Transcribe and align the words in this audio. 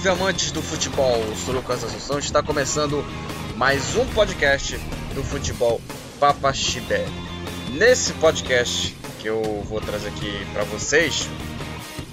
salve 0.00 0.08
amantes 0.08 0.50
do 0.50 0.62
futebol! 0.62 1.22
Eu 1.28 1.36
sou 1.36 1.52
Lucas 1.52 1.84
Assunção 1.84 2.18
está 2.18 2.42
começando 2.42 3.04
mais 3.56 3.96
um 3.96 4.06
podcast 4.06 4.78
do 5.14 5.22
futebol 5.22 5.78
Papaxibé. 6.18 7.04
Nesse 7.72 8.14
podcast 8.14 8.96
que 9.18 9.28
eu 9.28 9.42
vou 9.68 9.78
trazer 9.78 10.08
aqui 10.08 10.46
para 10.54 10.64
vocês, 10.64 11.28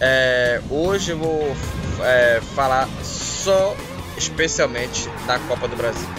é, 0.02 0.62
hoje 0.70 1.12
eu 1.12 1.18
vou 1.18 1.56
é, 2.04 2.42
falar 2.56 2.90
só 3.04 3.74
especialmente 4.18 5.08
da 5.26 5.40
Copa 5.40 5.70
do 5.70 5.78
Brasil. 5.78 6.10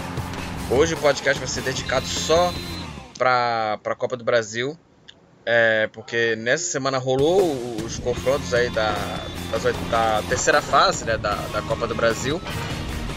Hoje 0.71 0.95
o 0.95 0.97
podcast 0.97 1.37
vai 1.37 1.47
ser 1.47 1.61
dedicado 1.61 2.07
só 2.07 2.51
para 3.15 3.79
a 3.85 3.95
Copa 3.95 4.17
do 4.17 4.23
Brasil, 4.23 4.75
é, 5.51 5.89
porque 5.91 6.35
nessa 6.35 6.65
semana 6.65 6.99
rolou 6.99 7.41
os 7.83 7.97
confrontos 7.97 8.53
aí 8.53 8.69
da, 8.69 8.93
da 9.89 10.21
terceira 10.29 10.61
fase 10.61 11.05
né, 11.05 11.17
da, 11.17 11.33
da 11.47 11.59
Copa 11.63 11.87
do 11.87 11.95
Brasil 11.95 12.39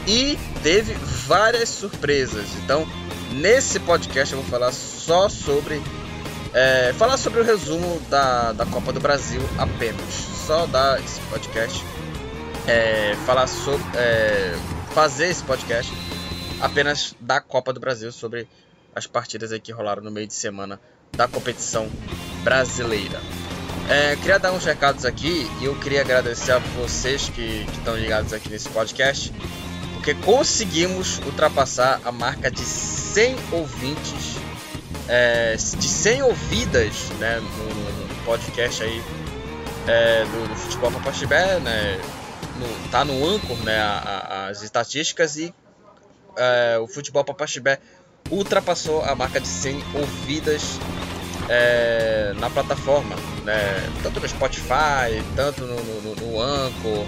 e 0.07 0.39
teve 0.63 0.95
várias 1.27 1.69
surpresas. 1.69 2.47
Então, 2.65 2.89
nesse 3.33 3.79
podcast 3.81 4.35
eu 4.35 4.41
vou 4.41 4.51
falar 4.51 4.73
só 4.73 5.29
sobre 5.29 5.83
é, 6.55 6.95
falar 6.95 7.19
sobre 7.19 7.41
o 7.41 7.45
resumo 7.45 8.01
da, 8.09 8.53
da 8.53 8.65
Copa 8.65 8.95
do 8.95 9.01
Brasil 9.01 9.43
apenas. 9.59 10.15
Só 10.47 10.65
dar 10.65 10.99
esse 11.05 11.21
podcast, 11.29 11.85
é, 12.67 13.15
falar 13.27 13.47
sobre, 13.47 13.85
é, 13.95 14.55
fazer 14.95 15.27
esse 15.27 15.45
podcast 15.45 15.93
apenas 16.63 17.15
da 17.21 17.43
Copa 17.43 17.75
do 17.75 17.81
Brasil 17.81 18.11
sobre 18.11 18.49
as 18.95 19.07
partidas 19.07 19.53
aí 19.53 19.61
que 19.61 19.71
rolaram 19.71 20.03
no 20.03 20.11
meio 20.11 20.27
de 20.27 20.35
semana 20.35 20.81
da 21.17 21.29
competição 21.29 21.91
brasileira. 22.43 23.21
É, 23.89 24.17
queria 24.17 24.39
dar 24.39 24.53
uns 24.53 24.65
recados 24.65 25.05
aqui 25.05 25.51
e 25.61 25.65
eu 25.65 25.79
queria 25.79 26.01
agradecer 26.01 26.53
a 26.53 26.59
vocês 26.59 27.29
que, 27.29 27.67
estão 27.73 27.97
ligados 27.97 28.33
aqui 28.33 28.49
nesse 28.49 28.69
podcast, 28.71 29.33
porque 29.95 30.15
conseguimos 30.15 31.19
ultrapassar 31.19 32.01
a 32.05 32.11
marca 32.11 32.51
de 32.51 32.61
100 32.61 33.37
ouvintes, 33.53 34.37
é, 35.09 35.55
de 35.57 35.89
100 35.89 36.23
ouvidas 36.23 37.11
né, 37.19 37.41
no, 37.41 38.07
no 38.07 38.25
podcast 38.25 38.83
aí 38.83 39.03
é, 39.87 40.25
do, 40.25 40.49
do 40.49 40.57
Futebol 40.57 40.93
Papaxibé, 40.93 41.59
né, 41.61 42.01
no, 42.57 42.91
tá 42.91 43.05
no 43.05 43.27
Anchor 43.27 43.57
né, 43.65 43.79
a, 43.79 43.99
a, 43.99 44.47
as 44.49 44.63
estatísticas 44.63 45.37
e 45.37 45.53
é, 46.37 46.79
o 46.79 46.87
Futebol 46.87 47.25
Papaxibé 47.25 47.79
ultrapassou 48.31 49.03
a 49.03 49.15
marca 49.15 49.41
de 49.41 49.49
100 49.49 49.83
ouvidas 49.95 50.79
é, 51.49 52.33
na 52.39 52.49
plataforma, 52.49 53.17
né? 53.45 53.91
tanto 54.03 54.21
no 54.21 54.29
Spotify, 54.29 55.23
tanto 55.37 55.65
no, 55.65 55.77
no, 55.77 56.15
no 56.15 56.41
Anchor, 56.41 57.07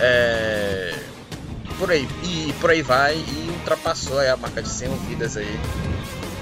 é, 0.00 0.98
por 1.78 1.90
aí 1.90 2.08
e 2.22 2.52
por 2.60 2.70
aí 2.70 2.82
vai 2.82 3.16
e 3.16 3.50
ultrapassou 3.50 4.20
a 4.20 4.36
marca 4.36 4.62
de 4.62 4.68
100 4.68 4.88
ouvidas 4.88 5.36
aí 5.36 5.58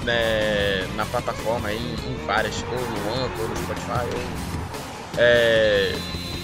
né, 0.03 0.87
na 0.95 1.05
plataforma 1.05 1.69
aí, 1.69 1.77
em 1.77 2.25
várias, 2.25 2.63
ou 2.63 2.79
no 2.79 3.23
Anchor, 3.23 3.41
ou 3.41 3.49
no 3.49 3.57
Spotify, 3.57 4.05
ou, 4.13 5.17
é, 5.17 5.93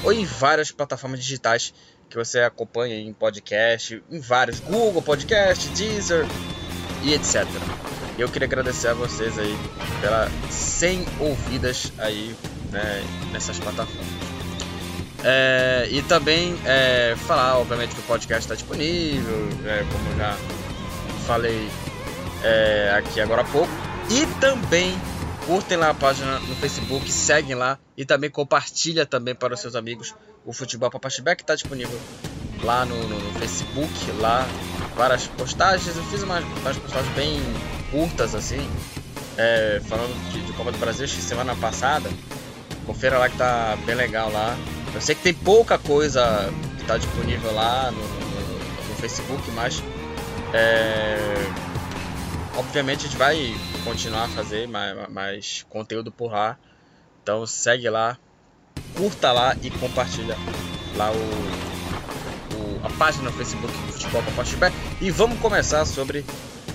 ou 0.04 0.14
em 0.14 0.26
várias 0.26 0.72
plataformas 0.72 1.20
digitais 1.20 1.74
que 2.10 2.16
você 2.16 2.40
acompanha 2.40 2.96
em 2.96 3.12
podcast, 3.14 4.02
em 4.10 4.20
vários 4.20 4.60
Google 4.60 5.02
Podcast, 5.02 5.68
Deezer 5.70 6.26
e 7.04 7.14
etc. 7.14 7.46
Eu 8.18 8.30
queria 8.30 8.48
agradecer 8.48 8.88
a 8.88 8.94
vocês 8.94 9.38
aí 9.38 9.56
pelas 10.02 10.32
100 10.50 11.06
ouvidas 11.20 11.92
aí 11.98 12.36
né, 12.72 13.04
nessas 13.32 13.60
plataformas. 13.60 14.08
É, 15.24 15.88
e 15.92 16.02
também 16.04 16.58
é, 16.66 17.16
falar, 17.28 17.58
obviamente, 17.58 17.94
que 17.96 18.00
o 18.00 18.04
podcast 18.04 18.44
está 18.44 18.56
disponível, 18.56 19.50
é, 19.66 19.84
como 19.92 20.18
já 20.18 20.38
falei 21.26 21.70
é, 22.44 22.94
aqui 22.96 23.20
agora 23.20 23.42
há 23.42 23.46
pouco. 23.46 23.72
E 24.10 24.26
também 24.40 24.96
curtem 25.46 25.78
lá 25.78 25.90
a 25.90 25.94
página 25.94 26.40
no 26.40 26.56
Facebook, 26.56 27.12
seguem 27.12 27.56
lá 27.56 27.80
e 27.96 28.06
também 28.06 28.30
compartilha 28.30 29.06
também 29.06 29.34
para 29.34 29.54
os 29.54 29.60
seus 29.60 29.76
amigos 29.76 30.14
o 30.46 30.54
Futebol 30.54 30.90
Papaxibé 30.90 31.36
que 31.36 31.44
está 31.44 31.56
disponível 31.56 32.00
lá 32.64 32.86
no, 32.86 32.96
no, 33.08 33.20
no, 33.20 33.40
Facebook, 33.40 33.92
lá 34.20 34.46
várias 34.98 35.28
postagens. 35.28 35.96
Eu 35.96 36.04
fiz 36.06 36.24
umas, 36.24 36.44
umas 36.44 36.78
postagens 36.78 37.14
bem 37.14 37.40
curtas 37.92 38.36
assim, 38.36 38.70
é, 39.38 39.80
falando 39.86 40.14
de, 40.32 40.42
de, 40.42 40.54
Copa 40.54 40.72
do 40.72 40.78
Brasil, 40.80 41.06
acho 41.06 41.16
que 41.16 41.22
semana 41.22 41.56
passada. 41.56 42.10
Confira 42.86 43.18
lá 43.18 43.30
que 43.30 43.38
tá 43.38 43.78
bem 43.86 43.96
legal 43.96 44.32
lá. 44.32 44.58
Eu 44.94 45.00
sei 45.00 45.14
que 45.14 45.22
tem 45.22 45.34
pouca 45.34 45.78
coisa 45.78 46.52
que 46.78 46.86
tá 46.86 46.98
disponível 46.98 47.54
lá 47.54 47.92
no, 47.92 48.02
no, 48.02 48.90
no 48.90 48.96
Facebook, 48.96 49.50
mas 49.52 49.84
é, 50.54 51.18
obviamente 52.56 53.06
a 53.06 53.10
gente 53.10 53.18
vai 53.18 53.56
continuar 53.84 54.26
a 54.26 54.30
fazer 54.30 54.68
mais, 54.68 55.10
mais 55.10 55.66
conteúdo 55.70 56.12
por 56.12 56.32
lá. 56.32 56.58
Então 57.22 57.46
segue 57.46 57.90
lá, 57.90 58.18
curta 58.96 59.32
lá 59.32 59.56
e 59.62 59.70
compartilha 59.70 60.38
lá 60.96 61.12
o, 61.12 61.87
a 62.84 62.90
página 62.90 63.26
no 63.26 63.32
Facebook 63.32 63.74
Futebol 63.92 64.24
Papaxibé. 64.24 64.72
E 65.02 65.12
vamos 65.12 65.40
começar 65.40 65.86
sobre 65.86 66.26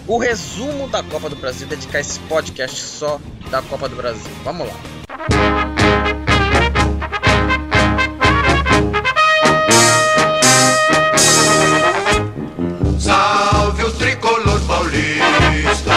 o 0.07 0.19
resumo 0.19 0.89
da 0.89 1.03
Copa 1.03 1.29
do 1.29 1.37
Brasil, 1.37 1.67
dedicar 1.67 2.01
esse 2.01 2.19
podcast 2.21 2.81
só 2.81 3.21
da 3.51 3.63
Copa 3.63 3.89
do 3.89 3.97
Brasil. 3.97 4.31
Vamos 4.45 4.67
lá. 4.67 4.75
Salve 12.99 13.85
o 13.85 13.93
tricolor 13.93 14.61
paulista, 14.67 15.93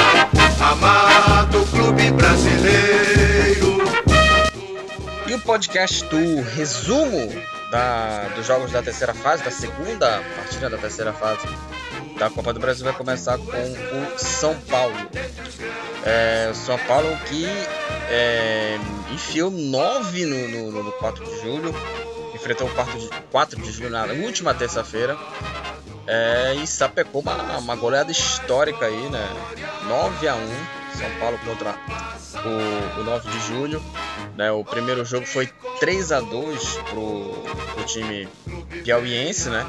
amado 0.60 1.66
clube 1.72 2.12
brasileiro. 2.12 3.78
E 5.28 5.34
o 5.34 5.40
podcast 5.40 6.04
do 6.06 6.42
resumo 6.42 7.55
da, 7.76 8.30
dos 8.34 8.46
jogos 8.46 8.72
da 8.72 8.82
terceira 8.82 9.14
fase, 9.14 9.44
da 9.44 9.52
segunda 9.52 10.24
partida 10.38 10.70
da 10.70 10.78
terceira 10.78 11.12
fase 11.12 11.46
da 12.18 12.30
Copa 12.30 12.54
do 12.54 12.60
Brasil 12.62 12.86
vai 12.86 12.94
começar 12.94 13.38
com 13.38 13.46
o 13.46 14.18
São 14.18 14.58
Paulo. 14.62 14.96
É, 16.06 16.52
São 16.54 16.78
Paulo 16.80 17.10
que 17.28 17.46
é, 18.10 18.80
enfiou 19.12 19.52
9 19.52 20.26
no, 20.26 20.72
no, 20.72 20.84
no 20.84 20.92
4 20.94 21.26
de 21.26 21.42
julho, 21.42 21.76
enfrentou 22.34 22.68
o 22.68 22.74
4 22.74 22.98
de, 22.98 23.10
4 23.30 23.62
de 23.62 23.72
julho 23.74 23.90
na 23.90 24.06
última 24.06 24.54
terça-feira. 24.54 25.18
É, 26.08 26.54
e 26.56 26.66
sapecou 26.68 27.22
uma, 27.22 27.58
uma 27.58 27.76
goleada 27.76 28.12
histórica 28.12 28.86
aí, 28.86 29.10
né? 29.10 29.28
9 29.90 30.28
a 30.30 30.36
1 30.36 30.40
São 30.96 31.10
Paulo 31.20 31.38
contra 31.46 31.76
o, 32.44 33.00
o 33.00 33.04
9 33.04 33.30
de 33.30 33.40
julho. 33.48 33.84
Né? 34.36 34.52
O 34.52 34.64
primeiro 34.64 35.06
jogo 35.06 35.26
foi 35.26 35.48
3 35.80 36.12
a 36.12 36.20
2 36.20 36.78
pro, 36.90 37.44
pro 37.74 37.86
time 37.86 38.28
piauiense, 38.84 39.50
né? 39.50 39.66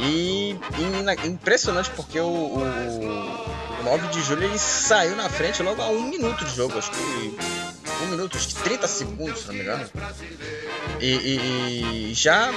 E, 0.00 0.56
e 0.78 1.26
impressionante 1.26 1.90
porque 1.90 2.18
o, 2.18 2.26
o, 2.26 3.80
o 3.80 3.84
9 3.84 4.08
de 4.08 4.22
julho 4.22 4.44
ele 4.44 4.58
saiu 4.58 5.16
na 5.16 5.28
frente 5.28 5.62
logo 5.62 5.82
a 5.82 5.88
um 5.88 6.08
minuto 6.08 6.44
de 6.44 6.54
jogo, 6.54 6.78
acho 6.78 6.90
que 6.90 7.36
um 8.02 8.06
minuto, 8.08 8.36
acho 8.36 8.48
que 8.48 8.62
30 8.62 8.88
segundos, 8.88 9.40
se 9.40 9.46
não 9.48 9.54
me 9.54 9.60
engano. 9.60 9.90
E, 11.00 11.06
e, 11.06 12.10
e 12.10 12.14
já 12.14 12.52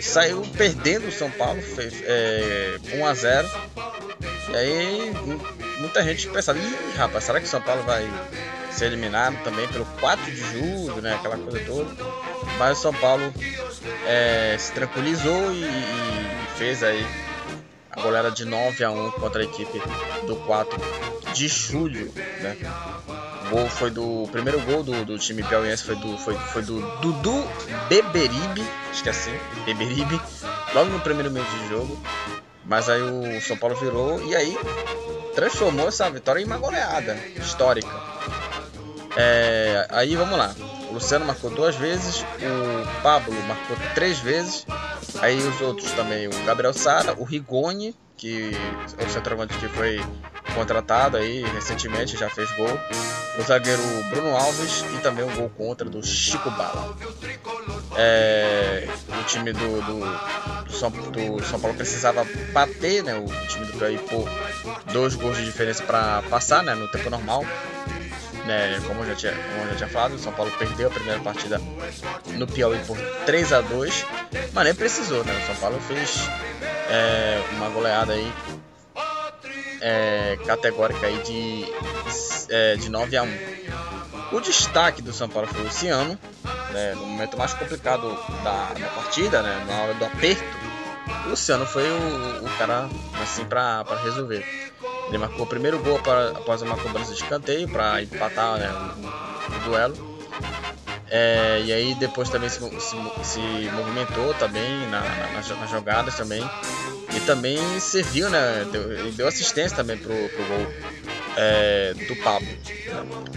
saiu 0.00 0.42
perdendo 0.56 1.08
o 1.08 1.12
São 1.12 1.30
Paulo, 1.30 1.60
fez, 1.62 1.94
é, 2.04 2.76
1 2.94 3.06
a 3.06 3.14
0 3.14 3.48
E 4.50 4.56
aí 4.56 5.12
muita 5.78 6.02
gente 6.02 6.28
pensava, 6.28 6.58
ih 6.58 6.96
rapaz, 6.96 7.24
será 7.24 7.40
que 7.40 7.46
o 7.46 7.48
São 7.48 7.60
Paulo 7.60 7.82
vai 7.82 8.08
ser 8.70 8.86
eliminado 8.86 9.42
também 9.44 9.66
pelo 9.68 9.84
4 10.00 10.24
de 10.24 10.36
julho, 10.36 11.00
né? 11.00 11.14
Aquela 11.14 11.38
coisa 11.38 11.60
toda. 11.60 11.90
Mas 12.58 12.78
o 12.78 12.82
São 12.82 12.94
Paulo 12.94 13.32
é, 14.06 14.56
se 14.58 14.72
tranquilizou 14.72 15.52
e, 15.52 15.64
e, 15.64 16.58
fez 16.58 16.82
aí 16.82 17.06
a 17.90 18.00
goleada 18.00 18.30
de 18.30 18.44
9 18.44 18.84
a 18.84 18.90
1 18.90 19.10
contra 19.12 19.42
a 19.42 19.44
equipe 19.44 19.80
do 20.26 20.36
4 20.46 20.80
de 21.32 21.48
julho, 21.48 22.12
né? 22.40 22.56
O 23.46 23.50
gol 23.50 23.68
foi 23.68 23.90
do 23.90 24.24
o 24.24 24.28
primeiro 24.28 24.60
gol 24.60 24.82
do, 24.82 25.04
do 25.04 25.18
time 25.18 25.42
piauiense 25.42 25.84
foi 25.84 25.96
do 25.96 26.16
foi, 26.18 26.34
foi 26.34 26.62
do 26.62 26.80
Dudu 27.00 27.44
Beberibe, 27.88 28.64
acho 28.90 29.02
que 29.02 29.08
é 29.08 29.12
assim, 29.12 29.38
Beberibe, 29.64 30.20
logo 30.74 30.90
no 30.90 31.00
primeiro 31.00 31.30
minuto 31.30 31.50
de 31.50 31.68
jogo. 31.68 31.98
Mas 32.64 32.88
aí 32.88 33.02
o 33.02 33.40
São 33.42 33.56
Paulo 33.56 33.76
virou 33.76 34.22
e 34.24 34.34
aí 34.34 34.56
transformou 35.34 35.88
essa 35.88 36.08
vitória 36.08 36.40
em 36.40 36.44
uma 36.44 36.56
goleada 36.56 37.14
histórica. 37.36 37.88
É, 39.16 39.86
aí 39.90 40.16
vamos 40.16 40.38
lá. 40.38 40.54
O 40.90 40.94
Luciano 40.94 41.24
marcou 41.24 41.50
duas 41.50 41.76
vezes, 41.76 42.22
o 42.22 43.02
Pablo 43.02 43.34
marcou 43.42 43.76
três 43.94 44.18
vezes. 44.18 44.66
Aí 45.20 45.36
os 45.36 45.60
outros 45.60 45.90
também, 45.92 46.26
o 46.26 46.44
Gabriel 46.44 46.72
Sara, 46.72 47.14
o 47.18 47.24
Rigoni, 47.24 47.94
que 48.16 48.50
é 48.98 49.04
o 49.04 49.10
centroavante 49.10 49.56
que 49.58 49.68
foi 49.68 50.00
contratado 50.54 51.16
aí 51.16 51.42
recentemente, 51.42 52.16
já 52.16 52.28
fez 52.30 52.50
gol. 52.52 52.80
O 53.38 53.42
zagueiro 53.42 53.82
Bruno 54.10 54.36
Alves 54.36 54.84
e 54.94 54.98
também 55.02 55.24
o 55.24 55.30
gol 55.34 55.50
contra 55.50 55.88
do 55.88 56.04
Chico 56.04 56.50
Bala. 56.52 56.96
É, 57.96 58.88
o 59.08 59.24
time 59.24 59.52
do, 59.52 59.80
do, 59.82 60.64
do, 60.64 60.72
São, 60.72 60.90
do, 60.90 61.42
São, 61.44 61.60
Paulo 61.60 61.76
precisava 61.76 62.24
bater, 62.52 63.02
né? 63.02 63.14
O 63.16 63.26
time 63.48 63.66
do 63.66 63.72
Piauí 63.78 63.98
por 63.98 64.28
dois 64.92 65.14
gols 65.14 65.36
de 65.36 65.44
diferença 65.44 65.82
para 65.82 66.22
passar, 66.22 66.62
né? 66.62 66.74
No 66.74 66.88
tempo 66.88 67.10
normal. 67.10 67.44
Né, 68.46 68.78
como, 68.86 69.00
eu 69.00 69.06
já 69.06 69.14
tinha, 69.14 69.32
como 69.32 69.62
eu 69.62 69.70
já 69.70 69.76
tinha 69.76 69.88
falado, 69.88 70.16
o 70.16 70.18
São 70.18 70.30
Paulo 70.30 70.52
perdeu 70.58 70.88
a 70.88 70.90
primeira 70.90 71.18
partida 71.20 71.58
no 72.34 72.46
Piauí 72.46 72.78
por 72.80 72.98
3 73.24 73.54
a 73.54 73.62
2 73.62 74.04
mas 74.52 74.64
nem 74.64 74.74
precisou, 74.74 75.24
né? 75.24 75.34
O 75.42 75.46
São 75.46 75.56
Paulo 75.56 75.80
fez 75.80 76.28
é, 76.90 77.42
uma 77.56 77.68
goleada 77.70 78.12
aí 78.12 78.32
é, 79.84 80.38
categórica 80.46 81.06
aí 81.06 81.18
de, 81.22 81.66
é, 82.48 82.76
de 82.76 82.88
9 82.88 83.16
a 83.18 83.22
1. 83.22 83.28
O 84.32 84.40
destaque 84.40 85.02
do 85.02 85.12
São 85.12 85.28
Paulo 85.28 85.46
foi 85.46 85.60
o 85.60 85.64
Luciano, 85.64 86.18
né, 86.72 86.94
no 86.94 87.04
momento 87.06 87.36
mais 87.36 87.52
complicado 87.52 88.08
da, 88.42 88.72
da 88.72 88.88
partida, 88.88 89.42
né, 89.42 89.64
na 89.68 89.82
hora 89.82 89.94
do 89.94 90.04
aperto. 90.06 90.42
O 91.26 91.28
Luciano 91.28 91.66
foi 91.66 91.84
o, 91.84 92.44
o 92.46 92.58
cara 92.58 92.88
assim 93.22 93.44
para 93.44 93.84
resolver. 94.02 94.42
Ele 95.08 95.18
marcou 95.18 95.42
o 95.42 95.46
primeiro 95.46 95.78
gol 95.80 95.98
para, 95.98 96.30
após 96.30 96.62
uma 96.62 96.78
cobrança 96.78 97.12
de 97.12 97.22
escanteio 97.22 97.68
para 97.68 98.02
empatar 98.02 98.56
né, 98.56 98.70
o, 98.72 99.56
o, 99.56 99.60
duelo. 99.68 100.13
É, 101.10 101.62
e 101.64 101.72
aí 101.72 101.94
depois 101.94 102.28
também 102.28 102.48
se, 102.48 102.58
se, 102.58 102.96
se 103.22 103.40
movimentou 103.72 104.32
também 104.34 104.86
na, 104.88 105.00
na, 105.00 105.32
nas 105.32 105.70
jogadas 105.70 106.16
também 106.16 106.42
e 107.14 107.20
também 107.20 107.58
serviu, 107.78 108.30
né? 108.30 108.66
Deu, 108.70 109.12
deu 109.12 109.28
assistência 109.28 109.76
também 109.76 109.96
pro, 109.96 110.14
pro 110.30 110.44
gol 110.44 110.66
é, 111.36 111.94
do 112.08 112.16
Pablo. 112.16 112.48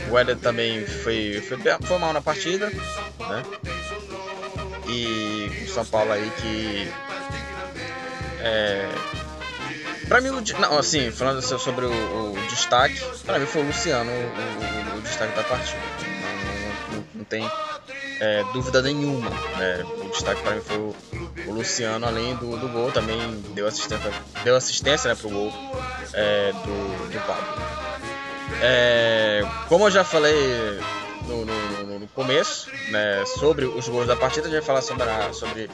O 0.10 0.18
Éder 0.18 0.38
também 0.38 0.86
foi, 0.86 1.42
foi, 1.48 1.58
foi 1.82 1.98
mal 1.98 2.14
na 2.14 2.22
partida, 2.22 2.70
né? 2.70 3.44
E 4.88 5.66
o 5.66 5.70
São 5.70 5.86
Paulo 5.86 6.12
aí 6.12 6.32
que. 6.38 6.92
É, 8.40 8.90
pra 10.08 10.22
mim, 10.22 10.30
não, 10.30 10.78
assim, 10.78 11.12
falando 11.12 11.42
sobre 11.42 11.86
o, 11.86 12.34
o 12.34 12.38
destaque, 12.50 13.00
pra 13.26 13.38
mim 13.38 13.46
foi 13.46 13.64
o 13.64 13.68
Luciano 13.68 14.12
o, 14.12 14.96
o, 14.96 14.98
o 14.98 15.02
destaque 15.02 15.36
da 15.36 15.44
partida. 15.44 16.17
Não, 17.18 17.26
tem 17.26 17.50
é, 18.20 18.44
dúvida 18.54 18.82
nenhuma. 18.82 19.30
Né? 19.30 19.84
O 20.06 20.10
destaque 20.10 20.42
para 20.42 20.56
mim 20.56 20.62
foi 20.62 20.78
o, 20.78 20.96
o, 21.48 21.54
Luciano, 21.54 22.06
além 22.06 22.36
do, 22.36 22.58
do 22.58 22.68
gol, 22.70 22.92
também 22.92 23.20
deu 23.54 23.68
assistência, 23.68 24.12
deu 24.44 24.56
assistência 24.56 25.10
né, 25.10 25.16
para 25.16 25.28
o 25.28 25.32
gol 25.32 25.54
é, 26.14 26.52
do, 26.52 27.10
do 27.12 27.20
Pablo. 27.26 27.78
É, 28.62 29.42
como 29.68 29.86
eu 29.86 29.92
já 29.92 30.04
falei 30.04 30.80
no, 31.28 31.46
no, 31.46 32.00
no, 32.00 32.08
começo, 32.10 32.70
né, 32.90 33.24
sobre 33.26 33.66
os 33.66 33.88
gols 33.88 34.08
da 34.08 34.16
partida, 34.16 34.48
a 34.48 34.50
gente 34.50 34.60
vai 34.60 34.66
falar 34.66 34.82
sobre, 34.82 35.04
a, 35.04 35.34
sobre 35.34 35.70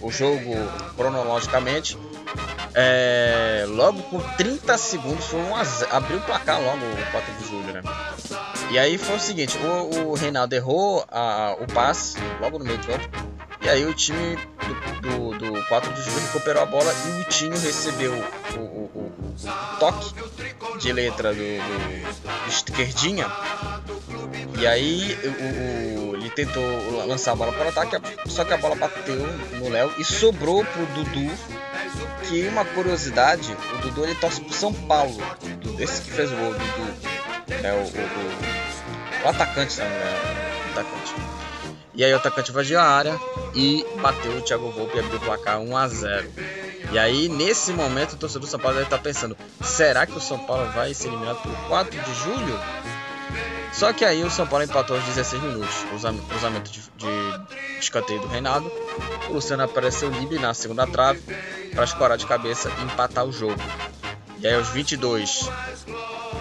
o 0.00 0.10
jogo 0.10 0.54
cronologicamente. 0.96 1.96
É, 2.74 3.64
logo 3.68 4.00
com 4.04 4.20
30 4.20 4.78
segundos, 4.78 5.24
foi 5.24 5.40
um 5.40 5.54
abriu 5.90 6.18
o 6.18 6.22
placar 6.22 6.60
logo 6.60 6.84
o 6.84 7.10
4 7.10 7.34
de 7.34 7.48
julho, 7.48 7.72
né? 7.72 7.82
E 8.70 8.78
aí 8.78 8.96
foi 8.96 9.16
o 9.16 9.20
seguinte, 9.20 9.58
o, 9.58 10.10
o 10.10 10.14
Reinaldo 10.14 10.54
errou 10.54 11.04
a, 11.10 11.56
o 11.60 11.66
passe 11.66 12.16
logo 12.40 12.58
no 12.58 12.64
meio 12.64 12.78
do 12.78 12.86
campo. 12.86 13.08
E 13.62 13.68
aí 13.68 13.84
o 13.84 13.92
time 13.92 14.38
do, 15.02 15.36
do, 15.36 15.52
do 15.52 15.66
4 15.66 15.92
de 15.92 16.02
julho 16.02 16.20
recuperou 16.26 16.62
a 16.62 16.66
bola 16.66 16.92
e 16.92 17.10
o 17.10 17.14
Vitinho 17.14 17.50
recebeu 17.50 18.12
o, 18.12 18.58
o, 18.58 18.62
o, 18.62 19.12
o 19.18 19.76
toque 19.78 20.14
de 20.78 20.92
letra 20.92 21.34
do, 21.34 21.40
do, 21.40 22.48
esquerdinha. 22.48 23.26
E 24.58 24.66
aí 24.66 25.18
o, 25.24 26.16
ele 26.16 26.30
tentou 26.30 26.62
lançar 27.06 27.32
a 27.32 27.34
bola 27.34 27.52
para 27.52 27.66
o 27.66 27.68
ataque, 27.68 27.96
só 28.26 28.44
que 28.44 28.54
a 28.54 28.56
bola 28.56 28.76
bateu 28.76 29.26
no 29.58 29.68
Léo 29.68 29.92
e 29.98 30.04
sobrou 30.04 30.64
pro 30.64 30.86
Dudu. 30.86 31.30
Que 32.28 32.46
uma 32.46 32.64
curiosidade, 32.64 33.56
o 33.74 33.78
Dudu 33.78 34.04
ele 34.04 34.14
torce 34.14 34.40
pro 34.40 34.54
São 34.54 34.72
Paulo. 34.72 35.18
Esse 35.78 36.02
que 36.02 36.12
fez 36.12 36.30
o 36.30 36.36
gol, 36.36 36.50
o 36.50 36.52
Dudu. 36.52 37.20
É 37.62 37.72
o, 37.72 37.82
o 37.82 38.49
o 39.24 39.28
atacante? 39.28 39.78
Né? 39.78 39.86
O 40.68 40.72
atacante. 40.72 41.14
E 41.94 42.04
aí 42.04 42.12
o 42.12 42.16
atacante 42.16 42.50
invadiu 42.50 42.78
a 42.78 42.84
área 42.84 43.20
e 43.54 43.84
bateu 44.00 44.32
o 44.32 44.42
Thiago 44.42 44.70
Volpe 44.70 44.96
e 44.96 45.00
abriu 45.00 45.18
o 45.18 45.20
placar 45.20 45.58
1 45.60 45.76
a 45.76 45.88
0. 45.88 46.32
E 46.92 46.98
aí, 46.98 47.28
nesse 47.28 47.72
momento, 47.72 48.14
o 48.14 48.16
torcedor 48.16 48.46
do 48.46 48.50
São 48.50 48.58
Paulo 48.58 48.76
deve 48.76 48.86
estar 48.86 48.98
pensando: 48.98 49.36
será 49.60 50.06
que 50.06 50.16
o 50.16 50.20
São 50.20 50.38
Paulo 50.38 50.70
vai 50.72 50.94
ser 50.94 51.08
eliminado 51.08 51.40
por 51.42 51.52
4 51.68 52.00
de 52.00 52.14
julho? 52.14 52.60
Só 53.72 53.92
que 53.92 54.04
aí 54.04 54.24
o 54.24 54.30
São 54.30 54.46
Paulo 54.46 54.64
empatou 54.64 54.96
aos 54.96 55.04
16 55.04 55.42
minutos. 55.42 55.74
Cruzamento 56.28 56.70
de, 56.70 56.80
de 56.80 57.78
escanteio 57.78 58.20
do 58.20 58.26
Reinaldo. 58.26 58.70
O 59.28 59.34
Luciano 59.34 59.62
apareceu 59.62 60.10
livre 60.10 60.38
na 60.38 60.52
segunda 60.52 60.86
trave 60.86 61.20
para 61.72 61.84
escorar 61.84 62.18
de 62.18 62.26
cabeça 62.26 62.70
e 62.80 62.84
empatar 62.84 63.24
o 63.24 63.32
jogo. 63.32 63.60
E 64.40 64.46
aí, 64.46 64.54
aos 64.54 64.68
22, 64.70 65.48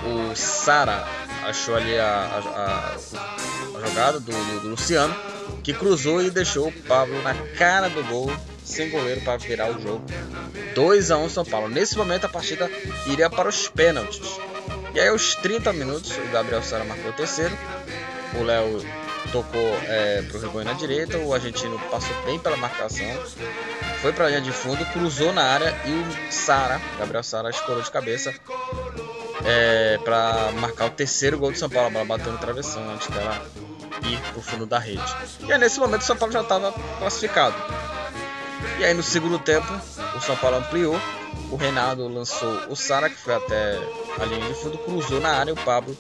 o 0.05 0.35
Sara 0.35 1.05
achou 1.49 1.75
ali 1.75 1.97
a, 1.97 2.05
a, 2.05 2.95
a 3.77 3.87
jogada 3.87 4.19
do, 4.19 4.31
do, 4.61 4.69
Luciano, 4.69 5.15
que 5.63 5.73
cruzou 5.73 6.21
e 6.21 6.29
deixou 6.29 6.67
o 6.67 6.71
Pablo 6.71 7.21
na 7.21 7.33
cara 7.57 7.89
do 7.89 8.03
gol, 8.03 8.31
sem 8.63 8.89
goleiro 8.89 9.21
para 9.21 9.37
virar 9.37 9.71
o 9.71 9.81
jogo. 9.81 10.05
2 10.75 11.11
a 11.11 11.17
1 11.17 11.29
São 11.29 11.45
Paulo. 11.45 11.67
Nesse 11.67 11.97
momento 11.97 12.25
a 12.25 12.29
partida 12.29 12.69
iria 13.07 13.29
para 13.29 13.49
os 13.49 13.67
pênaltis. 13.67 14.39
E 14.93 14.99
aí 14.99 15.09
aos 15.09 15.35
30 15.35 15.73
minutos 15.73 16.11
o 16.17 16.31
Gabriel 16.31 16.63
Sara 16.63 16.83
marcou 16.83 17.11
o 17.11 17.15
terceiro. 17.15 17.57
O 18.39 18.43
Léo 18.43 18.85
tocou 19.31 19.61
é, 19.87 20.21
para 20.21 20.37
o 20.37 20.41
Rigon 20.41 20.63
na 20.63 20.73
direita, 20.73 21.17
o 21.17 21.33
argentino 21.33 21.79
passou 21.91 22.15
bem 22.25 22.39
pela 22.39 22.55
marcação, 22.57 23.05
foi 24.01 24.13
para 24.13 24.25
a 24.25 24.29
linha 24.29 24.41
de 24.41 24.51
fundo, 24.51 24.83
cruzou 24.93 25.33
na 25.33 25.43
área 25.43 25.75
e 25.85 25.91
o 25.91 26.31
Sara, 26.31 26.79
Gabriel 26.97 27.23
Sara, 27.23 27.49
escorou 27.49 27.81
de 27.81 27.91
cabeça 27.91 28.33
é, 29.45 29.97
para 30.03 30.51
marcar 30.53 30.86
o 30.86 30.89
terceiro 30.89 31.38
gol 31.38 31.51
do 31.51 31.57
São 31.57 31.69
Paulo. 31.69 31.88
A 31.88 31.91
bola 31.91 32.06
bateu 32.06 32.31
no 32.31 32.38
travessão 32.38 32.88
antes 32.89 33.07
dela 33.07 33.42
ir 34.04 34.19
pro 34.31 34.42
fundo 34.42 34.66
da 34.66 34.80
rede. 34.80 35.04
E 35.47 35.52
aí, 35.52 35.59
nesse 35.59 35.80
momento 35.80 36.02
o 36.02 36.06
São 36.06 36.16
Paulo 36.18 36.31
já 36.33 36.42
estava 36.42 36.73
classificado. 36.99 37.56
E 38.78 38.85
aí 38.85 38.94
no 38.94 39.04
segundo 39.04 39.40
tempo 39.40 39.68
o 40.16 40.21
São 40.21 40.35
Paulo 40.37 40.57
ampliou. 40.57 40.99
O 41.52 41.56
Reinaldo 41.56 42.07
lançou 42.07 42.49
o 42.69 42.75
Sara, 42.75 43.09
que 43.09 43.16
foi 43.16 43.35
até 43.35 43.80
a 44.19 44.25
linha 44.25 44.47
de 44.47 44.54
fundo, 44.54 44.78
cruzou 44.80 45.19
na 45.19 45.30
área 45.30 45.54
o 45.54 45.57
Pablo 45.57 45.95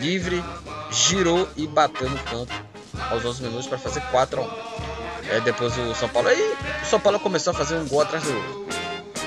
livre, 0.00 0.42
girou 0.90 1.48
e 1.56 1.66
bateu 1.66 2.08
no 2.08 2.18
canto 2.18 2.52
aos 3.10 3.24
11 3.24 3.42
minutos 3.42 3.66
para 3.66 3.78
fazer 3.78 4.00
4 4.10 4.40
a 4.40 4.44
1. 4.44 4.50
É, 5.30 5.40
depois 5.40 5.76
o 5.76 5.94
São 5.94 6.08
Paulo. 6.08 6.28
Aí 6.28 6.56
o 6.82 6.86
São 6.86 7.00
Paulo 7.00 7.20
começou 7.20 7.52
a 7.52 7.54
fazer 7.54 7.76
um 7.76 7.86
gol 7.86 8.02
atrás 8.02 8.24
do 8.24 8.34
outro. 8.34 8.66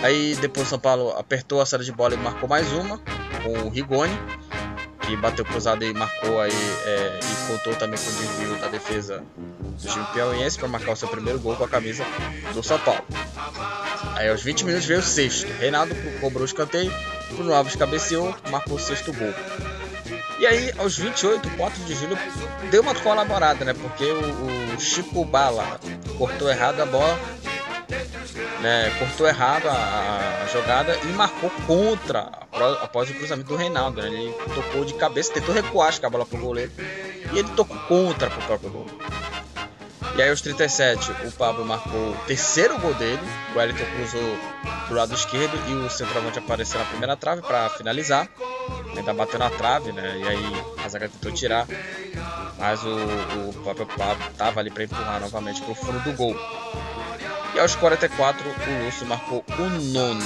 Aí 0.03 0.35
depois 0.35 0.67
o 0.67 0.69
São 0.69 0.79
Paulo 0.79 1.11
apertou 1.17 1.61
a 1.61 1.65
saída 1.65 1.85
de 1.85 1.91
bola 1.91 2.13
e 2.13 2.17
marcou 2.17 2.49
mais 2.49 2.71
uma 2.71 2.99
com 3.43 3.67
o 3.67 3.69
Rigoni, 3.69 4.17
que 5.01 5.15
bateu 5.17 5.43
cruzado 5.43 5.83
e 5.83 5.93
marcou 5.93 6.39
aí 6.39 6.51
é, 6.85 7.19
e 7.21 7.47
contou 7.47 7.75
também 7.75 7.99
com 7.99 8.09
o 8.09 8.13
desvio 8.13 8.55
da 8.57 8.67
defesa 8.67 9.23
do 9.35 9.87
time 9.87 10.05
piauiense 10.13 10.57
para 10.57 10.67
marcar 10.67 10.93
o 10.93 10.95
seu 10.95 11.07
primeiro 11.07 11.39
gol 11.39 11.55
com 11.55 11.63
a 11.63 11.67
camisa 11.67 12.05
do 12.53 12.63
São 12.63 12.79
Paulo. 12.79 13.03
Aí 14.15 14.29
aos 14.29 14.41
20 14.43 14.65
minutos 14.65 14.85
veio 14.85 14.99
o 14.99 15.03
sexto. 15.03 15.51
Reinaldo 15.59 15.95
cobrou 16.19 16.43
o 16.43 16.45
escanteio, 16.45 16.93
Bruno 17.31 17.53
Alves 17.53 17.75
cabeceou, 17.75 18.35
marcou 18.49 18.75
o 18.75 18.79
sexto 18.79 19.11
gol. 19.13 19.33
E 20.39 20.47
aí, 20.47 20.71
aos 20.79 20.97
28, 20.97 21.51
4 21.51 21.83
de 21.83 21.93
julho, 21.93 22.17
deu 22.71 22.81
uma 22.81 22.95
colaborada, 22.95 23.63
né? 23.63 23.75
Porque 23.75 24.05
o, 24.05 24.75
o 24.75 24.79
Chico 24.79 25.23
Bala 25.23 25.79
cortou 26.17 26.49
errado 26.49 26.81
a 26.81 26.85
bola 26.87 27.19
né, 28.61 28.95
cortou 28.99 29.27
errado 29.27 29.67
a, 29.67 30.43
a, 30.43 30.47
jogada 30.47 30.95
e 31.03 31.07
marcou 31.07 31.49
contra 31.65 32.29
após 32.81 33.09
o 33.09 33.13
cruzamento 33.13 33.49
do 33.49 33.55
Reinaldo. 33.55 34.01
Né? 34.01 34.07
Ele 34.07 34.33
tocou 34.53 34.85
de 34.85 34.93
cabeça, 34.93 35.33
tentou 35.33 35.53
recuar 35.53 35.89
acho 35.89 35.99
que 35.99 36.05
a 36.05 36.09
bola 36.09 36.25
pro 36.25 36.37
goleiro 36.37 36.71
e 37.33 37.39
ele 37.39 37.49
tocou 37.49 37.77
contra 37.87 38.29
pro 38.29 38.41
próprio 38.43 38.69
gol. 38.69 38.87
E 40.15 40.21
aí 40.21 40.29
aos 40.29 40.41
37 40.41 41.11
o 41.25 41.31
Pablo 41.31 41.65
marcou 41.65 42.11
o 42.11 42.17
terceiro 42.27 42.77
gol 42.79 42.93
dele, 42.93 43.21
o 43.53 43.57
Wellington 43.57 43.85
cruzou 43.95 44.37
pro 44.87 44.95
lado 44.95 45.13
esquerdo 45.13 45.57
e 45.69 45.73
o 45.73 45.89
centroavante 45.89 46.37
apareceu 46.37 46.79
na 46.79 46.85
primeira 46.85 47.15
trave 47.15 47.41
para 47.41 47.69
finalizar. 47.69 48.27
Ainda 48.95 49.13
bateu 49.13 49.39
na 49.39 49.49
trave, 49.49 49.91
né? 49.93 50.19
E 50.19 50.27
aí 50.27 50.63
a 50.83 50.89
zaga 50.89 51.07
tentou 51.07 51.31
tirar, 51.31 51.65
mas 52.59 52.83
o, 52.83 52.89
o 52.89 53.53
próprio 53.63 53.85
Pablo 53.85 54.23
tava 54.37 54.59
ali 54.59 54.69
para 54.69 54.83
empurrar 54.83 55.21
novamente 55.21 55.61
pro 55.61 55.73
fundo 55.73 55.99
do 56.01 56.13
gol. 56.13 56.35
E 57.53 57.59
aos 57.59 57.75
44, 57.75 58.49
o 58.49 58.85
Lúcio 58.85 59.05
marcou 59.05 59.43
o 59.57 59.69
nono. 59.91 60.25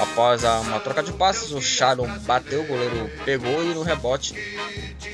Após 0.00 0.44
uma 0.44 0.80
troca 0.80 1.02
de 1.02 1.12
passes, 1.12 1.52
o 1.52 1.60
Sharon 1.60 2.06
bateu, 2.20 2.62
o 2.62 2.66
goleiro 2.66 3.10
pegou 3.24 3.62
e 3.62 3.74
no 3.74 3.82
rebote 3.82 4.34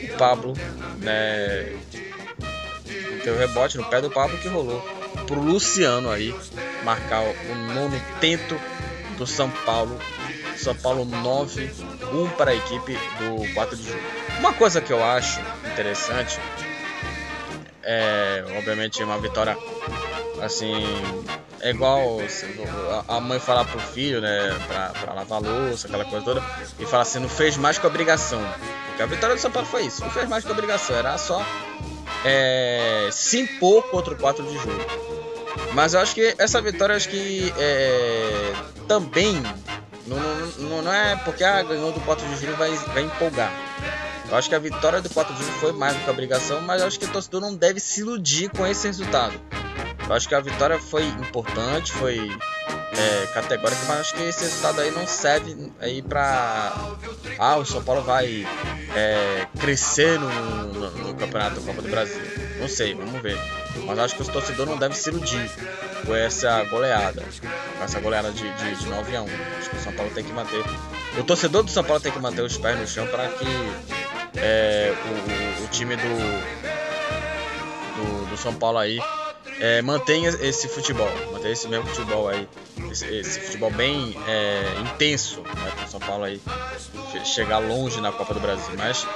o 0.05 0.17
Pablo 0.17 0.55
né, 0.99 1.77
deu 3.25 3.35
o 3.35 3.39
rebote 3.39 3.77
no 3.77 3.85
pé 3.85 4.01
do 4.01 4.11
Pablo 4.11 4.39
que 4.39 4.47
rolou 4.47 4.81
pro 5.27 5.41
Luciano 5.41 6.11
aí 6.11 6.33
marcar 6.85 7.23
o 7.23 7.55
nono 7.75 8.01
tento 8.21 8.59
do 9.19 9.27
São 9.27 9.51
Paulo. 9.51 9.99
São 10.57 10.75
Paulo 10.75 11.05
9, 11.05 11.71
1 12.13 12.29
para 12.31 12.53
a 12.53 12.55
equipe 12.55 12.93
do 13.19 13.55
4 13.55 13.77
de 13.77 13.83
julho. 13.83 14.03
Uma 14.39 14.55
coisa 14.55 14.81
que 14.81 14.93
eu 14.93 15.05
acho 15.05 15.41
interessante 15.73 16.39
é, 17.89 18.45
obviamente, 18.59 19.01
uma 19.05 19.17
vitória 19.17 19.57
assim. 20.43 20.73
É 21.61 21.71
igual 21.71 22.19
a 23.09 23.21
mãe 23.21 23.41
falar 23.41 23.65
pro 23.65 23.81
filho, 23.81 24.21
né, 24.21 24.55
pra, 24.69 24.89
pra 24.91 25.15
lavar 25.15 25.41
louça, 25.41 25.89
aquela 25.89 26.05
coisa 26.05 26.25
toda, 26.25 26.43
e 26.79 26.85
falar 26.85 27.03
assim: 27.03 27.19
não 27.19 27.29
fez 27.29 27.57
mais 27.57 27.79
que 27.79 27.87
obrigação. 27.87 28.41
Porque 28.89 29.03
a 29.03 29.07
vitória 29.07 29.35
do 29.35 29.41
São 29.41 29.51
Paulo 29.51 29.67
foi 29.67 29.87
isso, 29.87 30.03
não 30.03 30.11
fez 30.11 30.29
mais 30.29 30.45
que 30.45 30.51
obrigação, 30.51 30.95
era 30.97 31.17
só 31.19 31.45
é, 32.25 33.09
se 33.11 33.41
impor 33.41 33.83
contra 33.85 34.15
o 34.15 34.17
4 34.17 34.45
de 34.45 34.59
julho. 34.59 34.87
Mas 35.73 35.95
eu 35.95 36.01
acho 36.01 36.15
que 36.15 36.35
essa 36.39 36.61
vitória, 36.61 36.95
acho 36.95 37.09
que 37.09 37.53
é, 37.59 38.53
também 38.87 39.43
não, 40.07 40.19
não, 40.69 40.83
não, 40.83 40.93
é 40.93 41.17
porque 41.17 41.43
ah, 41.43 41.63
ganhou 41.63 41.93
do 41.93 42.01
4 42.01 42.27
de 42.29 42.37
julho 42.37 42.57
vai, 42.57 42.71
vai 42.71 43.03
empolgar. 43.03 43.53
Eu 44.29 44.37
acho 44.37 44.49
que 44.49 44.55
a 44.55 44.59
vitória 44.59 45.01
do 45.01 45.11
4 45.11 45.35
de 45.35 45.43
julho 45.43 45.55
foi 45.59 45.73
mais 45.73 45.95
do 45.95 46.05
que 46.05 46.11
obrigação, 46.11 46.61
mas 46.61 46.81
eu 46.81 46.87
acho 46.87 46.99
que 46.99 47.05
o 47.05 47.13
torcedor 47.13 47.41
não 47.41 47.55
deve 47.55 47.81
se 47.81 48.01
iludir 48.01 48.51
com 48.51 48.67
esse 48.67 48.87
resultado. 48.87 49.39
Eu 50.09 50.15
acho 50.15 50.29
que 50.29 50.35
a 50.35 50.41
vitória 50.41 50.79
foi 50.79 51.05
importante, 51.05 51.93
foi 51.93 52.19
é, 52.97 53.27
categórica, 53.35 53.81
mas 53.89 54.01
acho 54.01 54.15
que 54.15 54.23
esse 54.23 54.45
resultado 54.45 54.81
aí 54.81 54.91
não 54.91 55.07
serve 55.07 55.73
aí 55.81 56.01
para 56.01 56.73
ah, 57.39 57.57
o 57.57 57.65
São 57.65 57.83
Paulo 57.83 58.03
vai 58.03 58.47
é, 58.95 59.47
crescer 59.59 60.19
no, 60.19 60.29
no, 60.29 60.91
no, 60.91 61.15
campeonato 61.15 61.61
da 61.61 61.67
Copa 61.67 61.83
do 61.83 61.89
Brasil. 61.89 62.23
Não 62.61 62.69
sei, 62.69 62.95
vamos 62.95 63.21
ver. 63.21 63.37
Mas 63.85 63.99
acho 63.99 64.17
que 64.17 64.23
o 64.23 64.25
torcedor 64.27 64.67
não 64.67 64.79
deve 64.79 64.95
se 64.95 65.11
iludir 65.11 65.51
com 66.07 66.15
essa 66.15 66.63
goleada, 66.65 67.23
com 67.77 67.85
essa 67.85 68.01
goleada 68.01 68.31
de, 68.31 68.51
de, 68.55 68.77
de 68.77 68.87
9 68.87 69.17
a 69.17 69.23
1. 69.23 69.27
Acho 69.59 69.71
que 69.71 69.77
o 69.77 69.81
São 69.81 69.93
Paulo 69.93 70.11
tem 70.13 70.25
que 70.25 70.33
manter, 70.33 70.65
o 71.19 71.25
torcedor 71.25 71.63
do 71.63 71.71
São 71.71 71.85
Paulo 71.85 72.01
tem 72.01 72.13
que 72.13 72.19
manter 72.19 72.43
os 72.43 72.57
pés 72.57 72.79
no 72.79 72.87
chão 72.87 73.07
para 73.09 73.29
que 73.29 73.47
é, 74.39 74.95
o, 74.95 75.65
o, 75.65 75.69
time 75.69 75.97
do, 75.97 76.03
do, 77.97 78.31
do 78.31 78.37
São 78.37 78.55
Paulo 78.55 78.79
aí 78.79 78.99
é, 79.61 79.83
mantenha 79.83 80.29
esse 80.29 80.69
futebol, 80.69 81.11
mantenha 81.33 81.53
esse 81.53 81.69
mesmo 81.69 81.87
futebol 81.87 82.29
aí, 82.29 82.49
esse, 82.91 83.07
esse 83.07 83.41
futebol 83.41 83.71
bem 83.71 84.17
é, 84.27 84.81
intenso 84.81 85.41
né, 85.41 85.73
o 85.85 85.89
São 85.89 86.01
Paulo 86.01 86.25
aí 86.25 86.41
chegar 87.25 87.59
longe 87.59 88.01
na 88.01 88.13
Copa 88.13 88.35
do 88.35 88.41
Brasil. 88.41 88.75
Mas 88.77 89.07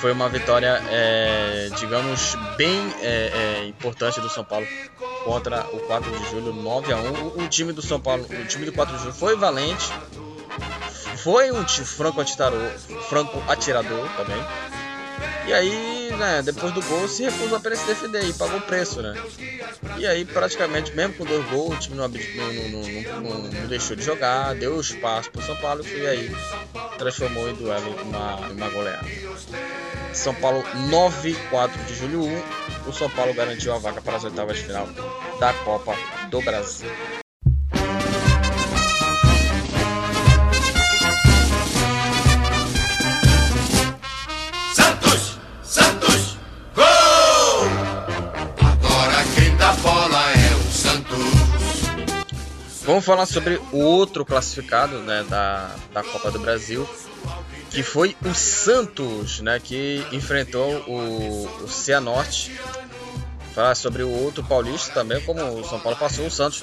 foi 0.00 0.12
uma 0.12 0.28
vitória, 0.28 0.82
é, 0.90 1.70
digamos, 1.78 2.36
bem 2.56 2.92
é, 3.00 3.60
é, 3.62 3.66
importante 3.66 4.20
do 4.20 4.28
São 4.28 4.44
Paulo 4.44 4.66
contra 5.24 5.66
o 5.72 5.78
4 5.80 6.10
de 6.10 6.30
julho, 6.30 6.52
9 6.52 6.92
a 6.92 6.96
1 6.96 7.00
o, 7.00 7.42
o 7.44 7.48
time 7.48 7.72
do 7.72 7.80
São 7.80 8.00
Paulo, 8.00 8.24
o 8.24 8.44
time 8.46 8.66
do 8.66 8.72
4 8.72 8.96
de 8.96 9.02
julho 9.02 9.14
foi 9.14 9.36
valente, 9.36 9.92
foi 11.18 11.52
um 11.52 11.64
franco 11.64 12.20
atirador, 12.20 12.70
franco 13.08 13.42
atirador 13.48 14.08
também. 14.16 14.44
E 15.46 15.52
aí, 15.52 16.01
né, 16.16 16.42
depois 16.42 16.72
do 16.72 16.82
gol, 16.82 17.08
se 17.08 17.24
recusou 17.24 17.56
a 17.56 17.76
se 17.76 17.86
defender 17.86 18.24
e 18.24 18.32
pagou 18.32 18.58
o 18.58 18.62
preço, 18.62 19.02
né? 19.02 19.14
E 19.98 20.06
aí, 20.06 20.24
praticamente, 20.24 20.94
mesmo 20.94 21.14
com 21.14 21.24
dois 21.24 21.44
gols, 21.48 21.76
o 21.76 21.78
time 21.78 21.96
não, 21.96 22.08
não, 22.08 23.20
não, 23.20 23.38
não 23.50 23.66
deixou 23.66 23.96
de 23.96 24.02
jogar, 24.02 24.54
deu 24.54 24.80
espaço 24.80 25.30
para 25.30 25.40
o 25.40 25.44
São 25.44 25.56
Paulo 25.56 25.84
e 25.86 26.06
aí 26.06 26.36
transformou 26.98 27.48
em 27.48 27.54
duelo 27.54 27.94
uma, 28.02 28.36
uma 28.48 28.68
goleada. 28.70 29.06
São 30.12 30.34
Paulo 30.34 30.62
9, 30.90 31.34
4 31.50 31.84
de 31.84 31.94
julho 31.94 32.24
1. 32.24 32.42
O 32.86 32.92
São 32.92 33.08
Paulo 33.10 33.32
garantiu 33.32 33.72
a 33.72 33.78
vaga 33.78 34.00
para 34.00 34.16
as 34.16 34.24
oitavas 34.24 34.58
de 34.58 34.64
final 34.64 34.86
da 35.40 35.52
Copa 35.64 35.94
do 36.30 36.40
Brasil. 36.42 36.90
Vamos 52.92 53.06
falar 53.06 53.24
sobre 53.24 53.58
o 53.72 53.78
outro 53.78 54.22
classificado 54.22 54.98
né, 54.98 55.24
da, 55.26 55.74
da 55.94 56.02
Copa 56.02 56.30
do 56.30 56.38
Brasil, 56.38 56.86
que 57.70 57.82
foi 57.82 58.14
o 58.22 58.34
Santos, 58.34 59.40
né, 59.40 59.58
que 59.58 60.06
enfrentou 60.12 60.70
o, 60.86 61.64
o 61.64 61.68
Cianorte. 61.68 62.54
Falar 63.54 63.74
sobre 63.76 64.02
o 64.02 64.10
outro 64.10 64.44
paulista 64.44 64.92
também, 64.92 65.22
como 65.22 65.42
o 65.42 65.64
São 65.66 65.80
Paulo 65.80 65.98
passou, 65.98 66.26
o 66.26 66.30
Santos 66.30 66.62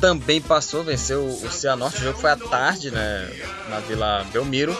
também 0.00 0.40
passou, 0.40 0.82
venceu 0.82 1.26
o 1.26 1.50
Cianorte. 1.50 1.98
O 1.98 2.04
jogo 2.04 2.18
foi 2.18 2.30
à 2.30 2.36
tarde, 2.36 2.90
né, 2.90 3.30
na 3.68 3.78
Vila 3.80 4.24
Belmiro. 4.32 4.74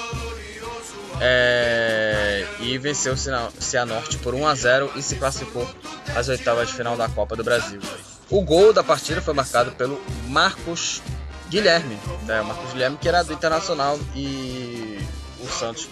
É, 1.21 2.47
e 2.61 2.79
venceu 2.79 3.13
o 3.13 3.63
Cianorte 3.63 4.17
por 4.17 4.35
1 4.35 4.47
a 4.47 4.55
0 4.55 4.93
e 4.97 5.03
se 5.03 5.17
classificou 5.17 5.69
às 6.17 6.29
oitavas 6.29 6.69
de 6.69 6.75
final 6.75 6.97
da 6.97 7.07
Copa 7.07 7.37
do 7.37 7.45
Brasil. 7.45 7.81
O 8.29 8.43
gol 8.43 8.73
da 8.73 8.83
partida 8.83 9.23
foi 9.23 9.35
marcado 9.35 9.73
pelo 9.73 10.01
Marcos 10.29 11.01
Guilherme, 11.49 11.97
né? 12.25 12.41
O 12.41 12.47
Marcos 12.47 12.73
Guilherme 12.73 12.97
que 12.97 13.09
era 13.09 13.23
do 13.23 13.33
Internacional 13.33 13.99
e 14.15 14.99
o 15.41 15.49
Santos 15.49 15.89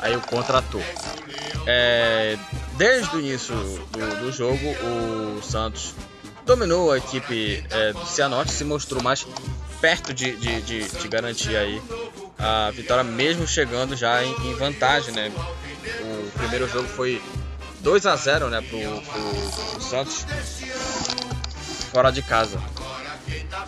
aí 0.00 0.16
o 0.16 0.20
contratou. 0.20 0.82
É, 1.66 2.36
desde 2.76 3.16
o 3.16 3.20
início 3.20 3.54
do, 3.54 4.20
do, 4.20 4.32
jogo, 4.32 4.58
o 4.58 5.42
Santos 5.42 5.94
dominou 6.44 6.92
a 6.92 6.98
equipe 6.98 7.64
é, 7.70 7.92
do 7.92 8.06
Cianorte, 8.06 8.52
se 8.52 8.64
mostrou 8.64 9.02
mais 9.02 9.26
perto 9.80 10.14
de, 10.14 10.36
de, 10.36 10.62
de, 10.62 10.88
de, 10.88 11.08
garantir 11.08 11.56
aí 11.56 11.82
a 12.38 12.70
vitória, 12.70 13.04
mesmo 13.04 13.46
chegando 13.46 13.96
já 13.96 14.24
em, 14.24 14.32
em, 14.48 14.54
vantagem, 14.54 15.12
né? 15.12 15.32
O 16.00 16.30
primeiro 16.38 16.68
jogo 16.68 16.88
foi 16.88 17.20
2 17.80 18.06
a 18.06 18.16
0 18.16 18.48
né, 18.48 18.60
pro, 18.60 18.78
pro, 18.78 19.80
Santos 19.80 20.24
fora 21.86 22.10
de 22.10 22.22
casa. 22.22 22.60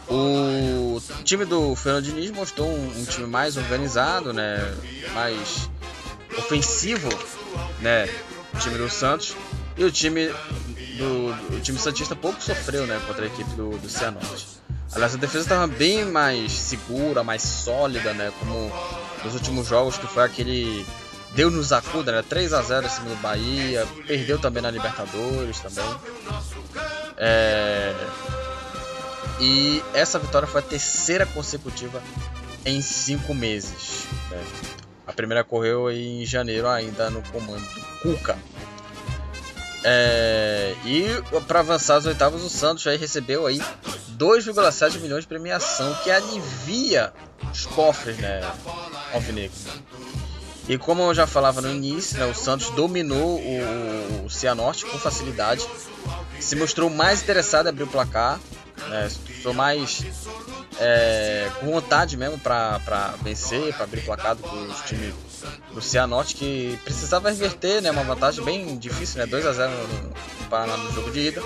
O 0.09 1.01
time 1.25 1.45
do 1.45 1.75
Fernando 1.75 2.05
Diniz 2.05 2.31
mostrou 2.31 2.69
um, 2.69 3.01
um, 3.01 3.05
time 3.05 3.27
mais 3.27 3.57
organizado, 3.57 4.33
né, 4.33 4.59
mais 5.15 5.69
ofensivo, 6.37 7.09
né, 7.81 8.09
o 8.55 8.59
time 8.59 8.79
do 8.79 8.89
Santos 8.89 9.37
e 9.77 9.85
o 9.85 9.91
time 9.91 10.29
do 10.97 11.57
o 11.57 11.61
time 11.61 11.79
santista 11.79 12.15
pouco 12.17 12.43
sofreu, 12.43 12.87
né, 12.87 13.01
contra 13.07 13.25
a 13.25 13.27
equipe 13.27 13.51
do, 13.51 13.77
do 13.79 13.89
Cianorte. 13.89 14.47
Aliás, 14.93 15.15
a 15.15 15.19
defesa 15.19 15.45
estava 15.45 15.67
bem 15.67 16.05
mais 16.05 16.53
segura, 16.53 17.23
mais 17.23 17.43
sólida, 17.43 18.15
né, 18.15 18.33
como 18.39 18.73
nos 19.25 19.35
últimos 19.35 19.67
jogos 19.67 19.99
que 19.99 20.07
foi 20.07 20.25
aquele 20.25 20.87
deu 21.39 21.53
nos 21.53 21.73
acuda, 21.73 22.11
né, 22.11 22.25
3 22.29 22.53
a 22.53 22.61
0 22.61 22.87
em 22.87 22.91
cima 22.91 23.11
do 23.11 23.17
Bahia, 23.23 23.87
perdeu 24.09 24.41
também 24.41 24.61
na 24.61 24.73
Libertadores 24.73 25.61
também. 25.61 25.85
É... 27.17 27.95
E 29.39 29.81
essa 29.95 30.19
vitória 30.19 30.49
foi 30.49 30.61
a 30.61 30.65
terceira 30.65 31.25
consecutiva 31.27 32.03
em 32.67 32.83
cinco 32.83 33.33
meses. 33.35 34.09
Né? 34.29 34.45
A 35.07 35.13
primeira 35.13 35.45
correu 35.45 35.89
em 35.93 36.27
janeiro, 36.27 36.67
ainda 36.67 37.09
no 37.09 37.23
comando 37.31 37.63
do 37.73 37.81
Cuca. 38.03 38.37
É... 39.85 40.75
E 40.85 41.07
para 41.47 41.61
avançar 41.61 41.99
as 41.99 42.07
oitavas, 42.07 42.43
o 42.43 42.51
Santos 42.51 42.83
já 42.83 42.97
recebeu 42.97 43.47
aí 43.47 43.61
2,7 44.17 44.99
milhões 44.99 45.23
de 45.23 45.29
premiação, 45.29 45.95
que 46.03 46.11
alivia 46.11 47.13
os 47.53 47.65
cofres, 47.65 48.19
né, 48.19 48.41
Alvinegro. 49.15 49.55
E 50.69 50.77
como 50.77 51.03
eu 51.03 51.15
já 51.15 51.27
falava 51.27 51.63
no 51.63 51.71
início, 51.71 52.19
né, 52.19 52.27
o 52.27 52.35
Santos 52.35 52.71
dominou 52.71 53.41
o, 53.41 54.31
Cianorte 54.31 54.85
com 54.85 54.99
facilidade 54.99 55.67
se 56.39 56.55
mostrou 56.55 56.91
mais 56.91 57.23
interessado 57.23 57.67
em 57.67 57.69
abrir 57.71 57.85
o 57.85 57.87
placar, 57.87 58.39
né, 58.89 59.09
se 59.11 59.53
mais 59.55 60.05
é, 60.79 61.51
com 61.59 61.73
vontade 61.73 62.17
mesmo 62.17 62.39
para 62.39 63.15
vencer, 63.23 63.75
para 63.75 63.85
abrir 63.85 64.01
o 64.01 64.05
placar 64.05 64.37
do 64.37 64.85
time 64.87 65.13
do 65.73 65.81
Cianorte, 65.81 66.35
que 66.35 66.79
precisava 66.85 67.29
reverter 67.31 67.81
né, 67.83 67.91
uma 67.91 68.03
vantagem 68.03 68.45
bem 68.45 68.79
difícil, 68.79 69.19
né, 69.19 69.27
2 69.27 69.47
a 69.47 69.53
0 69.53 69.73
no, 69.73 70.49
Paraná 70.49 70.77
no 70.77 70.93
jogo 70.93 71.11
de 71.11 71.29
ida. 71.29 71.43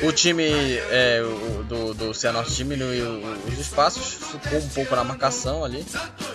O 0.00 0.12
time 0.12 0.44
é, 0.90 1.20
o, 1.22 1.64
do, 1.64 1.94
do 1.94 2.14
Cianorte 2.14 2.54
diminuiu 2.54 3.20
os 3.46 3.58
espaços, 3.58 4.14
ficou 4.14 4.58
um 4.58 4.68
pouco 4.68 4.94
na 4.94 5.02
marcação 5.02 5.64
ali, 5.64 5.84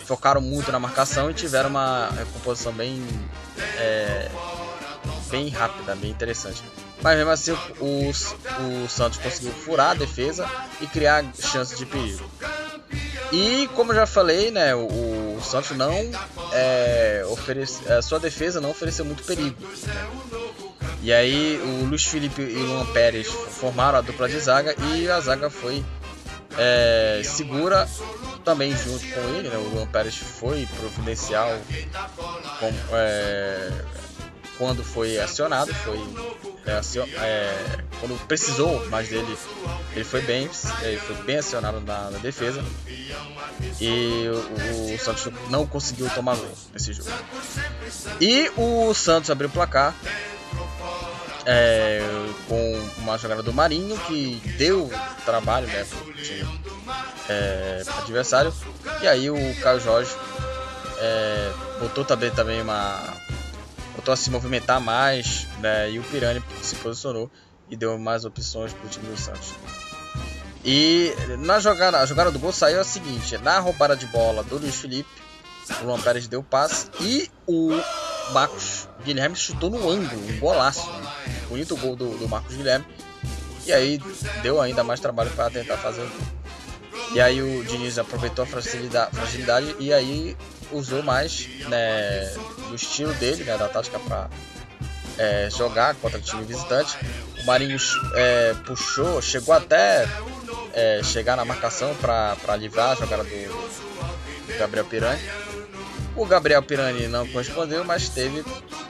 focaram 0.05 0.41
muito 0.41 0.71
na 0.71 0.79
marcação 0.79 1.31
e 1.31 1.33
tiveram 1.33 1.69
uma 1.69 2.09
recomposição 2.09 2.73
bem, 2.73 3.01
é, 3.77 4.29
bem 5.29 5.47
rápida, 5.49 5.95
bem 5.95 6.11
interessante. 6.11 6.61
Mas 7.01 7.17
mesmo 7.17 7.31
assim 7.31 7.51
o, 7.79 8.09
o 8.09 8.89
Santos 8.89 9.17
conseguiu 9.19 9.51
furar 9.51 9.91
a 9.91 9.93
defesa 9.93 10.49
e 10.81 10.87
criar 10.87 11.23
chances 11.39 11.77
de 11.77 11.85
perigo. 11.85 12.29
E 13.31 13.67
como 13.75 13.91
eu 13.91 13.95
já 13.95 14.05
falei, 14.05 14.51
né, 14.51 14.75
o, 14.75 14.87
o 15.37 15.41
Santos 15.41 15.75
não 15.77 15.93
é, 16.51 17.25
oferece, 17.29 17.91
a 17.91 18.01
sua 18.01 18.19
defesa 18.19 18.61
não 18.61 18.71
ofereceu 18.71 19.05
muito 19.05 19.23
perigo. 19.23 19.55
E 21.01 21.11
aí 21.11 21.59
o 21.61 21.85
Luiz 21.85 22.05
Felipe 22.05 22.41
e 22.41 22.55
o 22.55 22.65
Luan 22.65 22.85
Pérez 22.87 23.27
formaram 23.27 23.97
a 23.97 24.01
dupla 24.01 24.29
de 24.29 24.39
zaga 24.39 24.75
e 24.93 25.09
a 25.09 25.19
zaga 25.19 25.49
foi 25.49 25.83
é, 26.57 27.21
segura 27.23 27.87
também 28.43 28.75
junto 28.75 29.05
com 29.07 29.19
ele. 29.35 29.49
Né? 29.49 29.57
O 29.57 29.75
Luan 29.75 29.87
Pérez 29.87 30.15
foi 30.15 30.67
providencial 30.77 31.59
com, 32.59 32.71
é, 32.93 33.71
quando 34.63 34.81
foi 34.81 35.19
acionado, 35.19 35.73
foi 35.73 35.99
é, 36.65 36.77
acion, 36.77 37.05
é, 37.17 37.83
quando 37.99 38.17
precisou 38.27 38.87
mais 38.87 39.09
dele, 39.09 39.37
ele 39.93 40.05
foi 40.05 40.21
bem, 40.21 40.49
ele 40.83 40.97
foi 40.99 41.15
bem 41.23 41.35
acionado 41.35 41.81
na, 41.81 42.09
na 42.09 42.17
defesa 42.19 42.63
e 43.81 44.25
o, 44.29 44.93
o, 44.93 44.97
Santos 44.97 45.27
não 45.49 45.67
conseguiu 45.67 46.09
tomar 46.11 46.37
gol 46.37 46.49
nesse 46.71 46.93
jogo. 46.93 47.09
E 48.21 48.49
o 48.55 48.93
Santos 48.93 49.29
abriu 49.29 49.49
o 49.49 49.51
placar 49.51 49.93
é, 51.45 52.01
com 52.47 52.89
uma 52.99 53.17
jogada 53.17 53.43
do 53.43 53.51
Marinho 53.51 53.97
que 54.07 54.41
deu 54.57 54.89
trabalho 55.25 55.67
né, 55.67 55.85
para 55.89 55.99
o 55.99 56.13
time 56.13 56.61
é, 57.27 57.83
adversário. 57.97 58.53
E 59.01 59.07
aí 59.09 59.29
o 59.29 59.55
Caio 59.61 59.81
Jorge 59.81 60.15
é, 60.99 61.51
botou 61.81 62.05
também, 62.05 62.31
também 62.31 62.61
uma. 62.61 63.22
Botou 64.03 64.13
a 64.13 64.17
se 64.17 64.29
movimentar 64.29 64.81
mais, 64.81 65.47
né, 65.59 65.89
e 65.89 65.97
o 65.97 66.03
Pirani 66.03 66.43
se 66.61 66.75
posicionou 66.75 67.31
e 67.69 67.77
deu 67.77 67.97
mais 67.97 68.25
opções 68.25 68.73
para 68.73 68.85
o 68.85 68.89
time 68.89 69.07
do 69.07 69.17
Santos. 69.17 69.53
E 70.65 71.13
na 71.39 71.61
jogada, 71.61 71.99
a 71.99 72.05
jogada 72.05 72.29
do 72.29 72.37
gol 72.37 72.51
saiu 72.51 72.81
a 72.81 72.83
seguinte: 72.83 73.37
na 73.37 73.59
roubada 73.59 73.95
de 73.95 74.05
bola 74.07 74.43
do 74.43 74.57
Luiz 74.57 74.75
Felipe, 74.75 75.09
o 75.81 75.85
Luan 75.85 76.01
Pérez 76.01 76.27
deu 76.27 76.43
passe 76.43 76.89
e 76.99 77.31
o 77.47 77.69
Marcos 78.31 78.89
Guilherme 79.05 79.35
chutou 79.37 79.69
no 79.69 79.89
ângulo, 79.89 80.21
um 80.21 80.39
golaço. 80.39 80.89
Um 81.45 81.49
bonito 81.49 81.75
gol 81.77 81.95
do, 81.95 82.17
do 82.17 82.27
Marcos 82.27 82.55
Guilherme. 82.55 82.85
E 83.65 83.71
aí 83.71 84.01
deu 84.41 84.61
ainda 84.61 84.83
mais 84.83 84.99
trabalho 84.99 85.29
para 85.31 85.49
tentar 85.49 85.77
fazer 85.77 86.01
o 86.01 86.09
gol. 86.09 87.13
E 87.13 87.21
aí 87.21 87.41
o 87.41 87.63
Diniz 87.65 87.97
aproveitou 87.97 88.43
a 88.43 88.45
fragilidade, 88.45 89.15
fragilidade 89.15 89.75
e 89.79 89.93
aí 89.93 90.37
usou 90.71 91.03
mais 91.03 91.47
né, 91.67 92.33
do 92.69 92.75
estilo 92.75 93.13
dele, 93.15 93.43
né, 93.43 93.57
da 93.57 93.67
tática 93.67 93.99
para 93.99 94.29
é, 95.17 95.49
jogar 95.49 95.95
contra 95.95 96.17
o 96.17 96.21
time 96.21 96.43
visitante. 96.43 96.97
O 97.41 97.45
Marinho 97.45 97.77
é, 98.15 98.53
puxou, 98.65 99.21
chegou 99.21 99.53
até 99.53 100.07
é, 100.73 101.01
chegar 101.03 101.35
na 101.35 101.45
marcação 101.45 101.93
para 101.95 102.55
livrar 102.57 102.91
a 102.91 102.95
jogada 102.95 103.23
do 103.23 104.57
Gabriel 104.57 104.85
Pirani. 104.85 105.21
O 106.15 106.25
Gabriel 106.25 106.61
Pirani 106.61 107.07
não 107.07 107.27
correspondeu, 107.27 107.83
mas 107.83 108.07
teve 108.09 108.43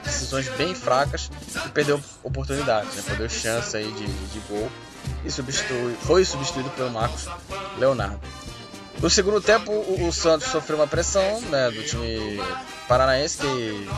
decisões 0.04 0.48
bem 0.50 0.74
fracas 0.74 1.30
e 1.64 1.68
perdeu 1.70 2.00
oportunidades, 2.22 2.94
né? 2.94 3.02
perdeu 3.06 3.28
chance 3.30 3.74
aí 3.76 3.90
de, 3.92 4.06
de 4.06 4.38
gol 4.40 4.70
e 5.24 5.30
substitui, 5.30 5.96
foi 6.02 6.24
substituído 6.24 6.68
pelo 6.70 6.90
Marcos 6.90 7.26
Leonardo. 7.78 8.20
No 9.00 9.10
segundo 9.10 9.40
tempo, 9.40 9.70
o, 9.70 10.08
o 10.08 10.12
Santos 10.12 10.48
sofreu 10.48 10.78
uma 10.78 10.86
pressão 10.86 11.40
né, 11.42 11.70
do 11.70 11.82
time 11.82 12.40
paranaense 12.88 13.38
que 13.38 13.88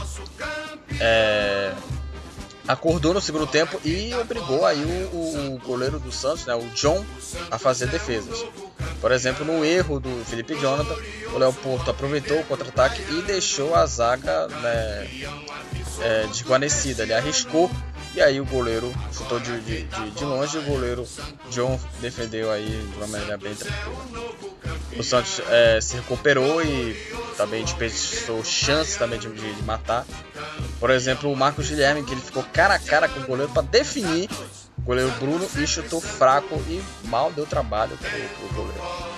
é, 1.00 1.72
acordou 2.66 3.14
no 3.14 3.20
segundo 3.20 3.46
tempo 3.46 3.80
e 3.84 4.12
obrigou 4.14 4.66
aí 4.66 5.08
o, 5.12 5.54
o, 5.54 5.58
goleiro 5.64 5.98
do 5.98 6.10
Santos, 6.10 6.46
né, 6.46 6.54
o 6.54 6.68
John, 6.70 7.04
a 7.50 7.58
fazer 7.58 7.86
defesas. 7.86 8.44
Por 9.00 9.12
exemplo, 9.12 9.44
no 9.44 9.64
erro 9.64 10.00
do 10.00 10.24
Felipe 10.24 10.58
Jonathan, 10.58 10.96
o 11.32 11.38
Léo 11.38 11.52
Porto 11.52 11.90
aproveitou 11.90 12.40
o 12.40 12.44
contra-ataque 12.44 13.02
e 13.12 13.22
deixou 13.22 13.74
a 13.74 13.86
zaga 13.86 14.48
né, 14.48 15.08
é, 16.00 16.26
desguarnecida. 16.26 17.02
Ele 17.02 17.14
arriscou 17.14 17.70
e 18.16 18.22
aí 18.22 18.40
o 18.40 18.46
goleiro 18.46 18.90
chutou 19.12 19.38
de, 19.38 19.60
de, 19.60 19.82
de, 19.82 20.10
de 20.10 20.24
longe 20.24 20.56
o 20.56 20.62
goleiro 20.62 21.06
John 21.50 21.78
defendeu 22.00 22.50
aí 22.50 22.64
de 22.64 22.96
uma 22.96 23.06
maneira 23.06 23.36
bem 23.36 23.54
tranquila. 23.54 23.96
O 24.98 25.02
Santos 25.02 25.42
é, 25.50 25.78
se 25.82 25.96
recuperou 25.96 26.62
e 26.62 26.96
também 27.36 27.62
desperdiçou 27.62 28.42
chances 28.42 28.96
também 28.96 29.18
de, 29.18 29.28
de, 29.28 29.62
matar. 29.64 30.06
Por 30.80 30.88
exemplo, 30.88 31.30
o 31.30 31.36
Marcos 31.36 31.68
Guilherme, 31.68 32.02
que 32.04 32.12
ele 32.12 32.20
ficou 32.22 32.42
cara 32.42 32.74
a 32.74 32.78
cara 32.78 33.06
com 33.06 33.20
o 33.20 33.26
goleiro 33.26 33.52
para 33.52 33.62
definir 33.62 34.30
o 34.78 34.82
goleiro 34.82 35.10
Bruno 35.20 35.46
e 35.58 35.66
chutou 35.66 36.00
fraco 36.00 36.54
e 36.68 36.82
mal 37.08 37.30
deu 37.30 37.44
trabalho 37.44 37.98
para 37.98 38.08
o 38.08 38.54
goleiro. 38.54 39.15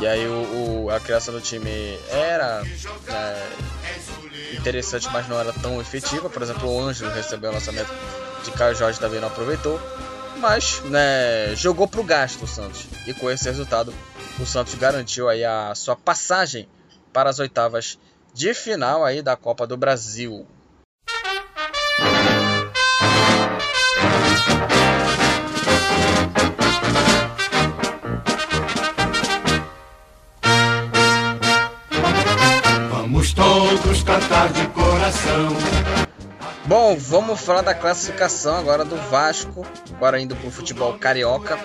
E 0.00 0.06
aí 0.06 0.26
o, 0.26 0.84
o, 0.84 0.90
a 0.90 0.98
criação 0.98 1.32
do 1.32 1.40
time 1.40 1.98
era 2.08 2.62
é, 3.08 4.56
interessante, 4.56 5.08
mas 5.12 5.28
não 5.28 5.38
era 5.38 5.52
tão 5.52 5.80
efetiva. 5.80 6.28
Por 6.28 6.42
exemplo, 6.42 6.68
o 6.68 6.80
Ângelo 6.80 7.12
recebeu 7.12 7.50
o 7.50 7.54
lançamento 7.54 7.92
de 8.44 8.50
Caio 8.52 8.74
Jorge 8.74 8.98
também 8.98 9.20
não 9.20 9.28
aproveitou. 9.28 9.80
Mas 10.38 10.80
né, 10.84 11.54
jogou 11.56 11.86
pro 11.86 12.02
gasto 12.02 12.42
o 12.42 12.46
Santos. 12.46 12.86
E 13.06 13.14
com 13.14 13.30
esse 13.30 13.44
resultado, 13.44 13.94
o 14.38 14.44
Santos 14.44 14.74
garantiu 14.74 15.28
aí 15.28 15.44
a 15.44 15.74
sua 15.74 15.96
passagem 15.96 16.68
para 17.12 17.30
as 17.30 17.38
oitavas 17.38 17.98
de 18.34 18.52
final 18.52 19.04
aí 19.04 19.22
da 19.22 19.36
Copa 19.36 19.66
do 19.66 19.76
Brasil. 19.76 20.46
Cantar 34.14 34.52
de 34.52 34.66
coração. 34.68 35.48
Bom, 36.66 36.96
vamos 36.96 37.40
falar 37.40 37.62
da 37.62 37.74
classificação 37.74 38.56
agora 38.56 38.84
do 38.84 38.96
Vasco, 39.10 39.66
agora 39.92 40.20
indo 40.20 40.36
para 40.36 40.46
o 40.46 40.52
futebol 40.52 40.96
carioca. 40.96 41.58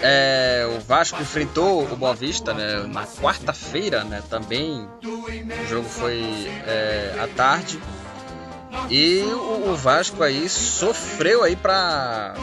É, 0.00 0.66
o 0.74 0.80
Vasco 0.80 1.20
enfrentou 1.20 1.84
o 1.84 1.96
Boa 1.96 2.14
Vista 2.14 2.54
né, 2.54 2.84
na 2.88 3.06
quarta-feira, 3.06 4.02
né, 4.02 4.22
também. 4.30 4.88
O 5.04 5.66
jogo 5.68 5.86
foi 5.86 6.50
é, 6.66 7.16
à 7.20 7.28
tarde. 7.28 7.78
E 8.88 9.20
o, 9.20 9.72
o, 9.72 9.76
Vasco 9.76 10.22
aí 10.22 10.48
sofreu 10.48 11.44
aí 11.44 11.54
para 11.54 12.34